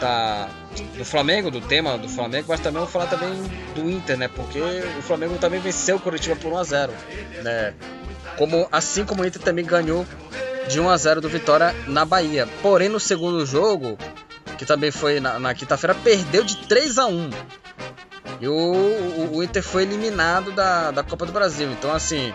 da, 0.00 0.48
do 0.96 1.04
Flamengo, 1.04 1.50
do 1.50 1.60
tema 1.60 1.96
do 1.96 2.08
Flamengo, 2.08 2.46
mas 2.48 2.60
também 2.60 2.78
vamos 2.80 2.92
falar 2.92 3.06
também 3.06 3.30
do 3.74 3.88
Inter, 3.88 4.16
né? 4.18 4.28
Porque 4.28 4.58
o 4.60 5.02
Flamengo 5.02 5.38
também 5.38 5.60
venceu 5.60 5.96
o 5.96 6.00
Curitiba 6.00 6.34
por 6.36 6.52
1 6.52 6.58
a 6.58 6.64
0, 6.64 6.92
né? 7.42 7.74
Como, 8.36 8.68
assim 8.72 9.04
como 9.04 9.22
o 9.22 9.26
Inter 9.26 9.40
também 9.42 9.64
ganhou 9.64 10.06
de 10.68 10.80
1 10.80 10.88
a 10.88 10.96
0 10.96 11.20
do 11.20 11.28
Vitória 11.28 11.74
na 11.86 12.04
Bahia. 12.04 12.48
Porém, 12.62 12.88
no 12.88 12.98
segundo 13.00 13.44
jogo, 13.44 13.98
que 14.58 14.64
também 14.64 14.90
foi 14.90 15.20
na, 15.20 15.38
na 15.38 15.54
quinta-feira, 15.54 15.94
perdeu 15.94 16.42
de 16.44 16.56
3 16.66 16.98
a 16.98 17.06
1 17.06 17.30
E 18.40 18.48
o, 18.48 18.52
o, 18.52 19.36
o 19.36 19.42
Inter 19.42 19.62
foi 19.62 19.82
eliminado 19.82 20.52
da, 20.52 20.90
da 20.90 21.02
Copa 21.02 21.26
do 21.26 21.32
Brasil. 21.32 21.70
Então, 21.72 21.92
assim, 21.92 22.32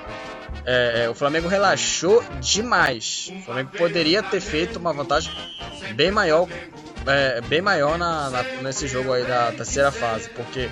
é, 0.65 1.03
é, 1.05 1.09
o 1.09 1.13
Flamengo 1.15 1.47
relaxou 1.47 2.23
demais. 2.39 3.31
O 3.35 3.41
Flamengo 3.45 3.71
poderia 3.77 4.21
ter 4.23 4.39
feito 4.41 4.77
uma 4.77 4.93
vantagem 4.93 5.31
bem 5.95 6.11
maior, 6.11 6.47
é, 7.05 7.41
bem 7.41 7.61
maior 7.61 7.97
na, 7.97 8.29
na- 8.29 8.43
nesse 8.61 8.87
jogo 8.87 9.11
aí 9.13 9.23
da 9.25 9.51
terceira 9.51 9.91
fase, 9.91 10.29
porque 10.29 10.69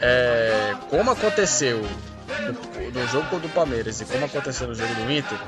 é, 0.00 0.74
como 0.90 1.10
aconteceu 1.10 1.80
no, 2.28 2.90
no 2.90 3.08
jogo 3.08 3.38
do 3.38 3.48
Palmeiras 3.48 4.00
e 4.00 4.04
como 4.04 4.24
aconteceu 4.24 4.68
no 4.68 4.74
jogo 4.74 4.94
do 4.94 5.12
Inter, 5.12 5.38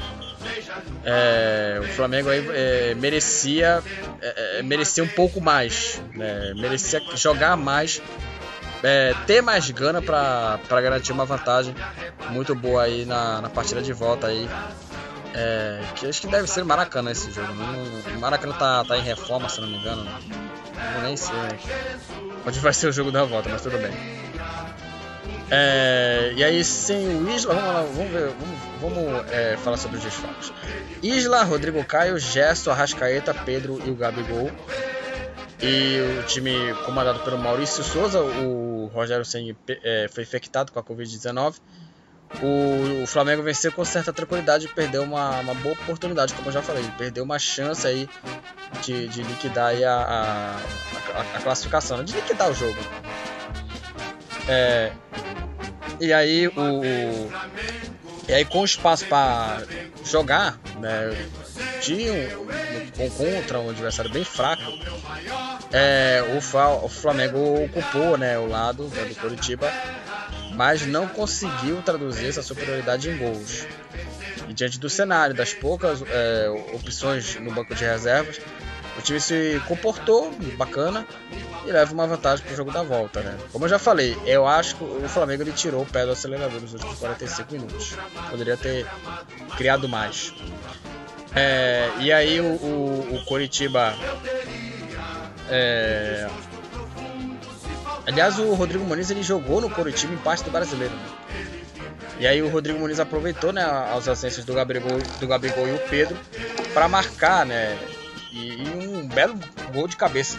é, 1.05 1.81
o 1.81 1.89
Flamengo 1.95 2.29
aí 2.31 2.47
é, 2.51 2.95
merecia 2.95 3.83
é, 4.21 4.59
é, 4.59 4.63
merecia 4.63 5.03
um 5.03 5.09
pouco 5.09 5.41
mais, 5.41 6.01
né? 6.15 6.53
merecia 6.55 7.01
jogar 7.15 7.57
mais, 7.57 8.01
é, 8.83 9.15
ter 9.27 9.43
mais 9.43 9.71
gana 9.71 10.01
para 10.01 10.81
garantir 10.81 11.13
uma 11.13 11.25
vantagem 11.25 11.75
muito 12.31 12.55
boa 12.55 12.83
aí 12.83 13.05
na, 13.05 13.41
na 13.43 13.51
partida 13.51 13.83
de 13.83 13.93
volta 13.93 14.29
aí. 14.29 14.49
É, 15.37 15.81
que 15.97 16.07
acho 16.07 16.21
que 16.21 16.29
deve 16.29 16.47
ser 16.47 16.63
Maracanã 16.65 17.11
esse 17.11 17.29
jogo. 17.33 17.53
Não, 17.55 18.17
o 18.17 18.21
Maracanã 18.21 18.53
tá, 18.53 18.85
tá 18.85 18.97
em 18.97 19.03
reforma, 19.03 19.49
se 19.49 19.61
não 19.61 19.67
me 19.67 19.79
engano. 19.79 20.05
Não 20.05 20.93
vou 20.93 21.03
nem 21.03 21.17
sei 21.17 21.35
onde 22.47 22.61
vai 22.61 22.73
ser 22.73 22.89
o 22.89 22.93
jogo 22.93 23.11
da 23.11 23.25
volta, 23.25 23.49
mas 23.49 23.63
tudo 23.63 23.79
bem. 23.79 24.24
É, 25.57 26.33
e 26.37 26.43
aí, 26.43 26.65
sem 26.65 27.07
o 27.07 27.31
Isla, 27.31 27.55
vamos 27.55 27.69
lá, 27.69 27.83
vamos 27.83 28.11
ver, 28.11 28.29
vamos, 28.81 29.05
vamos, 29.05 29.33
é, 29.33 29.57
falar 29.59 29.77
sobre 29.77 29.99
os 29.99 30.03
desfalques. 30.03 30.53
Isla, 31.01 31.45
Rodrigo 31.45 31.85
Caio, 31.85 32.19
Gesto, 32.19 32.73
Arrascaeta, 32.73 33.33
Pedro 33.33 33.81
e 33.87 33.91
o 33.91 33.95
Gabigol. 33.95 34.51
E 35.63 36.19
o 36.19 36.23
time 36.25 36.75
comandado 36.85 37.21
pelo 37.21 37.39
Maurício 37.39 37.85
Souza, 37.85 38.21
o 38.21 38.91
Rogério 38.93 39.25
Senni 39.25 39.57
é, 39.69 40.09
foi 40.11 40.25
infectado 40.25 40.73
com 40.73 40.81
a 40.81 40.83
Covid-19. 40.83 41.55
o, 42.43 43.05
o, 43.05 43.07
Flamengo 43.07 43.45
venceu 43.45 43.71
com 43.71 43.85
certa 43.85 44.13
tranquilidade 44.13 44.67
e 44.67 44.69
perdeu 44.69 45.05
uma, 45.05 45.39
uma 45.39 45.55
boa 45.55 45.75
oportunidade, 45.75 46.35
como 46.35 46.49
eu 46.49 46.53
já 46.53 46.63
falei. 46.63 46.85
perdeu 46.99 47.23
uma 47.23 47.39
chance 47.39 47.87
aí 47.87 48.09
de, 48.83 49.07
de 49.07 49.23
liquidar 49.23 49.69
aí 49.69 49.85
a, 49.85 49.95
a, 49.95 51.37
a, 51.37 51.41
classificação, 51.43 51.99
né? 51.99 52.03
de 52.03 52.13
liquidar 52.13 52.51
o 52.51 52.55
jogo. 52.55 52.77
É, 54.49 54.93
e 56.01 56.13
aí 56.13 56.49
o, 56.49 56.83
e 58.29 58.33
aí 58.33 58.45
com 58.45 58.65
espaço 58.65 59.07
para 59.07 59.63
jogar, 60.05 60.59
né, 60.81 61.11
de 61.83 62.11
um, 62.11 63.05
um, 63.05 63.11
contra 63.11 63.61
um 63.61 63.71
adversário 63.71 64.11
bem 64.11 64.25
fraco, 64.25 64.63
é, 65.73 66.23
o, 66.35 66.85
o, 66.85 66.89
Flamengo 66.89 67.65
ocupou 67.65 68.17
né, 68.17 68.39
o 68.39 68.47
lado 68.47 68.85
né, 68.89 69.05
do 69.05 69.15
Curitiba, 69.15 69.71
mas 70.55 70.87
não 70.87 71.07
conseguiu 71.07 71.83
traduzir 71.83 72.29
essa 72.29 72.43
superioridade 72.43 73.11
em 73.11 73.17
gols. 73.17 73.67
E 74.49 74.53
diante 74.53 74.79
do 74.79 74.89
cenário, 74.89 75.35
das 75.35 75.53
poucas 75.53 76.03
é, 76.03 76.49
opções 76.73 77.37
no 77.37 77.51
banco 77.51 77.75
de 77.75 77.85
reservas, 77.85 78.41
o 78.99 79.03
time 79.03 79.21
se 79.21 79.61
comportou 79.67 80.33
bacana 80.57 81.07
e 81.67 81.71
leva 81.71 81.93
uma 81.93 82.07
vantagem 82.07 82.45
para 82.45 82.53
o 82.53 82.57
jogo 82.57 82.71
da 82.71 82.83
volta, 82.83 83.21
né? 83.21 83.37
Como 83.53 83.65
eu 83.65 83.69
já 83.69 83.79
falei, 83.79 84.17
eu 84.27 84.47
acho 84.47 84.77
que 84.77 84.85
o 84.85 85.09
Flamengo 85.09 85.43
ele 85.43 85.53
tirou 85.53 85.83
o 85.83 85.87
pé 85.87 86.05
do 86.05 86.13
acelerador 86.13 86.61
nos 86.61 86.73
últimos 86.73 86.99
45 86.99 87.53
minutos. 87.53 87.97
Poderia 88.31 88.57
ter 88.57 88.87
criado 89.57 89.89
mais. 89.89 90.33
É, 91.35 91.91
e 91.99 92.13
aí 92.13 92.41
o, 92.41 92.45
o, 92.45 93.17
o 93.17 93.25
Coritiba. 93.25 93.95
É... 95.49 96.29
Aliás, 98.07 98.39
o 98.39 98.55
Rodrigo 98.55 98.85
Muniz 98.85 99.11
ele 99.11 99.23
jogou 99.23 99.61
no 99.61 99.71
Coritiba 99.71 100.13
em 100.13 100.19
parte 100.19 100.45
do 100.45 100.51
brasileiro. 100.51 100.95
Né? 100.95 101.25
E 102.21 102.27
aí 102.27 102.41
o 102.43 102.49
Rodrigo 102.49 102.79
Muniz 102.79 103.01
aproveitou 103.01 103.53
né, 103.53 103.63
as 103.63 104.07
ausências 104.07 104.45
do 104.45 104.55
Gabigol, 104.55 104.99
do 105.19 105.27
Gabigol 105.27 105.67
e 105.67 105.73
o 105.73 105.79
Pedro 105.79 106.17
para 106.73 106.89
marcar, 106.89 107.45
né? 107.45 107.77
E, 108.33 108.63
e, 108.63 108.84
belo 109.15 109.39
gol 109.73 109.89
de 109.89 109.97
cabeça. 109.97 110.39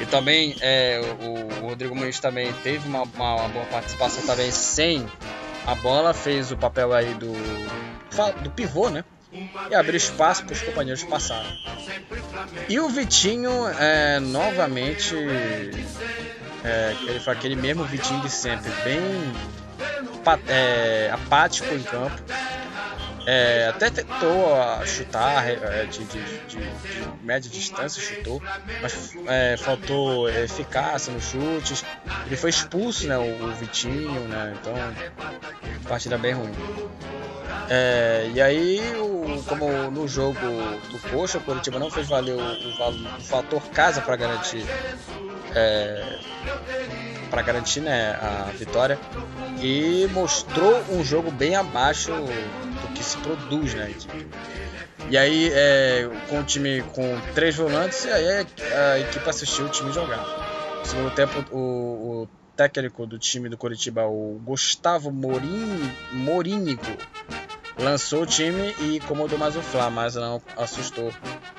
E 0.00 0.06
também 0.06 0.56
é, 0.60 1.00
o, 1.20 1.64
o, 1.64 1.68
Rodrigo 1.68 1.94
Muniz 1.94 2.18
também 2.18 2.52
teve 2.62 2.88
uma, 2.88 3.02
uma, 3.02 3.34
uma, 3.36 3.48
boa 3.48 3.66
participação 3.66 4.24
também 4.26 4.50
sem 4.50 5.06
a 5.66 5.74
bola, 5.76 6.12
fez 6.12 6.50
o 6.50 6.56
papel 6.56 6.92
aí 6.92 7.14
do, 7.14 7.32
do 8.42 8.50
pivô, 8.50 8.90
né? 8.90 9.04
E 9.70 9.74
abriu 9.74 9.96
espaço 9.96 10.44
para 10.44 10.52
os 10.52 10.62
companheiros 10.62 11.02
passarem. 11.04 11.50
E 12.68 12.78
o 12.78 12.88
Vitinho 12.88 13.50
é, 13.68 14.20
novamente 14.20 15.16
é, 16.64 16.96
ele 17.06 17.20
foi 17.20 17.32
aquele 17.34 17.56
mesmo 17.56 17.84
Vitinho 17.84 18.20
de 18.20 18.30
sempre, 18.30 18.70
bem 18.82 19.00
é, 20.48 21.10
apático 21.12 21.72
em 21.74 21.82
campo. 21.82 22.22
É, 23.26 23.68
até 23.68 23.90
tentou 23.90 24.54
chutar 24.86 25.48
é, 25.48 25.84
de, 25.86 26.04
de, 26.04 26.22
de, 26.46 26.58
de, 26.58 27.08
média 27.22 27.50
distância, 27.50 28.02
chutou, 28.02 28.42
mas 28.82 29.16
é, 29.26 29.56
faltou 29.56 30.28
eficácia 30.28 31.12
nos 31.12 31.24
chutes. 31.24 31.84
Ele 32.26 32.36
foi 32.36 32.50
expulso, 32.50 33.06
né, 33.06 33.16
o, 33.16 33.44
o 33.44 33.54
Vitinho, 33.54 34.20
né, 34.28 34.54
então 34.60 34.74
partida 35.88 36.18
bem 36.18 36.34
ruim. 36.34 36.52
É, 37.70 38.30
e 38.34 38.42
aí, 38.42 38.80
o, 38.96 39.42
como 39.44 39.90
no 39.90 40.06
jogo 40.06 40.38
do 40.90 40.98
Coxa, 41.10 41.38
o 41.38 41.40
Curitiba 41.40 41.78
não 41.78 41.90
fez 41.90 42.06
valer 42.08 42.34
o, 42.34 42.38
o, 42.38 43.18
o 43.18 43.20
fator 43.22 43.62
casa 43.70 44.02
para 44.02 44.16
garantir 44.16 44.64
é, 45.54 46.18
para 47.34 47.42
garantir 47.42 47.80
né, 47.80 48.12
a 48.22 48.52
vitória 48.56 48.96
e 49.60 50.08
mostrou 50.12 50.80
um 50.92 51.02
jogo 51.02 51.32
bem 51.32 51.56
abaixo 51.56 52.12
do 52.12 52.94
que 52.94 53.02
se 53.02 53.16
produz 53.16 53.74
na 53.74 53.82
né, 53.82 53.90
equipe. 53.90 54.26
E 55.10 55.18
aí, 55.18 55.50
é, 55.52 56.08
com 56.28 56.38
o 56.38 56.44
time 56.44 56.82
com 56.94 57.20
três 57.34 57.56
volantes, 57.56 58.04
e 58.04 58.08
aí 58.08 58.46
a 58.72 59.00
equipe 59.00 59.28
assistiu 59.28 59.66
o 59.66 59.68
time 59.68 59.92
jogar. 59.92 60.24
No 60.78 60.86
segundo 60.86 61.10
tempo, 61.10 61.44
o, 61.50 62.22
o 62.22 62.28
técnico 62.54 63.04
do 63.04 63.18
time 63.18 63.48
do 63.48 63.56
Curitiba, 63.56 64.06
o 64.06 64.40
Gustavo 64.44 65.10
Morini, 65.10 65.92
Morínigo, 66.12 66.86
lançou 67.76 68.22
o 68.22 68.26
time 68.26 68.76
e 68.78 68.98
incomodou 68.98 69.36
mais 69.36 69.56
o 69.56 69.60
Flá, 69.60 69.90
mas 69.90 70.14
não 70.14 70.40
assustou 70.56 71.12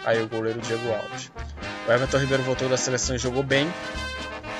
aí 0.05 0.23
o 0.23 0.30
goleiro 0.30 0.61
Diego 0.61 0.89
Alves. 0.93 1.30
O 1.86 1.91
Everton 1.91 2.17
Ribeiro 2.17 2.43
voltou 2.43 2.69
da 2.69 2.78
seleção 2.78 3.17
e 3.17 3.19
jogou 3.19 3.43
bem. 3.43 3.67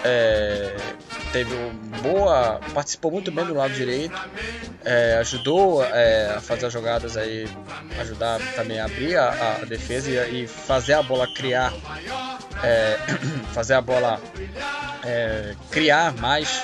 É, 0.08 0.76
teve 1.32 1.56
boa, 2.03 2.60
participou 2.76 3.12
muito 3.12 3.32
bem 3.32 3.43
do 3.43 3.56
lado 3.56 3.74
direito, 3.74 4.16
é, 4.84 5.18
ajudou 5.20 5.84
é, 5.84 6.36
a 6.36 6.39
fazer 6.39 6.68
as 6.68 6.74
jogadas 6.74 7.18
aí, 7.18 7.47
ajudar 7.99 8.39
também 8.56 8.80
a 8.80 8.86
abrir 8.86 9.18
a, 9.18 9.58
a 9.62 9.66
defesa 9.66 10.12
e, 10.12 10.43
e, 10.43 10.47
fazer 10.47 10.93
a 10.93 11.01
bola 11.01 11.28
criar, 11.34 11.74
é, 12.64 12.97
fazer 13.51 13.74
a 13.74 13.82
bola 13.82 14.22
é, 15.03 15.56
criar 15.72 16.14
mais 16.14 16.62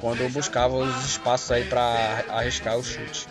quando 0.00 0.32
buscava 0.32 0.76
os 0.76 1.04
espaços 1.04 1.50
aí 1.50 1.64
para 1.64 2.24
arriscar 2.28 2.78
o 2.78 2.84
chute. 2.84 3.26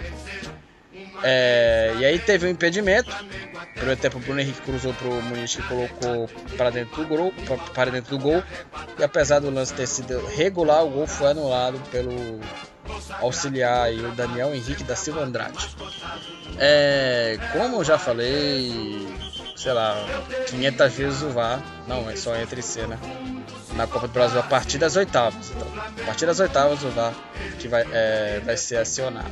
É, 1.23 1.93
e 1.99 2.05
aí 2.05 2.19
teve 2.19 2.47
um 2.47 2.49
impedimento. 2.49 3.15
Primeiro 3.81 3.99
tempo 3.99 4.19
o 4.19 4.21
Bruno 4.21 4.39
Henrique 4.39 4.61
cruzou 4.61 4.93
para 4.93 5.07
o 5.07 5.23
Muniz 5.23 5.55
que 5.55 5.63
colocou 5.63 6.29
para 6.55 6.69
dentro 6.69 7.03
do 7.03 7.07
gol, 7.07 7.33
para 7.73 7.89
dentro 7.89 8.15
do 8.15 8.19
gol. 8.21 8.43
E 8.99 9.03
apesar 9.03 9.39
do 9.39 9.49
lance 9.49 9.73
ter 9.73 9.87
sido 9.87 10.23
regular, 10.27 10.85
o 10.85 10.89
gol 10.91 11.07
foi 11.07 11.31
anulado 11.31 11.79
pelo 11.89 12.39
auxiliar 13.19 13.91
e 13.91 13.99
o 13.99 14.11
Daniel 14.11 14.53
Henrique 14.53 14.83
da 14.83 14.95
Silva 14.95 15.21
Andrade. 15.21 15.75
É, 16.59 17.39
como 17.53 17.77
eu 17.77 17.83
já 17.83 17.97
falei, 17.97 19.07
sei 19.55 19.73
lá, 19.73 19.95
500 20.47 20.93
vezes 20.93 21.21
o 21.23 21.29
VAR, 21.29 21.59
não, 21.87 22.07
é 22.07 22.15
só 22.15 22.35
entre 22.35 22.61
cena 22.61 22.99
na 23.73 23.87
Copa 23.87 24.07
do 24.07 24.13
Brasil 24.13 24.39
a 24.39 24.43
partir 24.43 24.77
das 24.77 24.95
oitavas. 24.95 25.49
Então, 25.49 25.67
a 26.03 26.05
partir 26.05 26.27
das 26.27 26.39
oitavas 26.39 26.83
o 26.83 26.89
VAR 26.89 27.15
que 27.57 27.67
vai, 27.67 27.83
é, 27.91 28.41
vai 28.45 28.57
ser 28.57 28.77
acionado. 28.77 29.31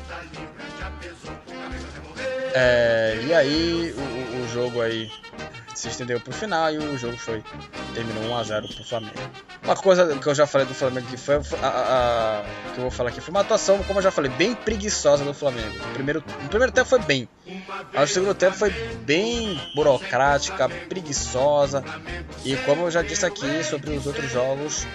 É, 2.53 3.19
e 3.27 3.33
aí 3.33 3.95
jogo 4.53 4.81
aí 4.81 5.11
se 5.75 5.87
estendeu 5.87 6.19
pro 6.19 6.33
final 6.33 6.71
e 6.71 6.77
o 6.77 6.97
jogo 6.97 7.17
foi 7.17 7.41
terminou 7.93 8.23
1 8.31 8.37
a 8.37 8.43
0 8.43 8.67
pro 8.67 8.83
Flamengo. 8.83 9.13
Uma 9.63 9.75
coisa 9.75 10.17
que 10.17 10.27
eu 10.27 10.35
já 10.35 10.45
falei 10.45 10.67
do 10.67 10.73
Flamengo 10.73 11.07
que 11.07 11.15
foi 11.15 11.35
a, 11.35 11.67
a, 11.67 12.39
a, 12.39 12.43
que 12.73 12.77
eu 12.79 12.81
vou 12.81 12.91
falar 12.91 13.09
aqui 13.09 13.21
foi 13.21 13.31
uma 13.31 13.41
atuação, 13.41 13.81
como 13.83 13.99
eu 13.99 14.03
já 14.03 14.11
falei, 14.11 14.29
bem 14.31 14.53
preguiçosa 14.53 15.23
do 15.23 15.33
Flamengo. 15.33 15.77
No 15.77 15.93
primeiro, 15.93 16.23
no 16.43 16.49
primeiro 16.49 16.73
tempo 16.73 16.89
foi 16.89 16.99
bem, 16.99 17.29
mas 17.93 18.01
no 18.01 18.07
segundo 18.07 18.33
tempo 18.33 18.57
foi 18.57 18.71
bem 19.05 19.59
burocrática, 19.73 20.67
preguiçosa 20.67 21.83
e 22.43 22.55
como 22.57 22.83
eu 22.83 22.91
já 22.91 23.01
disse 23.01 23.25
aqui 23.25 23.63
sobre 23.63 23.91
os 23.91 24.05
outros 24.05 24.29
jogos 24.31 24.85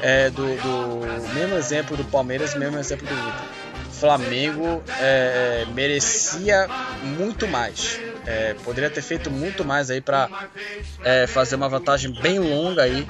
é, 0.00 0.30
do, 0.30 0.42
do 0.42 1.34
mesmo 1.34 1.56
exemplo 1.56 1.96
do 1.96 2.04
Palmeiras, 2.04 2.54
mesmo 2.54 2.78
exemplo 2.78 3.06
do 3.06 3.12
Inter 3.12 3.63
Flamengo 3.98 4.82
é, 5.00 5.66
merecia 5.72 6.68
muito 7.02 7.46
mais. 7.46 8.00
É, 8.26 8.54
poderia 8.64 8.90
ter 8.90 9.02
feito 9.02 9.30
muito 9.30 9.64
mais 9.64 9.90
aí 9.90 10.00
para 10.00 10.28
é, 11.02 11.26
fazer 11.26 11.56
uma 11.56 11.68
vantagem 11.68 12.12
bem 12.20 12.38
longa 12.38 12.82
aí 12.82 13.06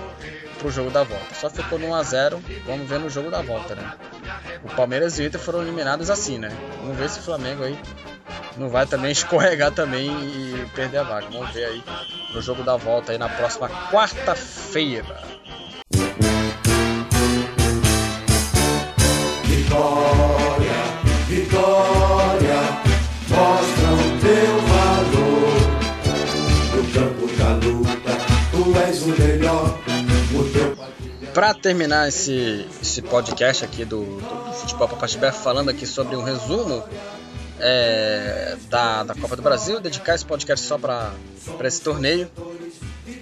pro 0.59 0.71
jogo 0.71 0.91
da 0.91 1.03
volta. 1.03 1.35
Só 1.35 1.49
ficou 1.49 1.79
no 1.79 1.89
1 1.89 1.95
a 1.95 2.03
0. 2.03 2.43
Vamos 2.67 2.89
ver 2.89 2.99
no 2.99 3.09
jogo 3.09 3.31
da 3.31 3.43
volta, 3.43 3.75
né? 3.75 3.93
O 4.65 4.69
Palmeiras 4.75 5.19
e 5.19 5.23
o 5.23 5.27
Inter 5.27 5.41
foram 5.41 5.63
eliminados 5.63 6.11
assim, 6.11 6.39
né? 6.39 6.51
Vamos 6.81 6.97
ver 6.97 7.09
se 7.09 7.21
o 7.21 7.23
Flamengo 7.23 7.65
aí 7.65 7.79
não 8.57 8.69
vai 8.69 8.87
também 8.87 9.11
escorregar 9.13 9.73
também 9.73 10.09
e 10.11 10.67
perder 10.75 10.99
a 10.99 11.03
vaga. 11.03 11.29
Vamos 11.31 11.51
ver 11.51 11.65
aí 11.65 11.83
no 12.33 12.43
jogo 12.43 12.63
da 12.63 12.77
volta 12.77 13.13
aí 13.13 13.19
na 13.19 13.29
próxima 13.29 13.69
quarta-feira. 13.91 15.34
Vitória 21.29 22.61
mostram 23.29 23.99
teu 24.21 24.55
valor. 24.73 25.59
No 26.75 26.83
campo 26.93 27.25
da 27.37 27.51
luta, 27.67 28.13
tu 28.51 28.61
és 28.87 29.03
o 29.03 29.09
melhor. 29.09 29.85
Para 31.35 31.53
terminar 31.53 32.09
esse, 32.09 32.65
esse 32.81 33.03
podcast 33.03 33.65
aqui 33.65 33.85
do, 33.85 34.05
do, 34.05 34.53
Futebol 34.53 34.89
Papachibé, 34.89 35.33
falando 35.33 35.69
aqui 35.69 35.85
sobre 35.85 36.15
um 36.15 36.23
resumo 36.23 36.85
é, 37.59 38.57
da, 38.71 39.03
da 39.03 39.15
Copa 39.17 39.35
do 39.35 39.43
Brasil, 39.43 39.81
dedicar 39.81 40.15
esse 40.15 40.25
podcast 40.25 40.65
só 40.65 40.79
para 40.79 41.13
esse 41.65 41.81
torneio. 41.81 42.31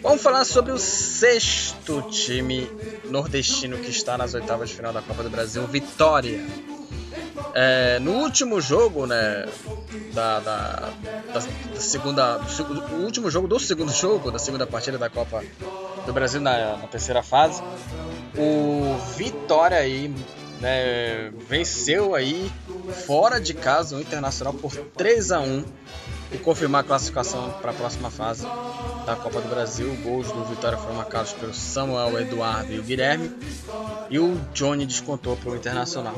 Vamos 0.02 0.20
falar 0.20 0.44
sobre 0.44 0.72
o 0.72 0.78
sexto 0.78 2.02
time 2.10 2.68
nordestino 3.04 3.78
que 3.78 3.90
está 3.90 4.18
nas 4.18 4.34
oitavas 4.34 4.68
de 4.68 4.74
final 4.74 4.92
da 4.92 5.00
Copa 5.00 5.22
do 5.22 5.30
Brasil, 5.30 5.64
Vitória. 5.68 6.44
É, 7.54 8.00
no 8.00 8.12
último 8.12 8.60
jogo, 8.60 9.06
né, 9.06 9.46
da, 10.12 10.40
da, 10.40 10.92
da, 11.32 11.40
da 11.72 11.80
segunda, 11.80 12.40
o 12.90 13.04
último 13.04 13.30
jogo 13.30 13.46
do 13.46 13.60
segundo 13.60 13.92
jogo 13.92 14.32
da 14.32 14.40
segunda 14.40 14.66
partida 14.66 14.98
da 14.98 15.08
Copa 15.08 15.44
do 16.04 16.12
Brasil 16.12 16.40
na, 16.40 16.78
na 16.78 16.88
terceira 16.88 17.22
fase, 17.22 17.62
o 18.36 18.96
Vitória 19.16 19.76
aí 19.76 20.12
né, 20.60 21.30
venceu 21.48 22.14
aí 22.16 22.50
fora 23.06 23.40
de 23.40 23.54
casa 23.54 23.96
o 23.96 24.00
Internacional 24.00 24.54
por 24.54 24.74
3 24.74 25.30
a 25.30 25.40
1 25.40 25.64
e 26.32 26.38
confirmar 26.38 26.82
a 26.82 26.84
classificação 26.84 27.50
para 27.60 27.70
a 27.70 27.74
próxima 27.74 28.10
fase 28.10 28.46
da 29.06 29.16
Copa 29.16 29.40
do 29.40 29.48
Brasil. 29.48 29.94
Gols 30.02 30.30
do 30.32 30.44
Vitória 30.44 30.78
foram 30.78 30.94
marcados 30.94 31.32
pelo 31.32 31.52
Samuel, 31.52 32.20
Eduardo 32.20 32.72
e 32.72 32.78
o 32.78 32.82
Guilherme. 32.82 33.30
E 34.10 34.18
o 34.18 34.40
Johnny 34.54 34.86
descontou 34.86 35.36
para 35.36 35.50
o 35.50 35.56
Internacional. 35.56 36.14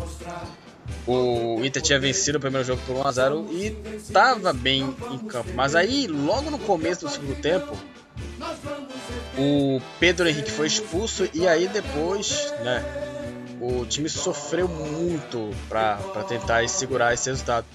O 1.07 1.65
Inter 1.65 1.83
tinha 1.83 1.99
vencido 1.99 2.39
o 2.39 2.41
primeiro 2.41 2.67
jogo 2.67 2.81
por 2.87 2.97
1x0 2.97 3.51
e 3.51 3.97
estava 3.97 4.53
bem 4.53 4.95
em 5.11 5.19
campo. 5.19 5.51
Mas 5.55 5.75
aí, 5.75 6.07
logo 6.07 6.51
no 6.51 6.59
começo 6.59 7.07
do 7.07 7.11
segundo 7.11 7.41
tempo, 7.41 7.77
o 9.39 9.81
Pedro 9.99 10.29
Henrique 10.29 10.51
foi 10.51 10.67
expulso 10.67 11.29
e 11.33 11.49
aí 11.49 11.69
depois, 11.69 12.53
né, 12.63 12.85
o 13.61 13.85
time 13.87 14.09
sofreu 14.09 14.69
muito 14.69 15.51
para 15.69 15.97
tentar 16.29 16.69
segurar 16.69 17.15
esse 17.15 17.31
resultado. 17.31 17.67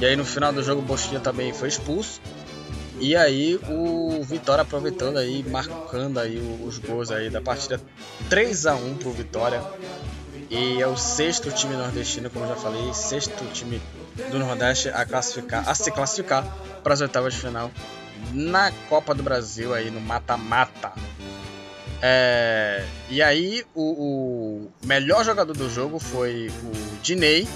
E 0.00 0.04
aí 0.04 0.16
no 0.16 0.24
final 0.24 0.52
do 0.52 0.62
jogo 0.62 0.80
o 0.80 0.84
Bosquinha 0.84 1.20
também 1.20 1.52
foi 1.52 1.68
expulso. 1.68 2.20
E 3.00 3.16
aí 3.16 3.58
o 3.68 4.22
Vitória 4.22 4.62
aproveitando 4.62 5.18
aí, 5.18 5.44
marcando 5.48 6.18
aí 6.18 6.38
os 6.64 6.78
gols 6.78 7.10
aí 7.10 7.28
da 7.28 7.40
partida 7.40 7.80
3 8.28 8.66
a 8.66 8.74
1 8.74 8.94
pro 8.96 9.10
Vitória. 9.10 9.62
E 10.50 10.80
é 10.80 10.86
o 10.86 10.96
sexto 10.96 11.50
time 11.50 11.74
nordestino, 11.74 12.30
como 12.30 12.46
já 12.46 12.54
falei, 12.54 12.92
sexto 12.92 13.44
time 13.52 13.80
do 14.30 14.38
Nordeste 14.38 14.88
a 14.88 15.04
classificar, 15.04 15.68
a 15.68 15.74
se 15.74 15.90
classificar 15.90 16.44
para 16.82 16.94
as 16.94 17.00
oitavas 17.00 17.34
de 17.34 17.40
final 17.40 17.70
na 18.32 18.70
Copa 18.88 19.14
do 19.14 19.22
Brasil 19.22 19.74
aí 19.74 19.90
no 19.90 20.00
mata-mata. 20.00 20.92
É, 22.00 22.84
e 23.08 23.22
aí 23.22 23.64
o, 23.74 23.82
o, 23.82 24.72
melhor 24.86 25.24
jogador 25.24 25.54
do 25.54 25.70
jogo 25.70 25.98
foi 25.98 26.48
o 26.62 26.98
Dinei, 27.02 27.48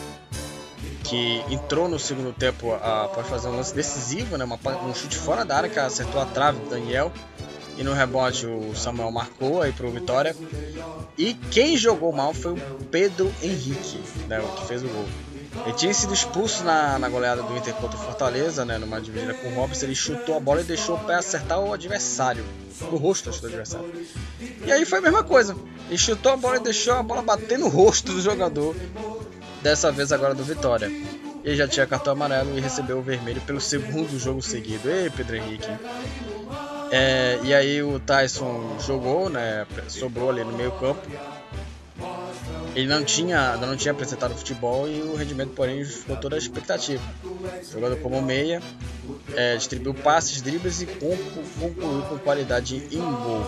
que 1.08 1.42
entrou 1.50 1.88
no 1.88 1.98
segundo 1.98 2.32
tempo 2.32 2.74
após 2.74 3.26
fazer 3.26 3.48
um 3.48 3.56
lance 3.56 3.74
decisivo, 3.74 4.36
né, 4.36 4.44
uma, 4.44 4.58
um 4.84 4.94
chute 4.94 5.16
fora 5.16 5.44
da 5.44 5.56
área 5.56 5.68
que 5.68 5.78
acertou 5.78 6.20
a 6.20 6.26
trave 6.26 6.58
do 6.60 6.68
Daniel. 6.68 7.10
E 7.78 7.84
no 7.84 7.92
rebote 7.92 8.44
o 8.44 8.74
Samuel 8.74 9.10
marcou 9.10 9.62
aí 9.62 9.72
pro 9.72 9.90
Vitória. 9.90 10.36
E 11.16 11.32
quem 11.32 11.76
jogou 11.76 12.12
mal 12.12 12.34
foi 12.34 12.52
o 12.52 12.84
Pedro 12.90 13.32
Henrique, 13.42 14.00
né, 14.26 14.40
o 14.40 14.48
que 14.48 14.66
fez 14.66 14.82
o 14.82 14.88
gol. 14.88 15.06
Ele 15.64 15.74
tinha 15.74 15.94
sido 15.94 16.12
expulso 16.12 16.62
na, 16.62 16.98
na 16.98 17.08
goleada 17.08 17.42
do 17.42 17.56
Inter 17.56 17.74
contra 17.74 17.96
o 17.96 18.00
Fortaleza, 18.00 18.64
né, 18.64 18.78
numa 18.78 19.00
dividida 19.00 19.32
com 19.34 19.48
o 19.48 19.54
Robson. 19.54 19.86
Ele 19.86 19.94
chutou 19.94 20.36
a 20.36 20.40
bola 20.40 20.60
e 20.60 20.64
deixou 20.64 20.96
o 20.96 20.98
pé 21.00 21.14
acertar 21.14 21.58
o 21.58 21.72
adversário, 21.72 22.44
no 22.90 22.96
rosto 22.96 23.30
do 23.30 23.46
adversário. 23.46 23.90
E 24.66 24.70
aí 24.70 24.84
foi 24.84 24.98
a 24.98 25.02
mesma 25.02 25.24
coisa. 25.24 25.56
Ele 25.88 25.98
chutou 25.98 26.32
a 26.32 26.36
bola 26.36 26.56
e 26.56 26.60
deixou 26.60 26.94
a 26.94 27.02
bola 27.02 27.22
bater 27.22 27.58
no 27.58 27.68
rosto 27.68 28.12
do 28.12 28.20
jogador. 28.20 28.76
Dessa 29.62 29.90
vez 29.90 30.12
agora 30.12 30.34
do 30.34 30.44
Vitória. 30.44 30.90
Ele 31.44 31.56
já 31.56 31.66
tinha 31.66 31.86
cartão 31.86 32.12
amarelo 32.12 32.56
e 32.58 32.60
recebeu 32.60 32.98
o 32.98 33.02
vermelho 33.02 33.40
pelo 33.42 33.60
segundo 33.60 34.18
jogo 34.18 34.42
seguido. 34.42 34.90
Ei, 34.90 35.10
Pedro 35.10 35.36
Henrique. 35.36 35.68
É, 36.90 37.38
e 37.42 37.54
aí 37.54 37.82
o 37.82 37.98
Tyson 38.00 38.76
jogou, 38.80 39.28
né? 39.28 39.66
Sobrou 39.88 40.30
ali 40.30 40.44
no 40.44 40.52
meio 40.52 40.72
campo 40.72 41.06
ele 42.78 42.86
não 42.86 43.02
tinha, 43.02 43.56
não 43.56 43.76
tinha 43.76 43.92
apresentado 43.92 44.34
futebol 44.34 44.88
e 44.88 45.02
o 45.02 45.16
rendimento, 45.16 45.50
porém, 45.50 45.84
ficou 45.84 46.16
toda 46.16 46.36
a 46.36 46.38
expectativa. 46.38 47.02
Jogando 47.72 47.96
como 47.96 48.22
meia, 48.22 48.62
é, 49.34 49.56
distribuiu 49.56 49.94
passes, 49.94 50.40
dribles 50.40 50.80
e 50.80 50.86
concluiu 50.86 52.02
com 52.02 52.18
qualidade 52.18 52.76
em 52.92 53.00
gol. 53.00 53.44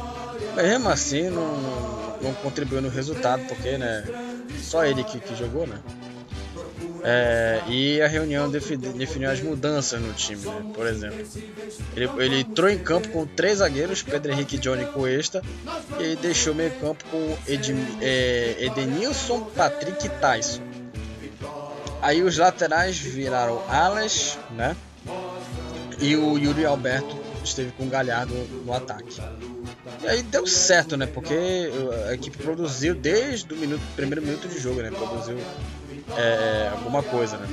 Mas 0.56 0.66
mesmo 0.66 0.88
assim, 0.88 1.30
não, 1.30 2.18
não 2.20 2.34
contribuiu 2.42 2.82
no 2.82 2.88
resultado, 2.88 3.44
porque 3.46 3.78
né, 3.78 4.04
só 4.62 4.84
ele 4.84 5.04
que, 5.04 5.18
que 5.18 5.36
jogou, 5.36 5.66
né? 5.66 5.78
É, 7.02 7.62
e 7.66 8.00
a 8.02 8.06
reunião 8.06 8.50
definiu 8.50 9.30
as 9.30 9.40
mudanças 9.40 10.00
no 10.00 10.12
time, 10.12 10.44
né? 10.44 10.72
por 10.74 10.86
exemplo. 10.86 11.26
Ele, 11.96 12.10
ele, 12.18 12.40
entrou 12.40 12.68
em 12.68 12.78
campo 12.78 13.08
com 13.08 13.26
três 13.26 13.58
zagueiros, 13.58 14.02
Pedro 14.02 14.32
Henrique, 14.32 14.58
Johnny 14.58 14.84
Cuesta, 14.86 15.42
e 15.98 16.16
deixou 16.16 16.54
meio 16.54 16.72
campo 16.72 17.04
com 17.10 17.36
é, 18.02 18.56
Edenilson, 18.58 19.40
Patrick 19.56 20.06
e 20.06 20.10
Tyson. 20.10 20.60
Aí 22.02 22.22
os 22.22 22.36
laterais 22.38 22.98
viraram 22.98 23.62
Alas, 23.68 24.38
né? 24.50 24.76
E 25.98 26.16
o 26.16 26.38
Yuri 26.38 26.64
Alberto 26.64 27.16
esteve 27.44 27.72
com 27.72 27.84
o 27.84 27.88
Galhardo 27.88 28.34
no 28.64 28.72
ataque. 28.72 29.20
E 30.02 30.08
aí 30.08 30.22
deu 30.22 30.46
certo, 30.46 30.96
né? 30.96 31.06
Porque 31.06 31.34
a 32.08 32.14
equipe 32.14 32.38
produziu 32.38 32.94
desde 32.94 33.52
o 33.52 33.56
minuto, 33.56 33.82
primeiro 33.96 34.22
minuto 34.22 34.48
de 34.48 34.58
jogo, 34.58 34.82
né? 34.82 34.90
Produziu 34.90 35.38
é, 36.16 36.68
alguma 36.72 37.02
coisa, 37.02 37.36
né? 37.36 37.48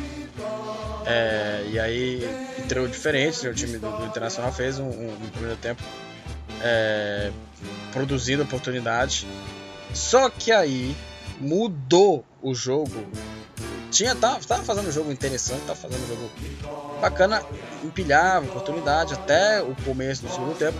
É, 1.05 1.65
e 1.71 1.79
aí 1.79 2.23
entrou 2.59 2.87
diferente, 2.87 3.43
né? 3.43 3.49
o 3.49 3.53
time 3.53 3.77
do, 3.77 3.89
do 3.89 4.05
Internacional 4.05 4.51
fez 4.51 4.77
um, 4.77 4.85
um, 4.85 5.13
um 5.13 5.29
primeiro 5.31 5.57
tempo 5.57 5.81
é, 6.61 7.31
produzindo 7.93 8.43
oportunidades. 8.43 9.25
Só 9.93 10.29
que 10.29 10.51
aí 10.51 10.95
mudou 11.39 12.25
o 12.41 12.53
jogo. 12.53 13.05
Tinha, 13.91 14.15
tava, 14.15 14.39
tava 14.45 14.63
fazendo 14.63 14.89
um 14.89 14.91
jogo 14.91 15.11
interessante, 15.11 15.61
tava 15.61 15.79
fazendo 15.79 16.03
um 16.03 16.07
jogo 16.07 16.29
bacana, 16.99 17.41
empilhava 17.83 18.45
oportunidade 18.45 19.13
até 19.13 19.61
o 19.61 19.75
começo 19.83 20.23
do 20.23 20.29
segundo 20.29 20.57
tempo. 20.57 20.77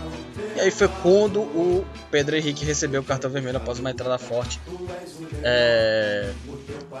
E 0.56 0.60
aí 0.60 0.70
foi 0.70 0.88
quando 1.02 1.40
o 1.40 1.86
Pedro 2.10 2.36
Henrique 2.36 2.64
recebeu 2.64 3.00
o 3.00 3.04
cartão 3.04 3.30
vermelho 3.30 3.56
após 3.56 3.78
uma 3.78 3.90
entrada 3.90 4.18
forte. 4.18 4.60
É, 5.42 6.32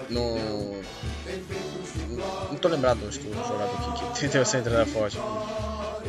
no. 0.08 0.78
Não 2.50 2.56
tô 2.56 2.68
lembrado 2.68 3.06
acho 3.06 3.20
que 3.20 3.28
o 3.28 3.34
jogador 3.34 3.74
aqui 3.74 4.20
que 4.20 4.28
deu 4.32 4.42
essa 4.42 4.58
entrada 4.58 4.86
forte. 4.86 5.18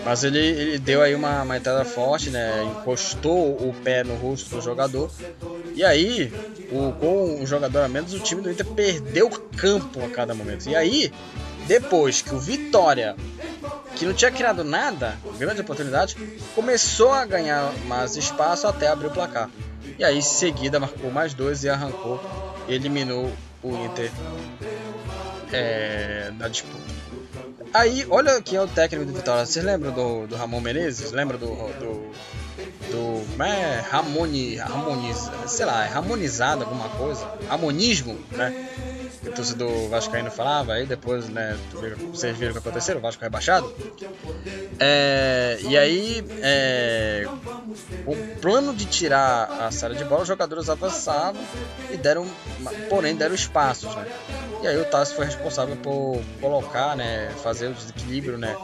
Mas 0.04 0.24
ele, 0.24 0.40
ele 0.40 0.80
deu 0.80 1.02
aí 1.02 1.14
uma, 1.14 1.44
uma 1.44 1.58
entrada 1.58 1.84
forte, 1.86 2.30
né? 2.30 2.64
Encostou 2.64 3.56
o 3.56 3.74
pé 3.84 4.04
no 4.04 4.16
rosto 4.16 4.56
do 4.56 4.62
jogador. 4.62 5.12
E 5.76 5.84
aí, 5.84 6.32
o, 6.72 6.92
com 6.94 7.42
um 7.42 7.46
jogador 7.46 7.80
a 7.80 7.88
menos, 7.88 8.14
o 8.14 8.20
time 8.20 8.42
do 8.42 8.52
Inter 8.52 8.66
perdeu 8.66 9.30
campo 9.58 10.04
a 10.04 10.10
cada 10.10 10.34
momento. 10.34 10.70
E 10.70 10.76
aí, 10.76 11.12
depois 11.68 12.22
que 12.22 12.34
o 12.34 12.40
Vitória, 12.40 13.16
que 13.96 14.06
não 14.06 14.14
tinha 14.14 14.32
criado 14.32 14.64
nada, 14.64 15.16
grande 15.38 15.62
oportunidade, 15.62 16.16
começou 16.56 17.12
a 17.12 17.26
ganhar 17.26 17.72
mais 17.86 18.16
espaço 18.16 18.68
até 18.68 18.88
abrir 18.88 19.08
o 19.08 19.12
placar. 19.12 19.50
E 19.98 20.04
aí, 20.04 20.18
em 20.18 20.22
seguida, 20.22 20.80
marcou 20.80 21.12
mais 21.12 21.34
dois 21.34 21.64
e 21.64 21.70
arrancou, 21.70 22.20
eliminou 22.68 23.32
o 23.62 23.76
Inter 23.86 24.12
é, 25.52 26.32
na 26.38 26.48
disputa. 26.48 26.80
Aí, 27.74 28.06
olha 28.10 28.42
quem 28.42 28.58
é 28.58 28.62
o 28.62 28.68
técnico 28.68 29.06
do 29.06 29.14
Vitória. 29.14 29.46
Vocês 29.46 29.64
lembram 29.64 29.92
do, 29.92 30.28
do 30.28 30.36
Ramon 30.36 30.60
Menezes? 30.60 31.12
Lembra 31.12 31.38
do. 31.38 31.48
do, 31.48 32.12
do 32.90 33.44
é, 33.44 33.80
Ramoni, 33.80 34.60
harmoniza, 34.60 35.32
sei 35.48 35.66
lá, 35.66 35.86
é 35.86 35.94
harmonizado 35.94 36.64
alguma 36.64 36.90
coisa? 36.90 37.26
Harmonismo, 37.50 38.18
né? 38.32 38.68
O 39.22 39.32
torcedor 39.32 39.90
Vascaíno 39.90 40.32
falava, 40.32 40.74
aí 40.74 40.86
depois, 40.86 41.28
né, 41.28 41.58
vocês 42.12 42.38
viram 42.38 42.52
o 42.52 42.54
que 42.54 42.60
aconteceu, 42.60 42.98
o 42.98 43.02
Vasco 43.02 43.22
rebaixado. 43.22 43.74
É, 44.80 45.58
e 45.62 45.78
aí, 45.78 46.24
é, 46.42 47.28
o 48.06 48.16
plano 48.40 48.74
de 48.74 48.86
tirar 48.86 49.66
a 49.68 49.72
série 49.72 49.96
de 49.96 50.06
bola, 50.06 50.22
os 50.22 50.28
jogadores 50.28 50.70
avançavam 50.70 51.42
e 51.92 51.98
deram, 51.98 52.26
porém, 52.90 53.16
deram 53.16 53.36
espaços, 53.36 53.94
né? 53.94 54.08
E 54.62 54.68
aí 54.68 54.78
o 54.78 54.86
Tassi 54.86 55.14
foi 55.16 55.26
responsável 55.26 55.76
por 55.78 56.22
colocar, 56.40 56.96
né, 56.96 57.30
fazer 57.44 57.68
o 57.68 57.74
desequilíbrio, 57.74 58.38
né, 58.38 58.56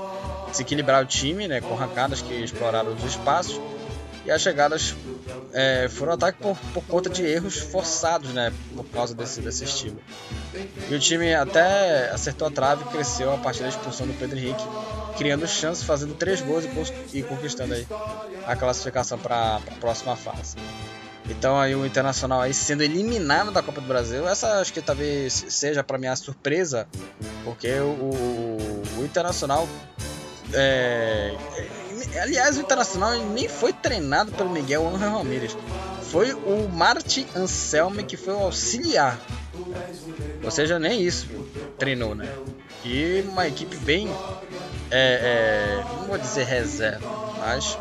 desequilibrar 0.52 1.03
o 1.03 1.06
time, 1.06 1.48
né, 1.48 1.60
com 1.60 1.73
arrancadas 1.73 2.22
que 2.22 2.34
exploraram 2.34 2.94
os 2.94 3.03
espaços 3.03 3.60
e 4.26 4.31
as 4.31 4.41
chegadas 4.41 4.95
é, 5.53 5.88
foram 5.88 6.14
ataque 6.14 6.39
por, 6.41 6.57
por 6.73 6.84
conta 6.85 7.10
de 7.10 7.23
erros 7.23 7.57
forçados, 7.57 8.34
né, 8.34 8.52
por 8.76 8.85
causa 8.85 9.14
desse, 9.14 9.39
desse 9.41 9.64
estilo. 9.64 9.99
E 10.89 10.95
o 10.95 10.99
time 10.99 11.34
até 11.34 12.10
acertou 12.10 12.47
a 12.47 12.52
trave 12.52 12.84
e 12.84 12.88
cresceu 12.88 13.34
a 13.34 13.38
partir 13.38 13.61
da 13.61 13.69
expulsão 13.69 14.07
do 14.07 14.14
Pedro 14.14 14.38
Henrique, 14.38 14.64
criando 15.18 15.47
chances, 15.47 15.84
fazendo 15.84 16.15
três 16.15 16.41
gols 16.41 16.65
e, 17.14 17.22
conquistando 17.22 17.73
aí 17.73 17.88
a 18.45 18.56
classificação 18.56 19.18
para 19.18 19.57
a 19.57 19.72
próxima 19.80 20.15
fase. 20.15 20.56
Então 21.30 21.60
aí 21.60 21.76
o 21.76 21.85
Internacional 21.85 22.41
aí 22.41 22.53
sendo 22.53 22.84
eliminado 22.84 23.52
da 23.52 23.61
Copa 23.61 23.81
do 23.81 23.88
Brasil, 23.88 24.27
essa 24.27 24.60
acho 24.60 24.72
que 24.72 24.81
talvez 24.81 25.45
seja 25.49 25.84
para 25.84 25.97
mim 25.97 26.07
a 26.07 26.15
surpresa, 26.15 26.88
porque 27.43 27.72
o, 27.80 27.85
o, 27.85 28.84
o 28.99 29.06
Internacional 29.06 29.68
é, 30.53 31.35
aliás 32.19 32.57
o 32.57 32.61
Internacional 32.61 33.14
nem 33.30 33.48
foi 33.48 33.73
treinado 33.73 34.32
pelo 34.32 34.49
Miguel 34.49 34.88
Angel 34.88 35.11
Ramirez, 35.11 35.57
foi 36.11 36.34
o 36.34 36.69
Martin 36.69 37.27
Anselme 37.36 38.03
que 38.03 38.18
foi 38.18 38.34
o 38.34 38.40
auxiliar, 38.40 39.19
ou 40.44 40.52
seja 40.52 40.80
nem 40.80 41.02
isso 41.02 41.27
treinou, 41.77 42.15
né? 42.15 42.27
E 42.84 43.23
uma 43.27 43.48
equipe 43.48 43.76
bem, 43.77 44.07
é, 44.91 45.82
é, 45.82 45.84
não 45.99 46.07
vou 46.07 46.18
dizer 46.18 46.45
reserva, 46.45 47.10
mas 47.40 47.77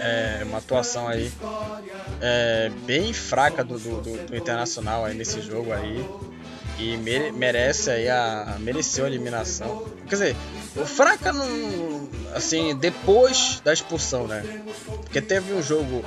é, 0.00 0.42
uma 0.44 0.58
atuação 0.58 1.06
aí 1.06 1.30
é, 2.20 2.70
bem 2.86 3.12
fraca 3.12 3.62
do, 3.62 3.78
do, 3.78 4.00
do, 4.00 4.36
Internacional 4.36 5.04
aí 5.04 5.14
nesse 5.14 5.40
jogo 5.40 5.72
aí. 5.72 6.04
e 6.78 6.96
mere 6.96 7.30
merece 7.30 7.90
aí 7.90 8.08
a 8.08 8.56
mereceu 8.58 9.04
a 9.04 9.08
eliminação. 9.08 9.84
Quer 10.08 10.14
dizer, 10.14 10.36
Fraca 10.86 11.32
não 11.32 12.08
assim 12.34 12.74
depois 12.76 13.60
da 13.64 13.72
expulsão, 13.72 14.26
né? 14.26 14.42
Porque 15.02 15.20
teve 15.20 15.52
um 15.52 15.62
jogo 15.62 16.04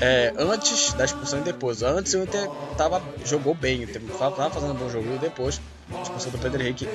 é, 0.00 0.32
antes 0.38 0.92
da 0.94 1.04
expulsão 1.04 1.40
e 1.40 1.42
depois. 1.42 1.82
Antes 1.82 2.14
o 2.14 2.22
Inter 2.22 2.48
tava 2.76 3.02
jogou 3.24 3.54
bem, 3.54 3.86
tava 4.18 4.50
fazendo 4.50 4.72
um 4.72 4.76
bom 4.76 4.88
jogo 4.88 5.14
e 5.14 5.18
depois 5.18 5.60
a 5.94 6.02
expulsão 6.02 6.30
do 6.30 6.38
Pedro 6.38 6.62
Henrique 6.62 6.88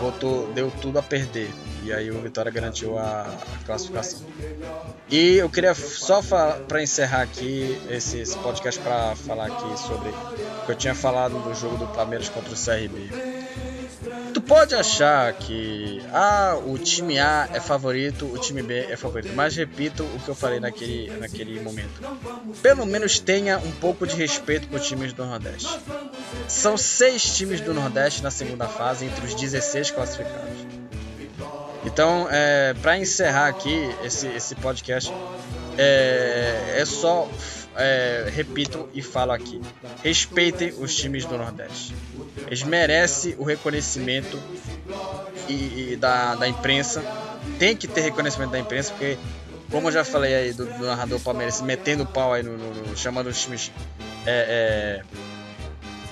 voltou, 0.00 0.50
deu 0.52 0.70
tudo 0.80 0.98
a 0.98 1.02
perder. 1.02 1.50
E 1.84 1.92
aí 1.92 2.10
o 2.10 2.20
Vitória 2.20 2.50
garantiu 2.50 2.98
a, 2.98 3.22
a 3.22 3.64
classificação. 3.64 4.20
E 5.08 5.36
eu 5.36 5.48
queria 5.48 5.74
só 5.74 6.20
para 6.22 6.82
encerrar 6.82 7.22
aqui 7.22 7.80
esse, 7.88 8.18
esse 8.18 8.36
podcast 8.38 8.80
para 8.80 9.14
falar 9.14 9.46
aqui 9.46 9.78
sobre 9.78 10.08
o 10.08 10.66
que 10.66 10.72
eu 10.72 10.76
tinha 10.76 10.94
falado 10.94 11.38
do 11.42 11.54
jogo 11.54 11.76
do 11.76 11.86
Palmeiras 11.88 12.28
contra 12.28 12.52
o 12.52 12.56
CRB. 12.56 13.37
Pode 14.48 14.74
achar 14.74 15.30
que 15.34 16.02
ah, 16.10 16.58
o 16.66 16.78
time 16.78 17.18
A 17.18 17.50
é 17.52 17.60
favorito, 17.60 18.24
o 18.24 18.38
time 18.38 18.62
B 18.62 18.86
é 18.88 18.96
favorito, 18.96 19.30
mas 19.34 19.54
repito 19.54 20.02
o 20.02 20.20
que 20.20 20.30
eu 20.30 20.34
falei 20.34 20.58
naquele, 20.58 21.10
naquele 21.18 21.60
momento. 21.60 22.00
Pelo 22.62 22.86
menos 22.86 23.18
tenha 23.18 23.58
um 23.58 23.70
pouco 23.72 24.06
de 24.06 24.16
respeito 24.16 24.66
por 24.66 24.80
times 24.80 25.12
do 25.12 25.26
Nordeste. 25.26 25.78
São 26.48 26.78
seis 26.78 27.36
times 27.36 27.60
do 27.60 27.74
Nordeste 27.74 28.22
na 28.22 28.30
segunda 28.30 28.66
fase, 28.66 29.04
entre 29.04 29.26
os 29.26 29.34
16 29.34 29.90
classificados. 29.90 30.66
Então, 31.84 32.26
é, 32.30 32.74
para 32.80 32.96
encerrar 32.96 33.48
aqui 33.48 33.94
esse, 34.02 34.28
esse 34.28 34.54
podcast, 34.54 35.12
é, 35.76 36.76
é 36.78 36.84
só 36.86 37.28
é, 37.78 38.28
repito 38.34 38.88
e 38.92 39.00
falo 39.00 39.30
aqui: 39.30 39.60
respeitem 40.02 40.74
os 40.78 40.94
times 40.94 41.24
do 41.24 41.38
Nordeste. 41.38 41.94
Eles 42.46 42.64
merecem 42.64 43.36
o 43.38 43.44
reconhecimento 43.44 44.38
e, 45.48 45.92
e 45.92 45.96
da, 45.96 46.34
da 46.34 46.48
imprensa. 46.48 47.02
Tem 47.58 47.76
que 47.76 47.86
ter 47.86 48.00
reconhecimento 48.00 48.50
da 48.50 48.58
imprensa, 48.58 48.90
porque, 48.90 49.16
como 49.70 49.88
eu 49.88 49.92
já 49.92 50.04
falei 50.04 50.34
aí 50.34 50.52
do, 50.52 50.66
do 50.66 50.84
narrador 50.84 51.20
palmeirense, 51.20 51.62
metendo 51.62 52.04
pau 52.04 52.32
aí 52.32 52.42
no, 52.42 52.58
no, 52.58 52.74
no 52.74 52.96
chamando 52.96 53.28
os 53.28 53.40
times. 53.40 53.70
É, 54.26 55.02
é, 55.04 55.18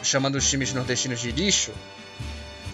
chamando 0.02 0.36
os 0.36 0.48
times 0.48 0.72
nordestinos 0.72 1.20
de 1.20 1.32
lixo. 1.32 1.72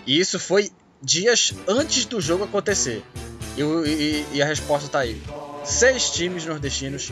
E 0.07 0.21
isso 0.21 0.39
foi 0.39 0.71
dias 1.01 1.55
antes 1.67 2.05
do 2.05 2.21
jogo 2.21 2.45
acontecer. 2.45 3.03
E, 3.57 3.63
e, 3.63 4.27
e 4.35 4.43
a 4.43 4.45
resposta 4.45 4.87
está 4.87 4.99
aí. 5.01 5.21
Seis 5.65 6.11
times 6.11 6.45
nordestinos 6.45 7.11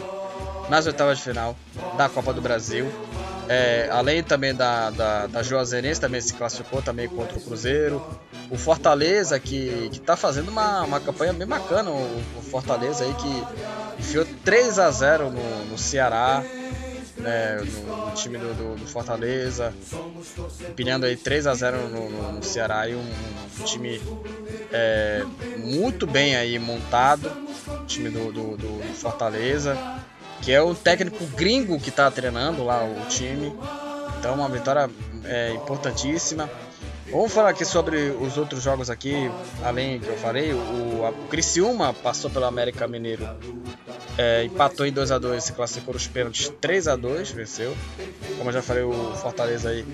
nas 0.71 0.87
oitavas 0.87 1.19
de 1.19 1.25
final 1.25 1.57
da 1.99 2.09
Copa 2.09 2.33
do 2.33 2.41
Brasil. 2.41 2.91
É, 3.49 3.89
além 3.91 4.23
também 4.23 4.55
da, 4.55 4.91
da, 4.91 5.27
da 5.27 5.43
Juazeirense, 5.43 6.01
também 6.01 6.21
se 6.21 6.35
classificou 6.35 6.81
também 6.81 7.09
contra 7.09 7.37
o 7.37 7.41
Cruzeiro. 7.41 8.01
O 8.49 8.57
Fortaleza, 8.57 9.39
que, 9.41 9.91
que 9.93 10.01
tá 10.01 10.17
fazendo 10.17 10.49
uma, 10.51 10.83
uma 10.83 11.01
campanha 11.01 11.33
bem 11.33 11.47
bacana, 11.47 11.91
o, 11.91 12.23
o 12.39 12.43
Fortaleza 12.43 13.05
aí 13.05 13.13
que 13.15 13.45
enfiou 13.99 14.25
3 14.45 14.79
a 14.79 14.91
0 14.91 15.31
no, 15.31 15.65
no 15.67 15.77
Ceará 15.77 16.45
né, 17.21 17.61
no, 17.61 18.07
no 18.07 18.11
time 18.13 18.39
do, 18.39 18.55
do, 18.55 18.77
do, 18.77 18.87
Fortaleza, 18.87 19.75
empilhando 20.69 21.07
aí 21.07 21.17
3 21.17 21.47
a 21.47 21.55
0 21.55 21.89
no, 21.89 22.11
no, 22.11 22.33
no 22.33 22.43
Ceará 22.43 22.89
e 22.89 22.95
um, 22.95 23.01
um 23.01 23.65
time 23.65 24.01
é, 24.73 25.25
muito 25.59 26.07
bem 26.07 26.37
aí 26.37 26.59
montado, 26.59 27.31
time 27.87 28.09
do, 28.09 28.33
do, 28.33 28.57
do 28.57 28.95
Fortaleza, 28.95 29.77
que 30.43 30.53
é 30.53 30.61
o 30.61 30.75
técnico 30.75 31.25
gringo 31.37 31.79
que 31.79 31.91
está 31.91 32.11
treinando 32.11 32.65
lá 32.65 32.85
o 32.85 33.09
time. 33.09 33.55
Então 34.19 34.35
uma 34.35 34.49
vitória 34.49 34.91
é, 35.25 35.53
importantíssima. 35.53 36.51
Vamos 37.11 37.33
falar 37.33 37.51
aqui 37.51 37.65
sobre 37.65 38.11
os 38.11 38.37
outros 38.37 38.63
jogos 38.63 38.89
aqui, 38.89 39.29
além 39.65 39.99
que 39.99 40.07
eu 40.07 40.17
falei, 40.17 40.53
o, 40.53 41.05
a, 41.05 41.29
Criciúma 41.29 41.93
passou 41.93 42.31
pelo 42.31 42.45
América 42.45 42.87
Mineiro, 42.87 43.29
é, 44.17 44.45
empatou 44.45 44.87
em 44.87 44.93
2 44.93 45.11
a 45.11 45.19
2 45.19 45.43
se 45.43 45.53
classificou 45.53 45.97
os 45.97 46.07
pênaltis 46.07 46.53
3 46.61 46.87
a 46.87 46.95
2 46.95 47.33
venceu. 47.33 47.77
Como 48.39 48.51
eu 48.51 48.55
já 48.55 48.63
falei, 48.63 48.85
o 48.85 49.13
Fortaleza 49.17 49.71
aí 49.71 49.85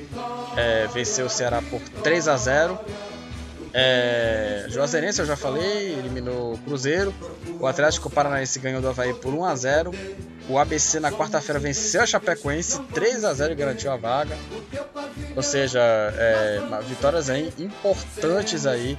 é, 0.59 0.87
venceu 0.89 1.25
o 1.25 1.31
Ceará 1.31 1.63
por 1.63 1.81
3 2.03 2.29
a 2.29 2.37
0 2.37 2.79
é, 3.79 4.65
Juazeirense, 4.71 5.21
eu 5.21 5.27
já 5.27 5.37
falei, 5.37 5.93
eliminou 5.99 6.55
o 6.55 6.59
Cruzeiro. 6.59 7.15
O 7.61 7.67
Atlético 7.67 8.09
Paranaense 8.09 8.59
ganhou 8.59 8.81
do 8.81 8.89
Havaí 8.89 9.13
por 9.13 9.35
1 9.35 9.45
a 9.45 9.55
0 9.55 9.91
O 10.49 10.59
ABC 10.59 11.01
na 11.01 11.11
quarta-feira 11.11 11.59
venceu 11.59 12.03
a 12.03 12.07
Chapecoense 12.07 12.81
3 12.95 13.25
a 13.25 13.35
0 13.35 13.53
e 13.53 13.57
garantiu 13.57 13.91
a 13.91 13.97
vaga. 13.97 14.37
Ou 15.35 15.43
seja, 15.43 15.81
é, 15.81 16.61
vitórias 16.87 17.29
aí 17.29 17.53
importantes 17.59 18.65
aí 18.65 18.97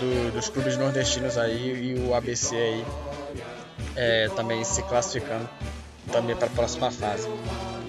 do, 0.00 0.32
dos 0.32 0.48
clubes 0.48 0.76
nordestinos 0.76 1.38
aí 1.38 1.92
e 1.92 2.08
o 2.08 2.14
ABC 2.14 2.56
aí 2.56 2.84
é, 3.94 4.28
também 4.30 4.64
se 4.64 4.82
classificando 4.82 5.48
também 6.10 6.34
para 6.34 6.46
a 6.46 6.50
próxima 6.50 6.90
fase. 6.90 7.28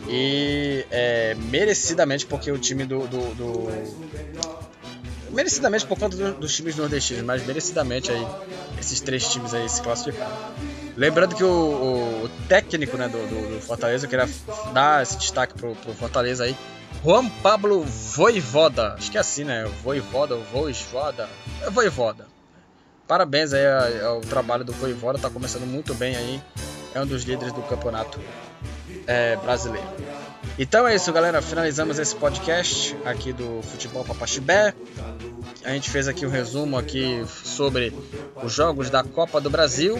E 0.07 0.85
é, 0.91 1.35
merecidamente 1.35 2.25
porque 2.25 2.51
o 2.51 2.57
time 2.57 2.85
do, 2.85 3.07
do, 3.07 3.35
do 3.35 4.13
merecidamente 5.31 5.85
por 5.85 5.97
conta 5.97 6.15
do, 6.15 6.33
dos 6.35 6.55
times 6.55 6.75
nordestinos, 6.75 7.23
mas 7.23 7.45
merecidamente 7.45 8.11
aí 8.11 8.27
esses 8.79 9.01
três 9.01 9.27
times 9.27 9.53
aí 9.53 9.67
se 9.67 9.81
classificaram. 9.81 10.37
Lembrando 10.95 11.35
que 11.35 11.43
o, 11.43 11.47
o, 12.25 12.29
técnico 12.47 12.97
né, 12.97 13.07
do, 13.07 13.17
do, 13.17 13.55
do, 13.55 13.61
Fortaleza, 13.61 14.05
eu 14.05 14.09
queria 14.09 14.29
dar 14.73 15.01
esse 15.01 15.17
destaque 15.17 15.53
pro, 15.55 15.75
pro 15.75 15.93
Fortaleza 15.93 16.43
aí, 16.43 16.55
Juan 17.03 17.27
Pablo 17.41 17.83
Voivoda, 17.83 18.93
acho 18.93 19.11
que 19.11 19.17
é 19.17 19.21
assim, 19.21 19.43
né? 19.43 19.65
Voivoda, 19.83 20.35
Voivoda, 20.35 21.27
é 21.61 21.69
Voivoda. 21.69 22.27
Parabéns 23.07 23.53
aí 23.53 23.65
ao, 24.01 24.15
ao 24.15 24.21
trabalho 24.21 24.63
do 24.63 24.71
Voivoda, 24.71 25.17
tá 25.17 25.29
começando 25.29 25.65
muito 25.65 25.93
bem 25.95 26.15
aí, 26.15 26.41
é 26.93 27.01
um 27.01 27.07
dos 27.07 27.23
líderes 27.23 27.53
do 27.53 27.61
campeonato 27.63 28.19
é, 29.07 29.35
brasileiro. 29.37 29.87
Então 30.57 30.87
é 30.87 30.95
isso, 30.95 31.11
galera. 31.11 31.41
Finalizamos 31.41 31.97
esse 31.97 32.15
podcast 32.15 32.95
aqui 33.05 33.33
do 33.33 33.61
Futebol 33.63 34.05
Papaxibé. 34.05 34.73
A 35.63 35.71
gente 35.71 35.89
fez 35.89 36.07
aqui 36.07 36.25
um 36.25 36.29
resumo 36.29 36.77
aqui 36.77 37.25
sobre 37.43 37.91
os 38.43 38.53
jogos 38.53 38.89
da 38.89 39.03
Copa 39.03 39.41
do 39.41 39.49
Brasil. 39.49 39.99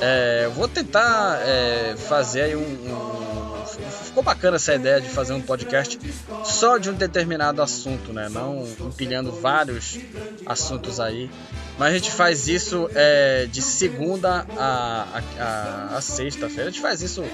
É, 0.00 0.48
vou 0.54 0.68
tentar 0.68 1.40
é, 1.42 1.96
fazer 1.96 2.42
aí 2.42 2.56
um, 2.56 2.60
um, 2.60 3.61
Ficou 4.04 4.22
bacana 4.22 4.56
essa 4.56 4.74
ideia 4.74 5.00
de 5.00 5.08
fazer 5.08 5.32
um 5.32 5.40
podcast 5.40 5.98
só 6.44 6.78
de 6.78 6.90
um 6.90 6.94
determinado 6.94 7.62
assunto, 7.62 8.12
né? 8.12 8.28
Não 8.28 8.66
empilhando 8.80 9.32
vários 9.32 9.98
assuntos 10.46 11.00
aí. 11.00 11.30
Mas 11.78 11.92
a 11.92 11.94
gente 11.94 12.10
faz 12.10 12.48
isso 12.48 12.88
é, 12.94 13.46
de 13.46 13.62
segunda 13.62 14.46
a, 14.56 15.20
a, 15.38 15.96
a, 15.96 16.00
sexta-feira. 16.00 16.68
A 16.68 16.70
gente 16.70 16.82
faz 16.82 17.02
isso 17.02 17.24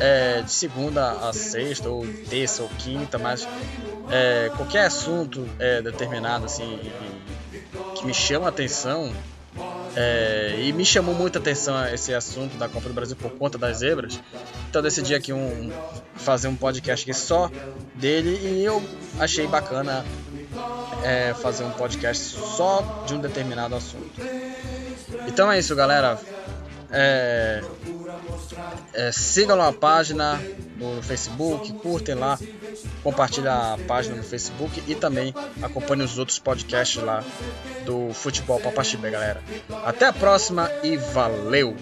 é, 0.00 0.42
de 0.42 0.50
segunda 0.50 1.28
a 1.28 1.32
sexta, 1.32 1.88
ou 1.88 2.06
terça 2.28 2.62
ou 2.62 2.68
quinta, 2.78 3.18
mas 3.18 3.46
é, 4.10 4.50
qualquer 4.56 4.86
assunto 4.86 5.46
é, 5.58 5.82
determinado 5.82 6.46
assim 6.46 6.80
que 7.94 8.06
me 8.06 8.14
chama 8.14 8.46
a 8.46 8.48
atenção. 8.48 9.12
É, 9.98 10.56
e 10.60 10.72
me 10.74 10.84
chamou 10.84 11.14
muita 11.14 11.38
atenção 11.38 11.82
esse 11.86 12.12
assunto 12.12 12.58
da 12.58 12.68
Copa 12.68 12.86
do 12.86 12.94
Brasil 12.94 13.16
por 13.16 13.30
conta 13.30 13.56
das 13.56 13.78
zebras. 13.78 14.20
Então 14.68 14.82
decidi 14.82 15.14
aqui 15.14 15.32
um, 15.32 15.72
fazer 16.14 16.48
um 16.48 16.54
podcast 16.54 17.10
aqui 17.10 17.18
só 17.18 17.50
dele 17.94 18.38
e 18.42 18.62
eu 18.62 18.82
achei 19.18 19.46
bacana 19.46 20.04
é, 21.02 21.32
fazer 21.32 21.64
um 21.64 21.70
podcast 21.70 22.22
só 22.36 23.04
de 23.06 23.14
um 23.14 23.20
determinado 23.20 23.74
assunto. 23.74 24.20
Então 25.26 25.50
é 25.50 25.58
isso, 25.58 25.74
galera. 25.74 26.18
É, 26.90 27.62
é, 28.92 29.12
sigam 29.12 29.60
a 29.60 29.72
página 29.72 30.40
no 30.76 31.02
Facebook, 31.02 31.72
curtem 31.74 32.14
lá, 32.14 32.38
compartilhem 33.02 33.50
a 33.50 33.78
página 33.86 34.16
no 34.16 34.22
Facebook 34.22 34.82
e 34.86 34.94
também 34.94 35.34
acompanhem 35.62 36.04
os 36.04 36.18
outros 36.18 36.38
podcasts 36.38 37.02
lá 37.02 37.24
do 37.84 38.12
Futebol 38.12 38.60
Papaxibe, 38.60 39.10
galera. 39.10 39.42
Até 39.84 40.06
a 40.06 40.12
próxima 40.12 40.70
e 40.82 40.96
valeu! 40.96 41.76